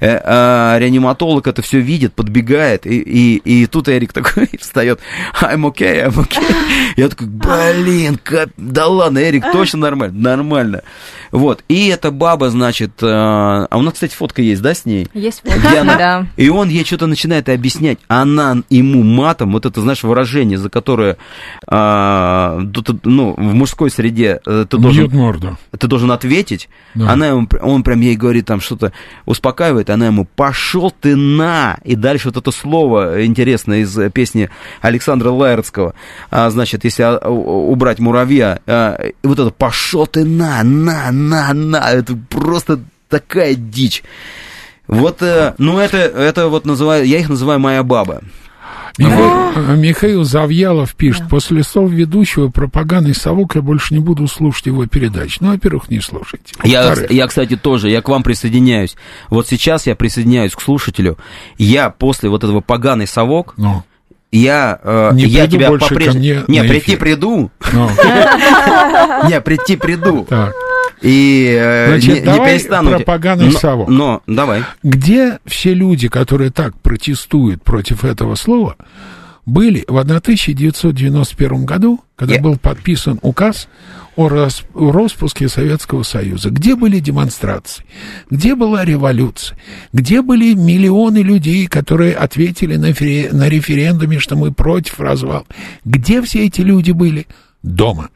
Э, 0.01 0.19
а 0.25 0.79
реаниматолог 0.79 1.47
это 1.47 1.61
все 1.61 1.81
видит, 1.81 2.15
подбегает, 2.15 2.87
и, 2.87 2.99
и, 2.99 3.37
и 3.37 3.67
тут 3.67 3.89
Эрик 3.89 4.13
такой 4.15 4.49
встает. 4.61 5.01
I'm 5.41 5.71
okay, 5.71 6.07
I'm 6.07 6.15
okay. 6.15 6.43
Я 6.97 7.09
такой, 7.11 7.27
блин, 7.27 8.19
кап- 8.23 8.51
да 8.57 8.87
ладно, 8.87 9.19
Эрик, 9.19 9.45
точно 9.53 9.81
нормально? 9.81 10.19
Нормально. 10.19 10.83
Вот, 11.31 11.63
и 11.69 11.89
эта 11.89 12.11
баба, 12.11 12.49
значит, 12.51 13.03
э, 13.03 13.07
а 13.07 13.69
у 13.73 13.83
нас, 13.83 13.95
кстати, 13.95 14.15
фотка 14.15 14.41
есть, 14.43 14.63
да, 14.63 14.75
с 14.75 14.85
ней? 14.87 15.09
Есть 15.15 15.43
Где 15.45 15.53
фото, 15.59 15.81
она- 15.83 15.97
да. 15.97 16.27
И 16.37 16.49
он 16.49 16.69
ей 16.71 16.85
что-то 16.85 17.07
начинает 17.07 17.49
объяснять. 17.49 17.99
Она 18.09 18.57
ему 18.71 19.03
матом, 19.03 19.53
вот 19.53 19.67
это, 19.67 19.81
знаешь, 19.83 20.03
выражение, 20.03 20.57
за 20.59 20.69
которое, 20.71 21.17
тут, 22.73 23.05
ну, 23.05 23.35
в 23.37 23.55
мужской 23.55 23.91
среде 23.91 24.41
э, 24.47 24.67
ты 24.69 24.79
должен, 24.79 25.05
Бьет 25.05 25.13
морду. 25.15 25.59
Ты 25.83 25.89
должен 25.89 26.13
ответить. 26.13 26.69
Да. 26.95 27.11
Она 27.11 27.27
ему, 27.27 27.49
он 27.61 27.83
прям 27.83 28.01
ей 28.01 28.15
говорит 28.15 28.47
там 28.47 28.61
что-то, 28.61 28.93
успокаивает, 29.27 29.91
она 29.91 30.07
ему, 30.07 30.25
пошел 30.25 30.93
ты 30.93 31.17
на! 31.17 31.79
И 31.83 31.97
дальше 31.97 32.29
вот 32.29 32.37
это 32.37 32.53
слово 32.53 33.27
интересное 33.27 33.81
из 33.81 33.99
э, 33.99 34.09
песни 34.09 34.49
Александра 34.81 35.31
Лаертского. 35.31 35.95
А, 36.31 36.49
значит, 36.51 36.85
если 36.85 37.03
а, 37.03 37.19
убрать 37.29 37.99
муравья, 37.99 38.61
а, 38.65 38.97
вот 39.25 39.41
это 39.41 39.51
пошел 39.51 40.07
ты 40.07 40.25
на, 40.25 40.63
на, 40.63 41.11
на, 41.11 41.53
на, 41.53 41.91
это 41.91 42.17
просто 42.31 42.79
такая 43.09 43.57
дичь. 43.57 44.05
Вот, 44.87 45.21
э, 45.21 45.55
ну 45.59 45.81
это, 45.81 45.97
это 45.97 46.47
вот 46.47 46.65
называю, 46.65 47.05
я 47.05 47.19
их 47.19 47.29
называю 47.29 47.59
моя 47.59 47.83
баба. 47.83 48.23
Миха- 48.99 49.77
Михаил 49.77 50.25
Завьялов 50.25 50.95
пишет, 50.95 51.29
после 51.29 51.63
слов 51.63 51.91
ведущего 51.91 52.49
пропаганды 52.49 53.15
совок 53.15 53.55
я 53.55 53.63
больше 53.63 53.95
не 53.95 54.01
буду 54.01 54.27
слушать 54.29 54.67
его 54.67 54.87
передач. 54.87 55.39
Ну, 55.41 55.51
во-первых, 55.53 55.89
не 55.91 56.01
слушайте. 56.01 56.55
Я, 56.65 56.95
я, 57.11 57.27
кстати, 57.27 57.57
тоже, 57.57 57.89
я 57.91 58.03
к 58.03 58.09
вам 58.09 58.23
присоединяюсь. 58.23 58.97
Вот 59.31 59.49
сейчас 59.49 59.87
я 59.87 59.95
присоединяюсь 59.97 60.53
к 60.55 60.61
слушателю. 60.61 61.17
Я 61.59 61.91
после 61.91 62.29
вот 62.29 62.45
этого 62.45 62.61
поганый 62.61 63.07
совок, 63.07 63.55
ну, 63.57 63.83
я, 64.31 64.79
э, 64.83 65.11
Не 65.13 65.25
я 65.25 65.47
тебя 65.47 65.71
по-прежнему... 65.71 66.45
мне 66.49 66.63
Не, 66.63 66.69
прийти 66.69 66.97
приду. 66.97 67.51
ну, 67.73 67.89
Не, 69.29 69.41
прийти 69.41 69.77
приду. 69.77 70.27
И 71.03 71.57
э, 71.59 71.89
Значит, 71.89 72.09
не, 72.15 72.21
не 72.21 72.25
давай 72.27 72.53
перестану. 72.55 72.91
про 72.91 72.99
поганый 73.01 73.47
но, 73.51 73.59
совок. 73.59 73.89
Но, 73.89 74.23
давай. 74.27 74.63
Где 74.83 75.39
все 75.47 75.75
люди, 75.75 76.09
которые 76.09 76.51
так 76.51 76.77
протестуют 76.79 77.63
против 77.63 78.05
этого 78.05 78.35
слова, 78.37 78.77
были 79.45 79.85
в 79.89 79.99
1991 79.99 81.65
году, 81.65 82.01
когда 82.17 82.35
Я- 82.37 82.41
был 82.41 82.57
подписан 82.57 83.19
указ 83.23 83.69
о 84.15 84.29
рас- 84.29 84.63
распуске 84.75 85.49
Советского 85.49 86.03
Союза? 86.05 86.51
Где 86.51 86.77
были 86.77 87.01
демонстрации? 87.01 87.85
Где 88.31 88.55
была 88.55 88.85
революция? 88.85 89.59
Где 89.93 90.23
были 90.23 90.55
миллионы 90.55 91.19
людей, 91.19 91.67
которые 91.67 92.15
ответили 92.15 92.77
на, 92.77 92.93
фе- 92.93 93.31
на 93.33 93.49
референдуме, 93.49 94.19
что 94.21 94.37
мы 94.37 94.53
против 94.53 95.01
развала? 95.01 95.45
Где 95.85 96.23
все 96.23 96.47
эти 96.47 96.61
люди 96.61 96.93
были? 96.93 97.27
Дома. 97.65 98.11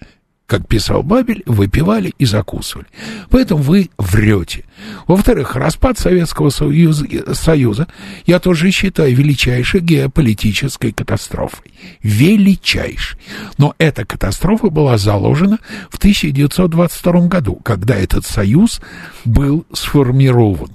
Как 0.47 0.69
писал 0.69 1.03
Бабель, 1.03 1.43
выпивали 1.45 2.15
и 2.19 2.25
закусывали. 2.25 2.87
Поэтому 3.31 3.63
вы 3.63 3.91
врете. 3.99 4.65
Во-вторых, 5.09 5.57
распад 5.57 5.99
Советского 5.99 6.51
Союза, 6.51 7.05
Союза 7.35 7.89
я 8.27 8.39
тоже 8.39 8.71
считаю 8.71 9.15
величайшей 9.17 9.81
геополитической 9.81 10.93
катастрофой. 10.93 11.73
Величайшей. 12.01 13.19
Но 13.59 13.75
эта 13.79 14.05
катастрофа 14.05 14.71
была 14.71 14.99
заложена 14.99 15.59
в 15.91 15.99
1922 15.99 17.27
году, 17.27 17.57
когда 17.65 17.97
этот 17.97 18.25
союз 18.25 18.81
был 19.25 19.67
сформирован. 19.73 20.71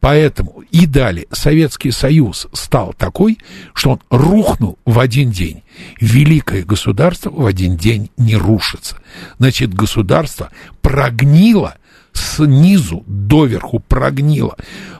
Поэтому 0.00 0.62
и 0.70 0.86
далее 0.86 1.26
Советский 1.32 1.90
Союз 1.90 2.46
стал 2.52 2.92
такой, 2.92 3.38
что 3.74 3.90
он 3.92 4.00
рухнул 4.10 4.78
в 4.84 4.98
один 4.98 5.30
день. 5.30 5.62
Великое 6.00 6.64
государство 6.64 7.30
в 7.30 7.44
один 7.44 7.76
день 7.76 8.10
не 8.16 8.36
рушится. 8.36 8.98
Значит, 9.38 9.74
государство 9.74 10.50
прогнило 10.82 11.76
снизу 12.12 13.04
доверху 13.06 13.80
прогнило, 13.80 14.56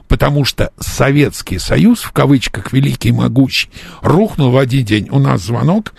потому 0.07 0.45
что 0.45 0.71
Советский 0.79 1.59
Союз, 1.59 2.01
в 2.01 2.11
кавычках 2.11 2.71
великий 2.73 3.09
и 3.09 3.13
могучий, 3.13 3.69
рухнул 4.01 4.51
в 4.51 4.57
один 4.57 4.85
день. 4.85 5.07
У 5.09 5.19
нас 5.19 5.41
звонок. 5.41 5.93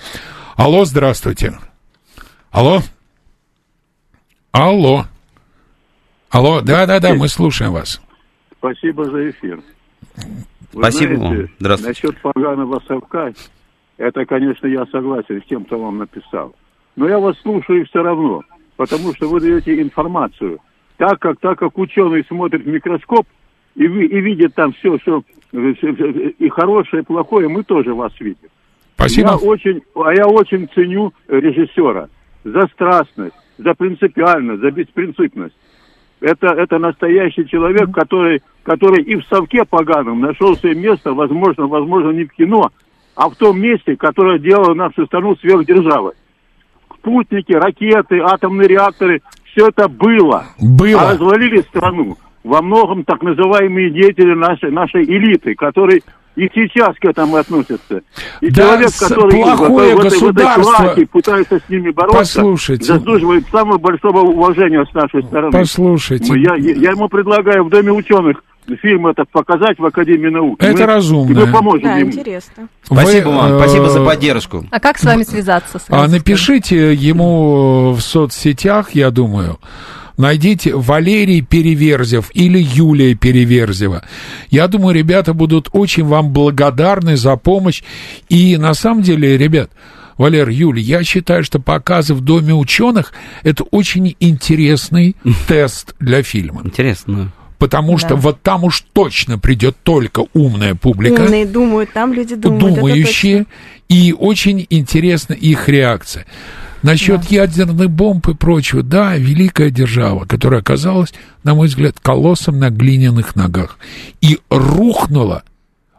Алло, 0.56 0.84
здравствуйте. 0.84 1.58
Алло. 2.50 2.82
Алло. 4.52 5.06
Алло, 6.30 6.60
да-да-да, 6.60 7.14
мы 7.14 7.28
слушаем 7.28 7.72
вас. 7.72 8.00
Спасибо 8.58 9.04
за 9.04 9.30
эфир. 9.30 9.60
Вы 10.72 10.82
Спасибо 10.82 11.12
вам. 11.14 11.18
знаете, 11.28 11.52
Здравствуйте. 11.58 11.88
Насчет 12.06 12.20
поганого 12.22 12.82
совка, 12.86 13.32
это, 13.96 14.24
конечно, 14.26 14.66
я 14.66 14.86
согласен 14.86 15.42
с 15.42 15.46
тем, 15.46 15.64
кто 15.64 15.78
вам 15.78 15.98
написал. 15.98 16.54
Но 16.96 17.08
я 17.08 17.18
вас 17.18 17.38
слушаю 17.40 17.86
все 17.86 18.02
равно. 18.02 18.42
потому 18.76 19.12
что 19.14 19.28
вы 19.28 19.40
даете 19.40 19.80
информацию. 19.82 20.60
Так 20.98 21.18
как, 21.18 21.40
так 21.40 21.58
как 21.58 21.76
ученый 21.78 22.24
смотрит 22.24 22.62
в 22.64 22.68
микроскоп 22.68 23.26
и, 23.74 23.86
ви- 23.86 24.06
и 24.06 24.20
видит 24.20 24.54
там 24.54 24.72
все, 24.72 24.96
все, 24.98 25.22
и 25.52 26.48
хорошее, 26.48 27.02
и 27.02 27.04
плохое, 27.04 27.48
мы 27.48 27.64
тоже 27.64 27.92
вас 27.94 28.12
видим. 28.20 28.48
Спасибо. 28.94 29.30
Я 29.30 29.36
очень, 29.36 29.82
а 29.96 30.12
я 30.14 30.26
очень 30.26 30.68
ценю 30.74 31.12
режиссера 31.28 32.08
за 32.44 32.66
страстность, 32.68 33.34
за 33.58 33.74
принципиальность, 33.74 34.60
за 34.60 34.70
беспринципность. 34.70 35.56
Это, 36.20 36.48
это 36.48 36.78
настоящий 36.78 37.46
человек, 37.46 37.92
который, 37.92 38.42
который 38.64 39.02
и 39.02 39.16
в 39.16 39.24
совке 39.26 39.64
поганом 39.64 40.20
нашел 40.20 40.56
себе 40.56 40.74
место, 40.74 41.12
возможно, 41.12 41.66
возможно, 41.66 42.10
не 42.10 42.24
в 42.24 42.32
кино, 42.32 42.70
а 43.14 43.28
в 43.28 43.36
том 43.36 43.60
месте, 43.60 43.96
которое 43.96 44.38
делало 44.38 44.74
нашу 44.74 45.06
страну 45.06 45.36
сверхдержавой. 45.36 46.14
Спутники, 46.98 47.52
ракеты, 47.52 48.18
атомные 48.20 48.68
реакторы, 48.68 49.22
все 49.44 49.68
это 49.68 49.88
было. 49.88 50.46
Было. 50.60 51.00
А 51.00 51.12
развалили 51.12 51.60
страну 51.62 52.16
во 52.44 52.62
многом 52.62 53.04
так 53.04 53.22
называемые 53.22 53.90
деятели 53.90 54.34
нашей, 54.34 54.70
нашей 54.70 55.04
элиты, 55.04 55.54
которые 55.54 56.00
и 56.38 56.48
сейчас 56.54 56.94
к 57.00 57.04
этому 57.04 57.36
относятся. 57.36 58.00
И 58.40 58.50
Да, 58.50 58.62
человек, 58.62 58.88
с- 58.90 59.00
который 59.08 59.42
плохое 59.42 59.96
в, 59.96 59.98
этой- 59.98 59.98
в 59.98 60.00
этой 60.00 60.10
государство- 60.10 60.62
клаке 60.84 61.06
пытается 61.06 61.58
с 61.58 61.68
ними 61.68 61.90
бороться, 61.90 62.18
Послушайте. 62.18 62.84
заслуживает 62.84 63.44
самого 63.50 63.78
большого 63.78 64.20
уважения 64.20 64.84
с 64.90 64.94
нашей 64.94 65.22
стороны. 65.24 65.50
Послушайте. 65.52 66.32
Я, 66.40 66.54
я- 66.54 66.90
ему 66.92 67.08
предлагаю 67.08 67.64
в 67.64 67.70
Доме 67.70 67.92
ученых 67.92 68.42
фильм 68.82 69.06
этот 69.06 69.30
показать 69.30 69.78
в 69.78 69.84
Академии 69.86 70.28
наук. 70.28 70.62
Это 70.62 70.80
Мы- 70.82 70.86
разумно. 70.86 71.46
Мы 71.46 71.52
поможем 71.52 71.84
Да, 71.84 71.96
ему. 71.96 72.10
интересно. 72.10 72.68
Спасибо 72.82 73.28
Вы, 73.30 73.36
вам, 73.36 73.52
э, 73.54 73.58
спасибо 73.58 73.88
за 73.88 74.04
поддержку. 74.04 74.64
А 74.70 74.78
как 74.78 74.98
с 74.98 75.04
вами 75.04 75.22
связаться? 75.22 75.78
А 75.78 75.80
сразу 75.80 76.04
скажу? 76.04 76.12
напишите 76.12 76.92
ему 76.94 77.92
в 77.92 78.00
соцсетях, 78.02 78.90
я 78.90 79.10
думаю. 79.10 79.58
Найдите 80.18 80.74
Валерий 80.74 81.40
Переверзев 81.42 82.30
или 82.34 82.58
Юлия 82.58 83.14
Переверзева. 83.14 84.04
Я 84.50 84.66
думаю, 84.68 84.94
ребята 84.94 85.32
будут 85.32 85.68
очень 85.72 86.04
вам 86.04 86.32
благодарны 86.32 87.16
за 87.16 87.36
помощь. 87.36 87.82
И 88.28 88.56
на 88.56 88.74
самом 88.74 89.02
деле, 89.02 89.38
ребят, 89.38 89.70
Валер, 90.18 90.48
Юль, 90.48 90.80
я 90.80 91.04
считаю, 91.04 91.44
что 91.44 91.60
показы 91.60 92.14
в 92.14 92.20
Доме 92.20 92.52
ученых 92.52 93.12
это 93.44 93.62
очень 93.62 94.16
интересный 94.18 95.14
тест 95.46 95.94
для 96.00 96.24
фильма. 96.24 96.62
Интересно. 96.64 97.30
Потому 97.58 97.98
что 97.98 98.10
Да. 98.10 98.16
вот 98.16 98.42
там 98.42 98.64
уж 98.64 98.84
точно 98.92 99.38
придет 99.38 99.76
только 99.84 100.24
умная 100.34 100.74
публика 100.74 101.22
Умные 101.22 101.46
думают, 101.46 101.92
там 101.92 102.12
люди 102.12 102.34
думают. 102.34 102.74
думающие, 102.76 103.46
и 103.88 104.12
очень 104.18 104.66
интересна 104.70 105.32
их 105.34 105.68
реакция. 105.68 106.26
Насчет 106.82 107.24
ядерных 107.24 107.90
бомб 107.90 108.28
и 108.28 108.34
прочего, 108.34 108.82
да, 108.82 109.16
великая 109.16 109.70
держава, 109.70 110.24
которая 110.26 110.60
оказалась, 110.60 111.12
на 111.42 111.54
мой 111.54 111.68
взгляд, 111.68 111.96
колоссом 112.00 112.58
на 112.58 112.70
глиняных 112.70 113.34
ногах. 113.34 113.78
И 114.20 114.38
рухнула, 114.48 115.42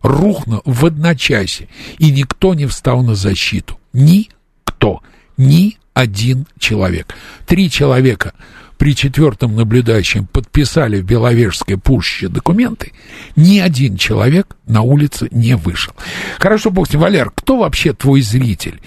рухнула 0.01 0.61
в 0.65 0.86
одночасье. 0.86 1.67
И 1.97 2.11
никто 2.11 2.53
не 2.53 2.65
встал 2.65 3.03
на 3.03 3.15
защиту. 3.15 3.77
Никто. 3.91 5.01
Ни 5.38 5.77
один 5.93 6.45
человек. 6.57 7.13
Три 7.45 7.69
человека 7.69 8.34
при 8.80 8.95
четвертом 8.95 9.57
наблюдающем 9.57 10.25
подписали 10.25 11.01
в 11.01 11.03
Беловежской 11.03 11.77
пуще 11.77 12.30
документы, 12.30 12.93
ни 13.36 13.59
один 13.59 13.97
человек 13.97 14.55
на 14.67 14.82
улице 14.84 15.27
не 15.32 15.57
вышел. 15.57 15.93
Хорошо, 16.39 16.71
бог 16.71 16.88
с 16.88 16.93
ним. 16.93 17.01
Валер, 17.01 17.30
кто 17.30 17.57
вообще 17.57 17.91
твой 17.91 18.21
зритель? 18.21 18.80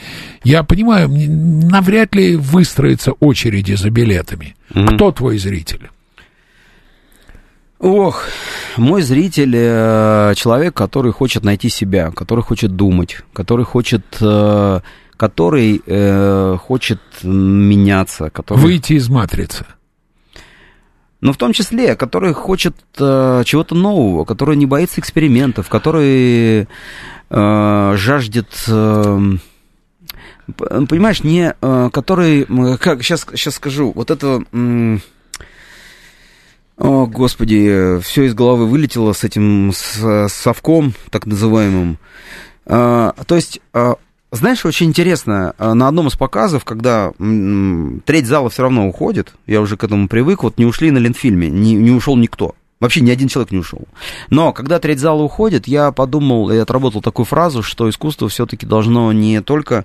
Я 0.44 0.62
понимаю, 0.62 1.10
навряд 1.10 2.14
ли 2.14 2.36
выстроятся 2.36 3.12
очереди 3.12 3.74
за 3.74 3.90
билетами. 3.90 4.56
Кто 4.70 5.12
твой 5.12 5.36
зритель? 5.36 5.90
Ох, 7.78 8.24
мой 8.78 9.02
зритель 9.02 9.54
э, 9.54 10.32
человек, 10.36 10.72
который 10.72 11.12
хочет 11.12 11.44
найти 11.44 11.68
себя, 11.68 12.12
который 12.12 12.42
хочет 12.42 12.76
думать, 12.76 13.18
который 13.34 13.66
хочет, 13.66 14.04
э, 14.20 14.80
который 15.18 15.82
э, 15.84 16.56
хочет 16.60 17.00
меняться, 17.24 18.30
который, 18.30 18.58
Выйти 18.58 18.94
из 18.94 19.08
матрицы. 19.10 19.66
Ну 21.22 21.32
в 21.32 21.38
том 21.38 21.52
числе, 21.54 21.96
который 21.96 22.34
хочет 22.34 22.76
э, 22.98 23.42
чего-то 23.46 23.74
нового, 23.74 24.24
который 24.24 24.56
не 24.56 24.66
боится 24.66 25.00
экспериментов, 25.00 25.68
который 25.68 26.66
э, 27.30 27.94
жаждет 27.96 28.48
э, 28.66 29.36
понимаешь, 30.88 31.22
не 31.22 31.54
э, 31.60 31.90
который, 31.92 32.46
как 32.78 33.02
сейчас, 33.02 33.26
сейчас 33.34 33.54
скажу, 33.54 33.92
вот 33.94 34.10
это, 34.10 34.42
м, 34.52 35.00
о, 36.76 37.06
господи, 37.06 38.00
все 38.02 38.24
из 38.24 38.34
головы 38.34 38.66
вылетело 38.66 39.12
с 39.12 39.22
этим 39.22 39.72
с, 39.72 40.28
с 40.28 40.32
совком, 40.32 40.94
так 41.10 41.26
называемым. 41.26 41.98
А, 42.66 43.14
то 43.26 43.36
есть, 43.36 43.60
а, 43.72 43.96
знаешь, 44.32 44.64
очень 44.64 44.86
интересно, 44.86 45.54
а, 45.58 45.74
на 45.74 45.88
одном 45.88 46.08
из 46.08 46.14
показов, 46.14 46.64
когда 46.64 47.12
треть 48.06 48.26
зала 48.26 48.48
все 48.48 48.62
равно 48.62 48.88
уходит, 48.88 49.34
я 49.46 49.60
уже 49.60 49.76
к 49.76 49.84
этому 49.84 50.08
привык, 50.08 50.42
вот 50.42 50.58
не 50.58 50.64
ушли 50.64 50.90
на 50.90 50.98
Ленфильме, 50.98 51.50
не, 51.50 51.74
не 51.74 51.90
ушел 51.90 52.16
никто. 52.16 52.54
Вообще 52.80 53.00
ни 53.00 53.10
один 53.10 53.28
человек 53.28 53.52
не 53.52 53.58
ушел. 53.58 53.82
Но 54.28 54.52
когда 54.52 54.80
треть 54.80 54.98
зала 54.98 55.22
уходит, 55.22 55.68
я 55.68 55.92
подумал 55.92 56.50
и 56.50 56.56
отработал 56.56 57.00
такую 57.00 57.26
фразу, 57.26 57.62
что 57.62 57.88
искусство 57.88 58.28
все-таки 58.28 58.66
должно 58.66 59.12
не 59.12 59.40
только 59.40 59.84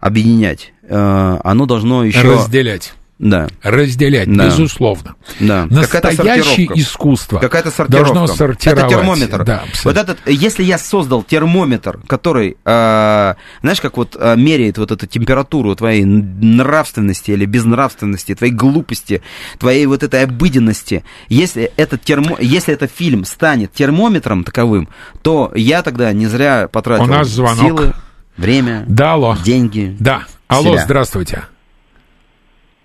объединять, 0.00 0.72
э, 0.82 1.38
оно 1.44 1.66
должно 1.66 2.04
еще... 2.04 2.32
Разделять. 2.32 2.94
Да, 3.16 3.46
Разделять, 3.62 4.30
Да. 4.30 4.46
безусловно. 4.46 5.14
да. 5.38 5.66
Настоящее 5.66 6.68
искусство 6.74 7.38
Какая-то 7.38 7.70
сортировка. 7.70 8.12
должно 8.14 8.26
сортировать. 8.34 8.84
Это 8.84 8.88
термометр. 8.88 9.44
Да, 9.44 9.62
вот 9.84 9.96
этот, 9.96 10.18
если 10.26 10.64
я 10.64 10.78
создал 10.78 11.22
термометр, 11.22 12.00
который, 12.08 12.56
э, 12.64 13.34
знаешь, 13.62 13.80
как 13.80 13.96
вот 13.98 14.16
э, 14.18 14.34
меряет 14.36 14.78
вот 14.78 14.90
эту 14.90 15.06
температуру 15.06 15.76
твоей 15.76 16.04
нравственности 16.04 17.30
или 17.30 17.44
безнравственности, 17.46 18.34
твоей 18.34 18.52
глупости, 18.52 19.22
твоей 19.60 19.86
вот 19.86 20.02
этой 20.02 20.24
обыденности, 20.24 21.04
если 21.28 21.70
этот, 21.76 22.02
термо, 22.02 22.36
если 22.40 22.74
этот 22.74 22.90
фильм 22.90 23.24
станет 23.24 23.72
термометром 23.72 24.42
таковым, 24.42 24.88
то 25.22 25.52
я 25.54 25.82
тогда 25.82 26.12
не 26.12 26.26
зря 26.26 26.68
потратил 26.70 27.04
У 27.04 27.06
нас 27.06 27.28
звонок. 27.28 27.58
силы, 27.60 27.92
время, 28.36 28.84
Да, 28.88 29.12
алло. 29.12 29.36
деньги. 29.44 29.96
Да. 30.00 30.24
Алло, 30.48 30.72
себя. 30.74 30.84
здравствуйте. 30.84 31.44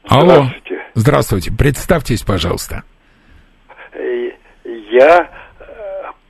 Алло. 0.09 0.33
Здравствуйте. 0.33 0.85
Здравствуйте. 0.95 1.51
Представьтесь, 1.51 2.23
пожалуйста. 2.23 2.83
Э, 3.93 4.31
Я 4.91 5.29
э, 5.59 5.65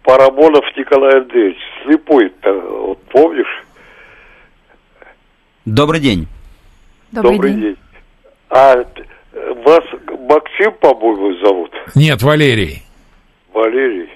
Парамонов 0.04 0.66
Николай 0.76 1.22
Андреевич, 1.22 1.58
слепой, 1.84 2.32
вот 2.44 3.02
помнишь? 3.06 3.64
Добрый 5.64 6.02
день. 6.02 6.28
Добрый, 7.12 7.54
день. 7.54 7.78
А 8.50 8.76
э, 8.76 9.54
вас 9.64 9.84
Максим, 10.28 10.74
по-моему, 10.82 11.34
зовут? 11.46 11.72
Нет, 11.96 12.22
Валерий. 12.22 12.84
Валерий. 13.54 14.10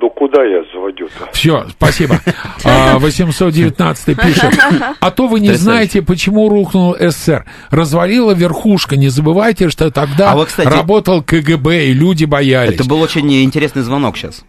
Ну, 0.00 0.10
куда 0.10 0.44
я 0.44 0.62
звоню-то? 0.72 1.28
Все, 1.32 1.66
спасибо. 1.70 2.20
А, 2.64 2.98
819 2.98 4.20
пишет. 4.20 4.54
А 5.00 5.10
то 5.10 5.26
вы 5.26 5.40
не 5.40 5.52
знаете, 5.54 6.02
почему 6.02 6.48
рухнул 6.48 6.94
СССР. 6.98 7.44
Развалила 7.70 8.32
верхушка. 8.32 8.96
Не 8.96 9.08
забывайте, 9.08 9.68
что 9.70 9.90
тогда 9.90 10.32
А 10.32 10.36
вот, 10.36 10.48
кстати, 10.48 10.68
работал 10.68 11.22
КГБ, 11.22 11.86
и 11.86 11.92
люди 11.92 12.24
боялись. 12.24 12.74
Это 12.74 12.88
был 12.88 13.00
очень 13.00 13.28
интересный 13.42 13.82
звонок 13.82 14.16
сейчас. 14.16 14.44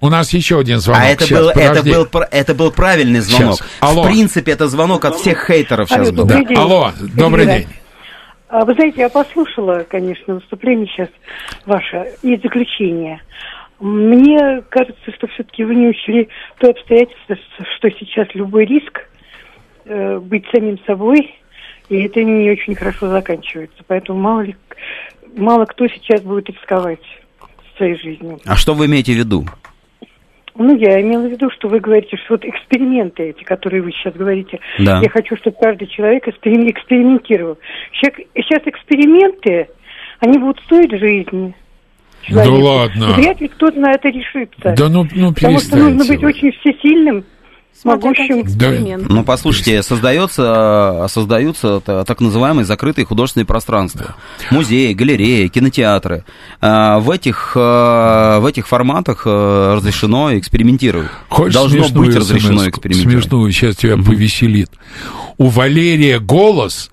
У 0.00 0.08
нас 0.08 0.32
еще 0.32 0.58
один 0.58 0.78
звонок. 0.78 1.02
А 1.02 1.08
это 1.08 1.24
Сейчас, 1.24 1.40
был, 1.40 1.48
это, 1.50 1.82
был, 1.82 2.08
это 2.30 2.54
был 2.54 2.70
правильный 2.72 3.20
звонок. 3.20 3.56
Сейчас. 3.56 3.68
Алло. 3.80 4.02
В 4.02 4.06
принципе, 4.06 4.52
это 4.52 4.66
звонок 4.66 5.04
от 5.04 5.16
всех 5.16 5.46
хейтеров 5.46 5.88
сейчас 5.88 6.08
Алло, 6.08 6.16
был. 6.16 6.24
Да. 6.24 6.42
День. 6.42 6.56
Алло, 6.56 6.92
добрый 7.14 7.44
Ирина. 7.44 7.58
день. 7.58 7.68
А, 8.48 8.64
Вы 8.64 8.72
знаете, 8.74 9.02
я 9.02 9.08
послушала, 9.10 9.84
конечно, 9.88 10.36
выступление 10.36 10.86
сейчас 10.86 11.08
ваше 11.66 12.14
и 12.22 12.36
заключение. 12.42 13.20
Мне 13.80 14.62
кажется, 14.70 15.12
что 15.16 15.28
все-таки 15.28 15.64
вы 15.64 15.74
не 15.76 15.88
учли 15.88 16.28
то 16.58 16.70
обстоятельство, 16.70 17.36
что 17.76 17.90
сейчас 17.90 18.28
любой 18.34 18.66
риск 18.66 19.08
э, 19.84 20.18
быть 20.18 20.44
самим 20.52 20.78
собой, 20.84 21.34
и 21.88 22.02
это 22.02 22.22
не 22.24 22.50
очень 22.50 22.74
хорошо 22.74 23.08
заканчивается. 23.08 23.82
Поэтому 23.86 24.18
мало 24.18 24.40
ли, 24.40 24.56
мало 25.36 25.64
кто 25.66 25.86
сейчас 25.86 26.22
будет 26.22 26.50
рисковать 26.50 27.00
своей 27.76 27.96
жизнью. 27.96 28.40
А 28.44 28.56
что 28.56 28.74
вы 28.74 28.86
имеете 28.86 29.12
в 29.12 29.16
виду? 29.16 29.44
Ну, 30.56 30.76
я 30.76 31.00
имела 31.00 31.22
в 31.28 31.30
виду, 31.30 31.48
что 31.50 31.68
вы 31.68 31.78
говорите, 31.78 32.16
что 32.16 32.34
вот 32.34 32.44
эксперименты 32.44 33.30
эти, 33.30 33.44
которые 33.44 33.80
вы 33.80 33.92
сейчас 33.92 34.12
говорите, 34.14 34.58
Да. 34.80 35.00
я 35.00 35.08
хочу, 35.08 35.36
чтобы 35.36 35.56
каждый 35.60 35.86
человек 35.86 36.26
эксперим- 36.26 36.68
экспериментировал. 36.68 37.58
Сейчас 37.92 38.62
эксперименты, 38.66 39.68
они 40.18 40.36
будут 40.38 40.58
стоить 40.64 40.90
жизни. 40.98 41.54
Человеку. 42.22 42.56
Да 42.56 42.62
ладно. 42.64 43.04
И 43.04 43.12
вряд 43.22 43.40
ли 43.40 43.48
кто-то 43.48 43.78
на 43.78 43.92
это 43.92 44.08
решится. 44.08 44.74
Да 44.76 44.88
ну, 44.88 45.06
ну 45.14 45.32
Потому 45.32 45.58
что 45.60 45.76
нужно 45.76 46.04
быть 46.04 46.20
вы. 46.20 46.28
очень 46.28 46.52
всесильным 46.52 47.24
могущим. 47.84 48.42
эксперименты. 48.42 49.06
Ну, 49.08 49.22
послушайте, 49.22 49.82
создается, 49.84 51.06
создаются 51.08 51.80
та- 51.80 52.04
так 52.04 52.20
называемые 52.20 52.64
закрытые 52.64 53.04
художественные 53.04 53.46
пространства. 53.46 54.16
Музеи, 54.50 54.92
галереи, 54.94 55.46
кинотеатры. 55.46 56.24
А, 56.60 56.98
В 56.98 57.10
этих, 57.10 57.52
а, 57.54 58.40
в 58.40 58.46
этих 58.46 58.66
форматах 58.66 59.22
а, 59.26 59.76
разрешено 59.76 60.36
экспериментировать. 60.36 61.08
Хочешь 61.28 61.54
Должно 61.54 61.84
смешную 61.84 62.06
быть 62.06 62.16
разрешено 62.16 62.58
смс-ку? 62.58 62.70
экспериментировать. 62.70 63.22
Смешную, 63.24 63.52
сейчас 63.52 63.76
тебя 63.76 63.96
повеселит. 63.96 64.70
У 65.36 65.46
Валерия 65.46 66.18
голос 66.18 66.90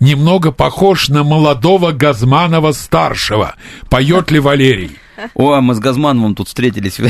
немного 0.00 0.52
похож 0.52 1.08
на 1.08 1.24
молодого 1.24 1.92
Газманова-старшего. 1.92 3.54
Поет 3.88 4.30
ли 4.30 4.40
Валерий? 4.40 4.98
О, 5.34 5.52
а 5.52 5.60
мы 5.60 5.74
с 5.74 5.78
Газмановым 5.78 6.34
тут 6.34 6.48
встретились. 6.48 7.00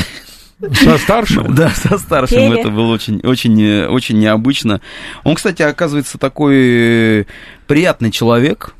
Со 0.73 0.97
старшим? 0.97 1.53
Да, 1.55 1.69
со 1.69 1.97
старшим 1.97 2.37
Пели. 2.37 2.59
это 2.59 2.69
было 2.69 2.91
очень, 2.93 3.21
очень, 3.23 3.85
очень 3.85 4.19
необычно. 4.19 4.81
Он, 5.23 5.35
кстати, 5.35 5.61
оказывается 5.61 6.17
такой 6.17 7.27
приятный 7.67 8.11
человек. 8.11 8.73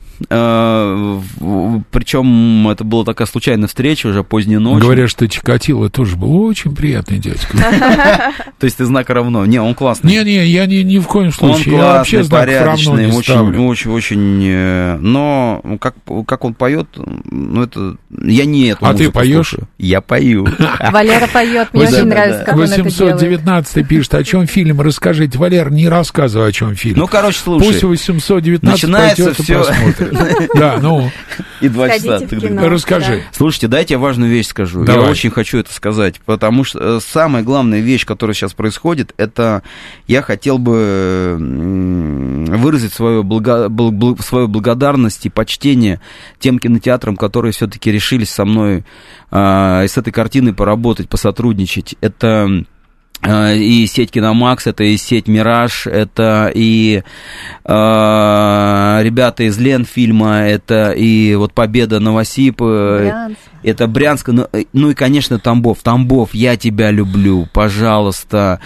Причем 1.92 2.68
это 2.70 2.84
была 2.84 3.04
такая 3.06 3.28
случайная 3.28 3.68
встреча 3.68 4.08
уже 4.08 4.24
поздней 4.24 4.58
ночью. 4.58 4.82
Говорят, 4.82 5.10
что 5.10 5.28
Чикатило 5.28 5.90
тоже 5.90 6.16
был 6.16 6.44
очень 6.44 6.76
приятный 6.76 7.20
дядька. 7.20 7.58
То 8.60 8.66
есть 8.66 8.78
ты 8.78 8.86
знака 8.86 9.14
равно. 9.14 9.46
Не, 9.46 9.62
он 9.62 9.74
классный. 9.76 10.12
Не-не, 10.12 10.46
я 10.46 10.66
ни, 10.66 10.78
ни 10.78 11.00
в 11.00 11.08
коем 11.08 11.28
Он 11.28 11.32
случае. 11.34 11.78
вообще 11.78 12.18
классный, 12.18 12.38
порядочный, 12.38 13.06
не 13.08 13.12
очень, 13.12 13.58
очень, 13.66 13.92
очень. 13.92 14.42
э, 14.46 14.98
Но 15.00 15.62
как, 15.80 15.96
как 16.28 16.46
он 16.46 16.54
поет, 16.54 16.88
ну 16.98 17.64
это 17.64 17.96
я 18.22 18.46
не 18.46 18.68
эту 18.68 18.86
А 18.86 18.94
ты 18.94 19.12
поешь? 19.12 19.56
Я 19.78 20.02
пою. 20.02 20.48
Валера 20.92 21.28
поет, 21.28 21.70
мне 21.74 21.84
очень 21.84 22.06
нравится, 22.06 22.44
как 22.46 22.56
он 22.56 22.64
это 22.64 22.76
делает. 22.76 23.00
819 23.14 23.88
пишет, 23.88 24.14
о 24.16 24.24
чем 24.24 24.48
фильм, 24.48 24.82
расскажите. 24.82 25.38
Валер, 25.38 25.72
не 25.72 25.88
рассказывай, 25.88 26.50
о 26.50 26.52
чем 26.52 26.76
фильм. 26.76 27.00
Ну, 27.00 27.08
короче, 27.08 27.40
слушай. 27.44 27.66
Пусть 27.66 27.84
819 27.84 28.62
Начинается 28.84 29.24
пойдет 29.24 29.40
и 29.40 29.44
всё. 29.44 29.60
посмотрит. 29.60 30.09
Да, 30.56 30.80
ну, 30.82 31.10
И 31.62 31.68
два 31.70 31.88
часа. 31.90 32.20
Расскажи. 32.70 33.24
Слушайте, 33.32 33.68
дайте 33.68 33.94
я 33.96 34.00
важную 34.00 34.32
вещь 34.32 34.48
скажу. 34.48 34.84
Я 34.84 35.00
очень 35.12 35.30
хочу 35.30 35.58
это 35.60 35.74
сказать, 35.74 36.20
потому 36.26 36.64
что 36.64 36.80
э, 36.80 37.00
самая 37.02 37.44
главная 37.44 37.80
вещь, 37.80 38.06
которая 38.06 38.34
сейчас 38.34 38.54
происходит, 38.54 39.14
это 39.18 39.64
я 40.08 40.22
хотел 40.22 40.58
бы 40.58 41.38
выразить 42.58 42.94
свою, 42.94 43.24
благо- 43.24 43.68
бл- 43.68 43.92
бл- 43.92 44.22
свою 44.22 44.48
благодарность 44.48 45.26
и 45.26 45.30
почтение 45.30 46.00
тем 46.40 46.60
кинотеатрам, 46.60 47.16
которые 47.18 47.52
все-таки 47.52 47.92
решились 47.92 48.30
со 48.30 48.46
мной 48.46 48.84
и 49.32 49.36
с 49.88 49.98
этой 49.98 50.12
картиной 50.12 50.54
поработать, 50.54 51.08
посотрудничать. 51.10 51.96
Это 52.02 52.64
и 53.22 53.86
сеть 53.88 54.12
Киномакс, 54.12 54.68
это 54.68 54.84
и 54.84 54.96
сеть 54.98 55.28
Мираж, 55.28 55.88
это 55.88 56.52
и 56.54 57.04
а, 57.66 59.00
ребята 59.04 59.44
из 59.44 59.58
Ленфильма, 59.58 60.48
это 60.48 60.92
и 60.92 61.36
вот 61.36 61.54
Победа 61.54 62.00
Новосип, 62.00 62.62
э, 62.62 63.00
Брянск. 63.00 63.49
Это 63.64 63.88
Брянск, 63.88 64.30
ну, 64.30 64.48
э, 64.52 64.66
ну 64.74 64.92
и, 64.92 64.94
конечно, 64.94 65.40
Тамбов. 65.40 65.80
Тамбов, 65.84 66.34
я 66.34 66.58
тебя 66.58 66.92
люблю, 66.92 67.48
пожалуйста, 67.54 68.60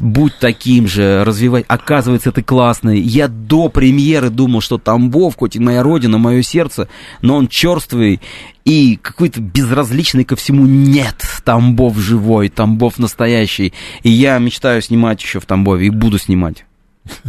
будь 0.00 0.38
таким 0.38 0.86
же, 0.86 1.24
развивай. 1.24 1.64
Оказывается, 1.68 2.32
ты 2.32 2.42
классный. 2.42 3.00
Я 3.00 3.28
до 3.28 3.68
премьеры 3.68 4.30
думал, 4.30 4.60
что 4.60 4.78
Тамбов, 4.78 5.36
хоть 5.36 5.56
и 5.56 5.60
моя 5.60 5.82
родина, 5.82 6.18
мое 6.18 6.42
сердце, 6.42 6.88
но 7.22 7.36
он 7.36 7.48
черствый 7.48 8.20
и 8.64 8.96
какой-то 8.96 9.40
безразличный 9.40 10.24
ко 10.24 10.36
всему. 10.36 10.66
Нет, 10.66 11.22
Тамбов 11.44 11.98
живой, 11.98 12.48
Тамбов 12.48 12.98
настоящий. 12.98 13.72
И 14.02 14.10
я 14.10 14.38
мечтаю 14.38 14.82
снимать 14.82 15.22
еще 15.22 15.40
в 15.40 15.46
Тамбове 15.46 15.86
и 15.86 15.90
буду 15.90 16.18
снимать. 16.18 16.64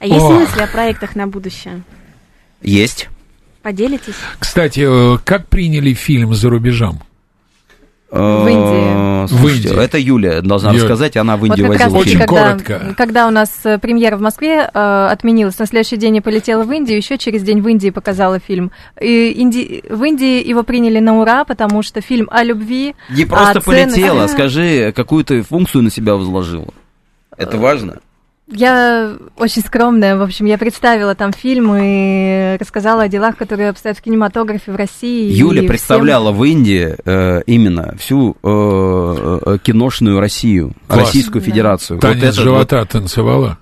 А 0.00 0.06
есть 0.06 0.24
мысли 0.24 0.62
о 0.62 0.66
проектах 0.66 1.14
на 1.14 1.26
будущее? 1.26 1.82
Есть. 2.62 3.10
Поделитесь? 3.62 4.14
Кстати, 4.38 4.80
э, 4.86 5.18
как 5.24 5.48
приняли 5.48 5.92
фильм 5.92 6.34
за 6.34 6.48
рубежом? 6.50 7.00
В 8.10 8.48
Индии. 8.48 9.24
Э, 9.24 9.28
слушайте, 9.28 9.68
В 9.68 9.72
Индии. 9.72 9.84
это 9.84 9.98
Юля 9.98 10.42
должна 10.42 10.70
Юля. 10.70 10.82
рассказать, 10.82 11.16
она 11.16 11.36
в 11.36 11.40
Вот 11.40 11.50
как 11.56 11.68
раз 11.68 11.80
возила 11.92 11.98
Очень 12.00 12.18
когда, 12.18 12.50
коротко. 12.50 12.94
когда 12.96 13.28
у 13.28 13.30
нас 13.30 13.60
э, 13.62 13.78
премьера 13.78 14.16
в 14.16 14.20
Москве 14.20 14.68
э, 14.72 15.06
отменилась, 15.12 15.56
на 15.60 15.66
следующий 15.66 15.96
день 15.96 16.16
я 16.16 16.22
полетела 16.22 16.64
в 16.64 16.72
Индию, 16.72 16.96
еще 16.96 17.18
через 17.18 17.42
день 17.44 17.60
в 17.60 17.68
Индии 17.68 17.90
показала 17.90 18.40
фильм. 18.40 18.72
И 19.00 19.40
Инди... 19.40 19.84
В 19.88 20.02
Индии 20.02 20.44
его 20.44 20.64
приняли 20.64 20.98
на 20.98 21.20
ура, 21.20 21.44
потому 21.44 21.82
что 21.84 22.00
фильм 22.00 22.26
о 22.32 22.42
любви, 22.42 22.96
Не 23.10 23.26
просто 23.26 23.60
о 23.60 23.62
ценности. 23.62 24.00
полетела, 24.00 24.26
скажи, 24.26 24.92
какую 24.96 25.24
ты 25.24 25.42
функцию 25.42 25.84
на 25.84 25.90
себя 25.90 26.14
возложила. 26.16 26.74
Это 27.36 27.58
важно. 27.58 27.98
Я 28.50 29.16
очень 29.36 29.62
скромная, 29.62 30.16
в 30.16 30.22
общем, 30.22 30.46
я 30.46 30.58
представила 30.58 31.14
там 31.14 31.32
фильм 31.32 31.72
и 31.76 32.56
рассказала 32.58 33.04
о 33.04 33.08
делах, 33.08 33.36
которые 33.36 33.68
обстоят 33.68 33.98
в 33.98 34.02
кинематографе 34.02 34.72
в 34.72 34.76
России. 34.76 35.32
Юля 35.32 35.62
представляла 35.62 36.32
в 36.32 36.42
Индии 36.44 36.96
э, 37.04 37.42
именно 37.46 37.94
всю 37.98 38.36
э, 38.42 39.40
э, 39.46 39.58
киношную 39.62 40.18
Россию, 40.18 40.72
Класс. 40.88 41.06
Российскую 41.06 41.42
Федерацию. 41.42 42.00
Танец 42.00 42.36
вот- 42.36 42.44
живота 42.44 42.84
танцевала? 42.84 43.58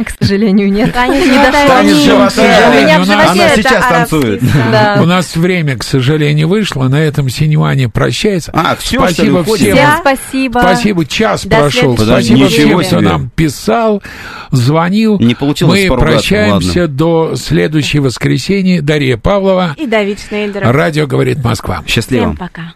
к 0.04 0.10
сожалению, 0.18 0.72
нет. 0.72 0.92
Танец 0.92 1.24
Не 1.24 1.36
дошло. 1.36 1.74
У 1.80 2.74
меня 2.74 2.98
в 2.98 3.02
Она 3.02 3.34
животе 3.34 3.62
сейчас 3.62 3.86
танцует. 3.86 4.42
У 4.42 5.04
нас 5.04 5.36
время, 5.36 5.76
к 5.76 5.82
сожалению, 5.82 6.48
вышло. 6.48 6.88
На 6.88 7.00
этом 7.00 7.28
Синеване 7.28 7.88
прощается. 7.88 8.52
А, 8.54 8.76
Спасибо 8.78 9.44
всем. 9.44 9.76
Спасибо. 10.00 10.58
Спасибо, 10.60 11.04
час 11.04 11.46
прошел. 11.46 11.96
Спасибо 11.96 12.48
всем, 12.48 12.80
кто 12.80 13.00
нам 13.00 13.30
писал, 13.30 14.02
звонил. 14.50 15.18
Не 15.18 15.34
получилось 15.34 15.88
Мы 15.88 15.96
прощаемся 15.96 16.88
до 16.88 17.34
следующего 17.36 18.04
воскресенья. 18.04 18.82
Дарья 18.82 19.16
Павлова. 19.16 19.74
И 19.76 19.86
Давид 19.86 20.20
Шнейдер. 20.20 20.62
Радио 20.64 21.06
говорит 21.06 21.42
Москва. 21.44 21.82
Счастливо. 21.86 22.34
Всем 22.34 22.36
пока. 22.36 22.74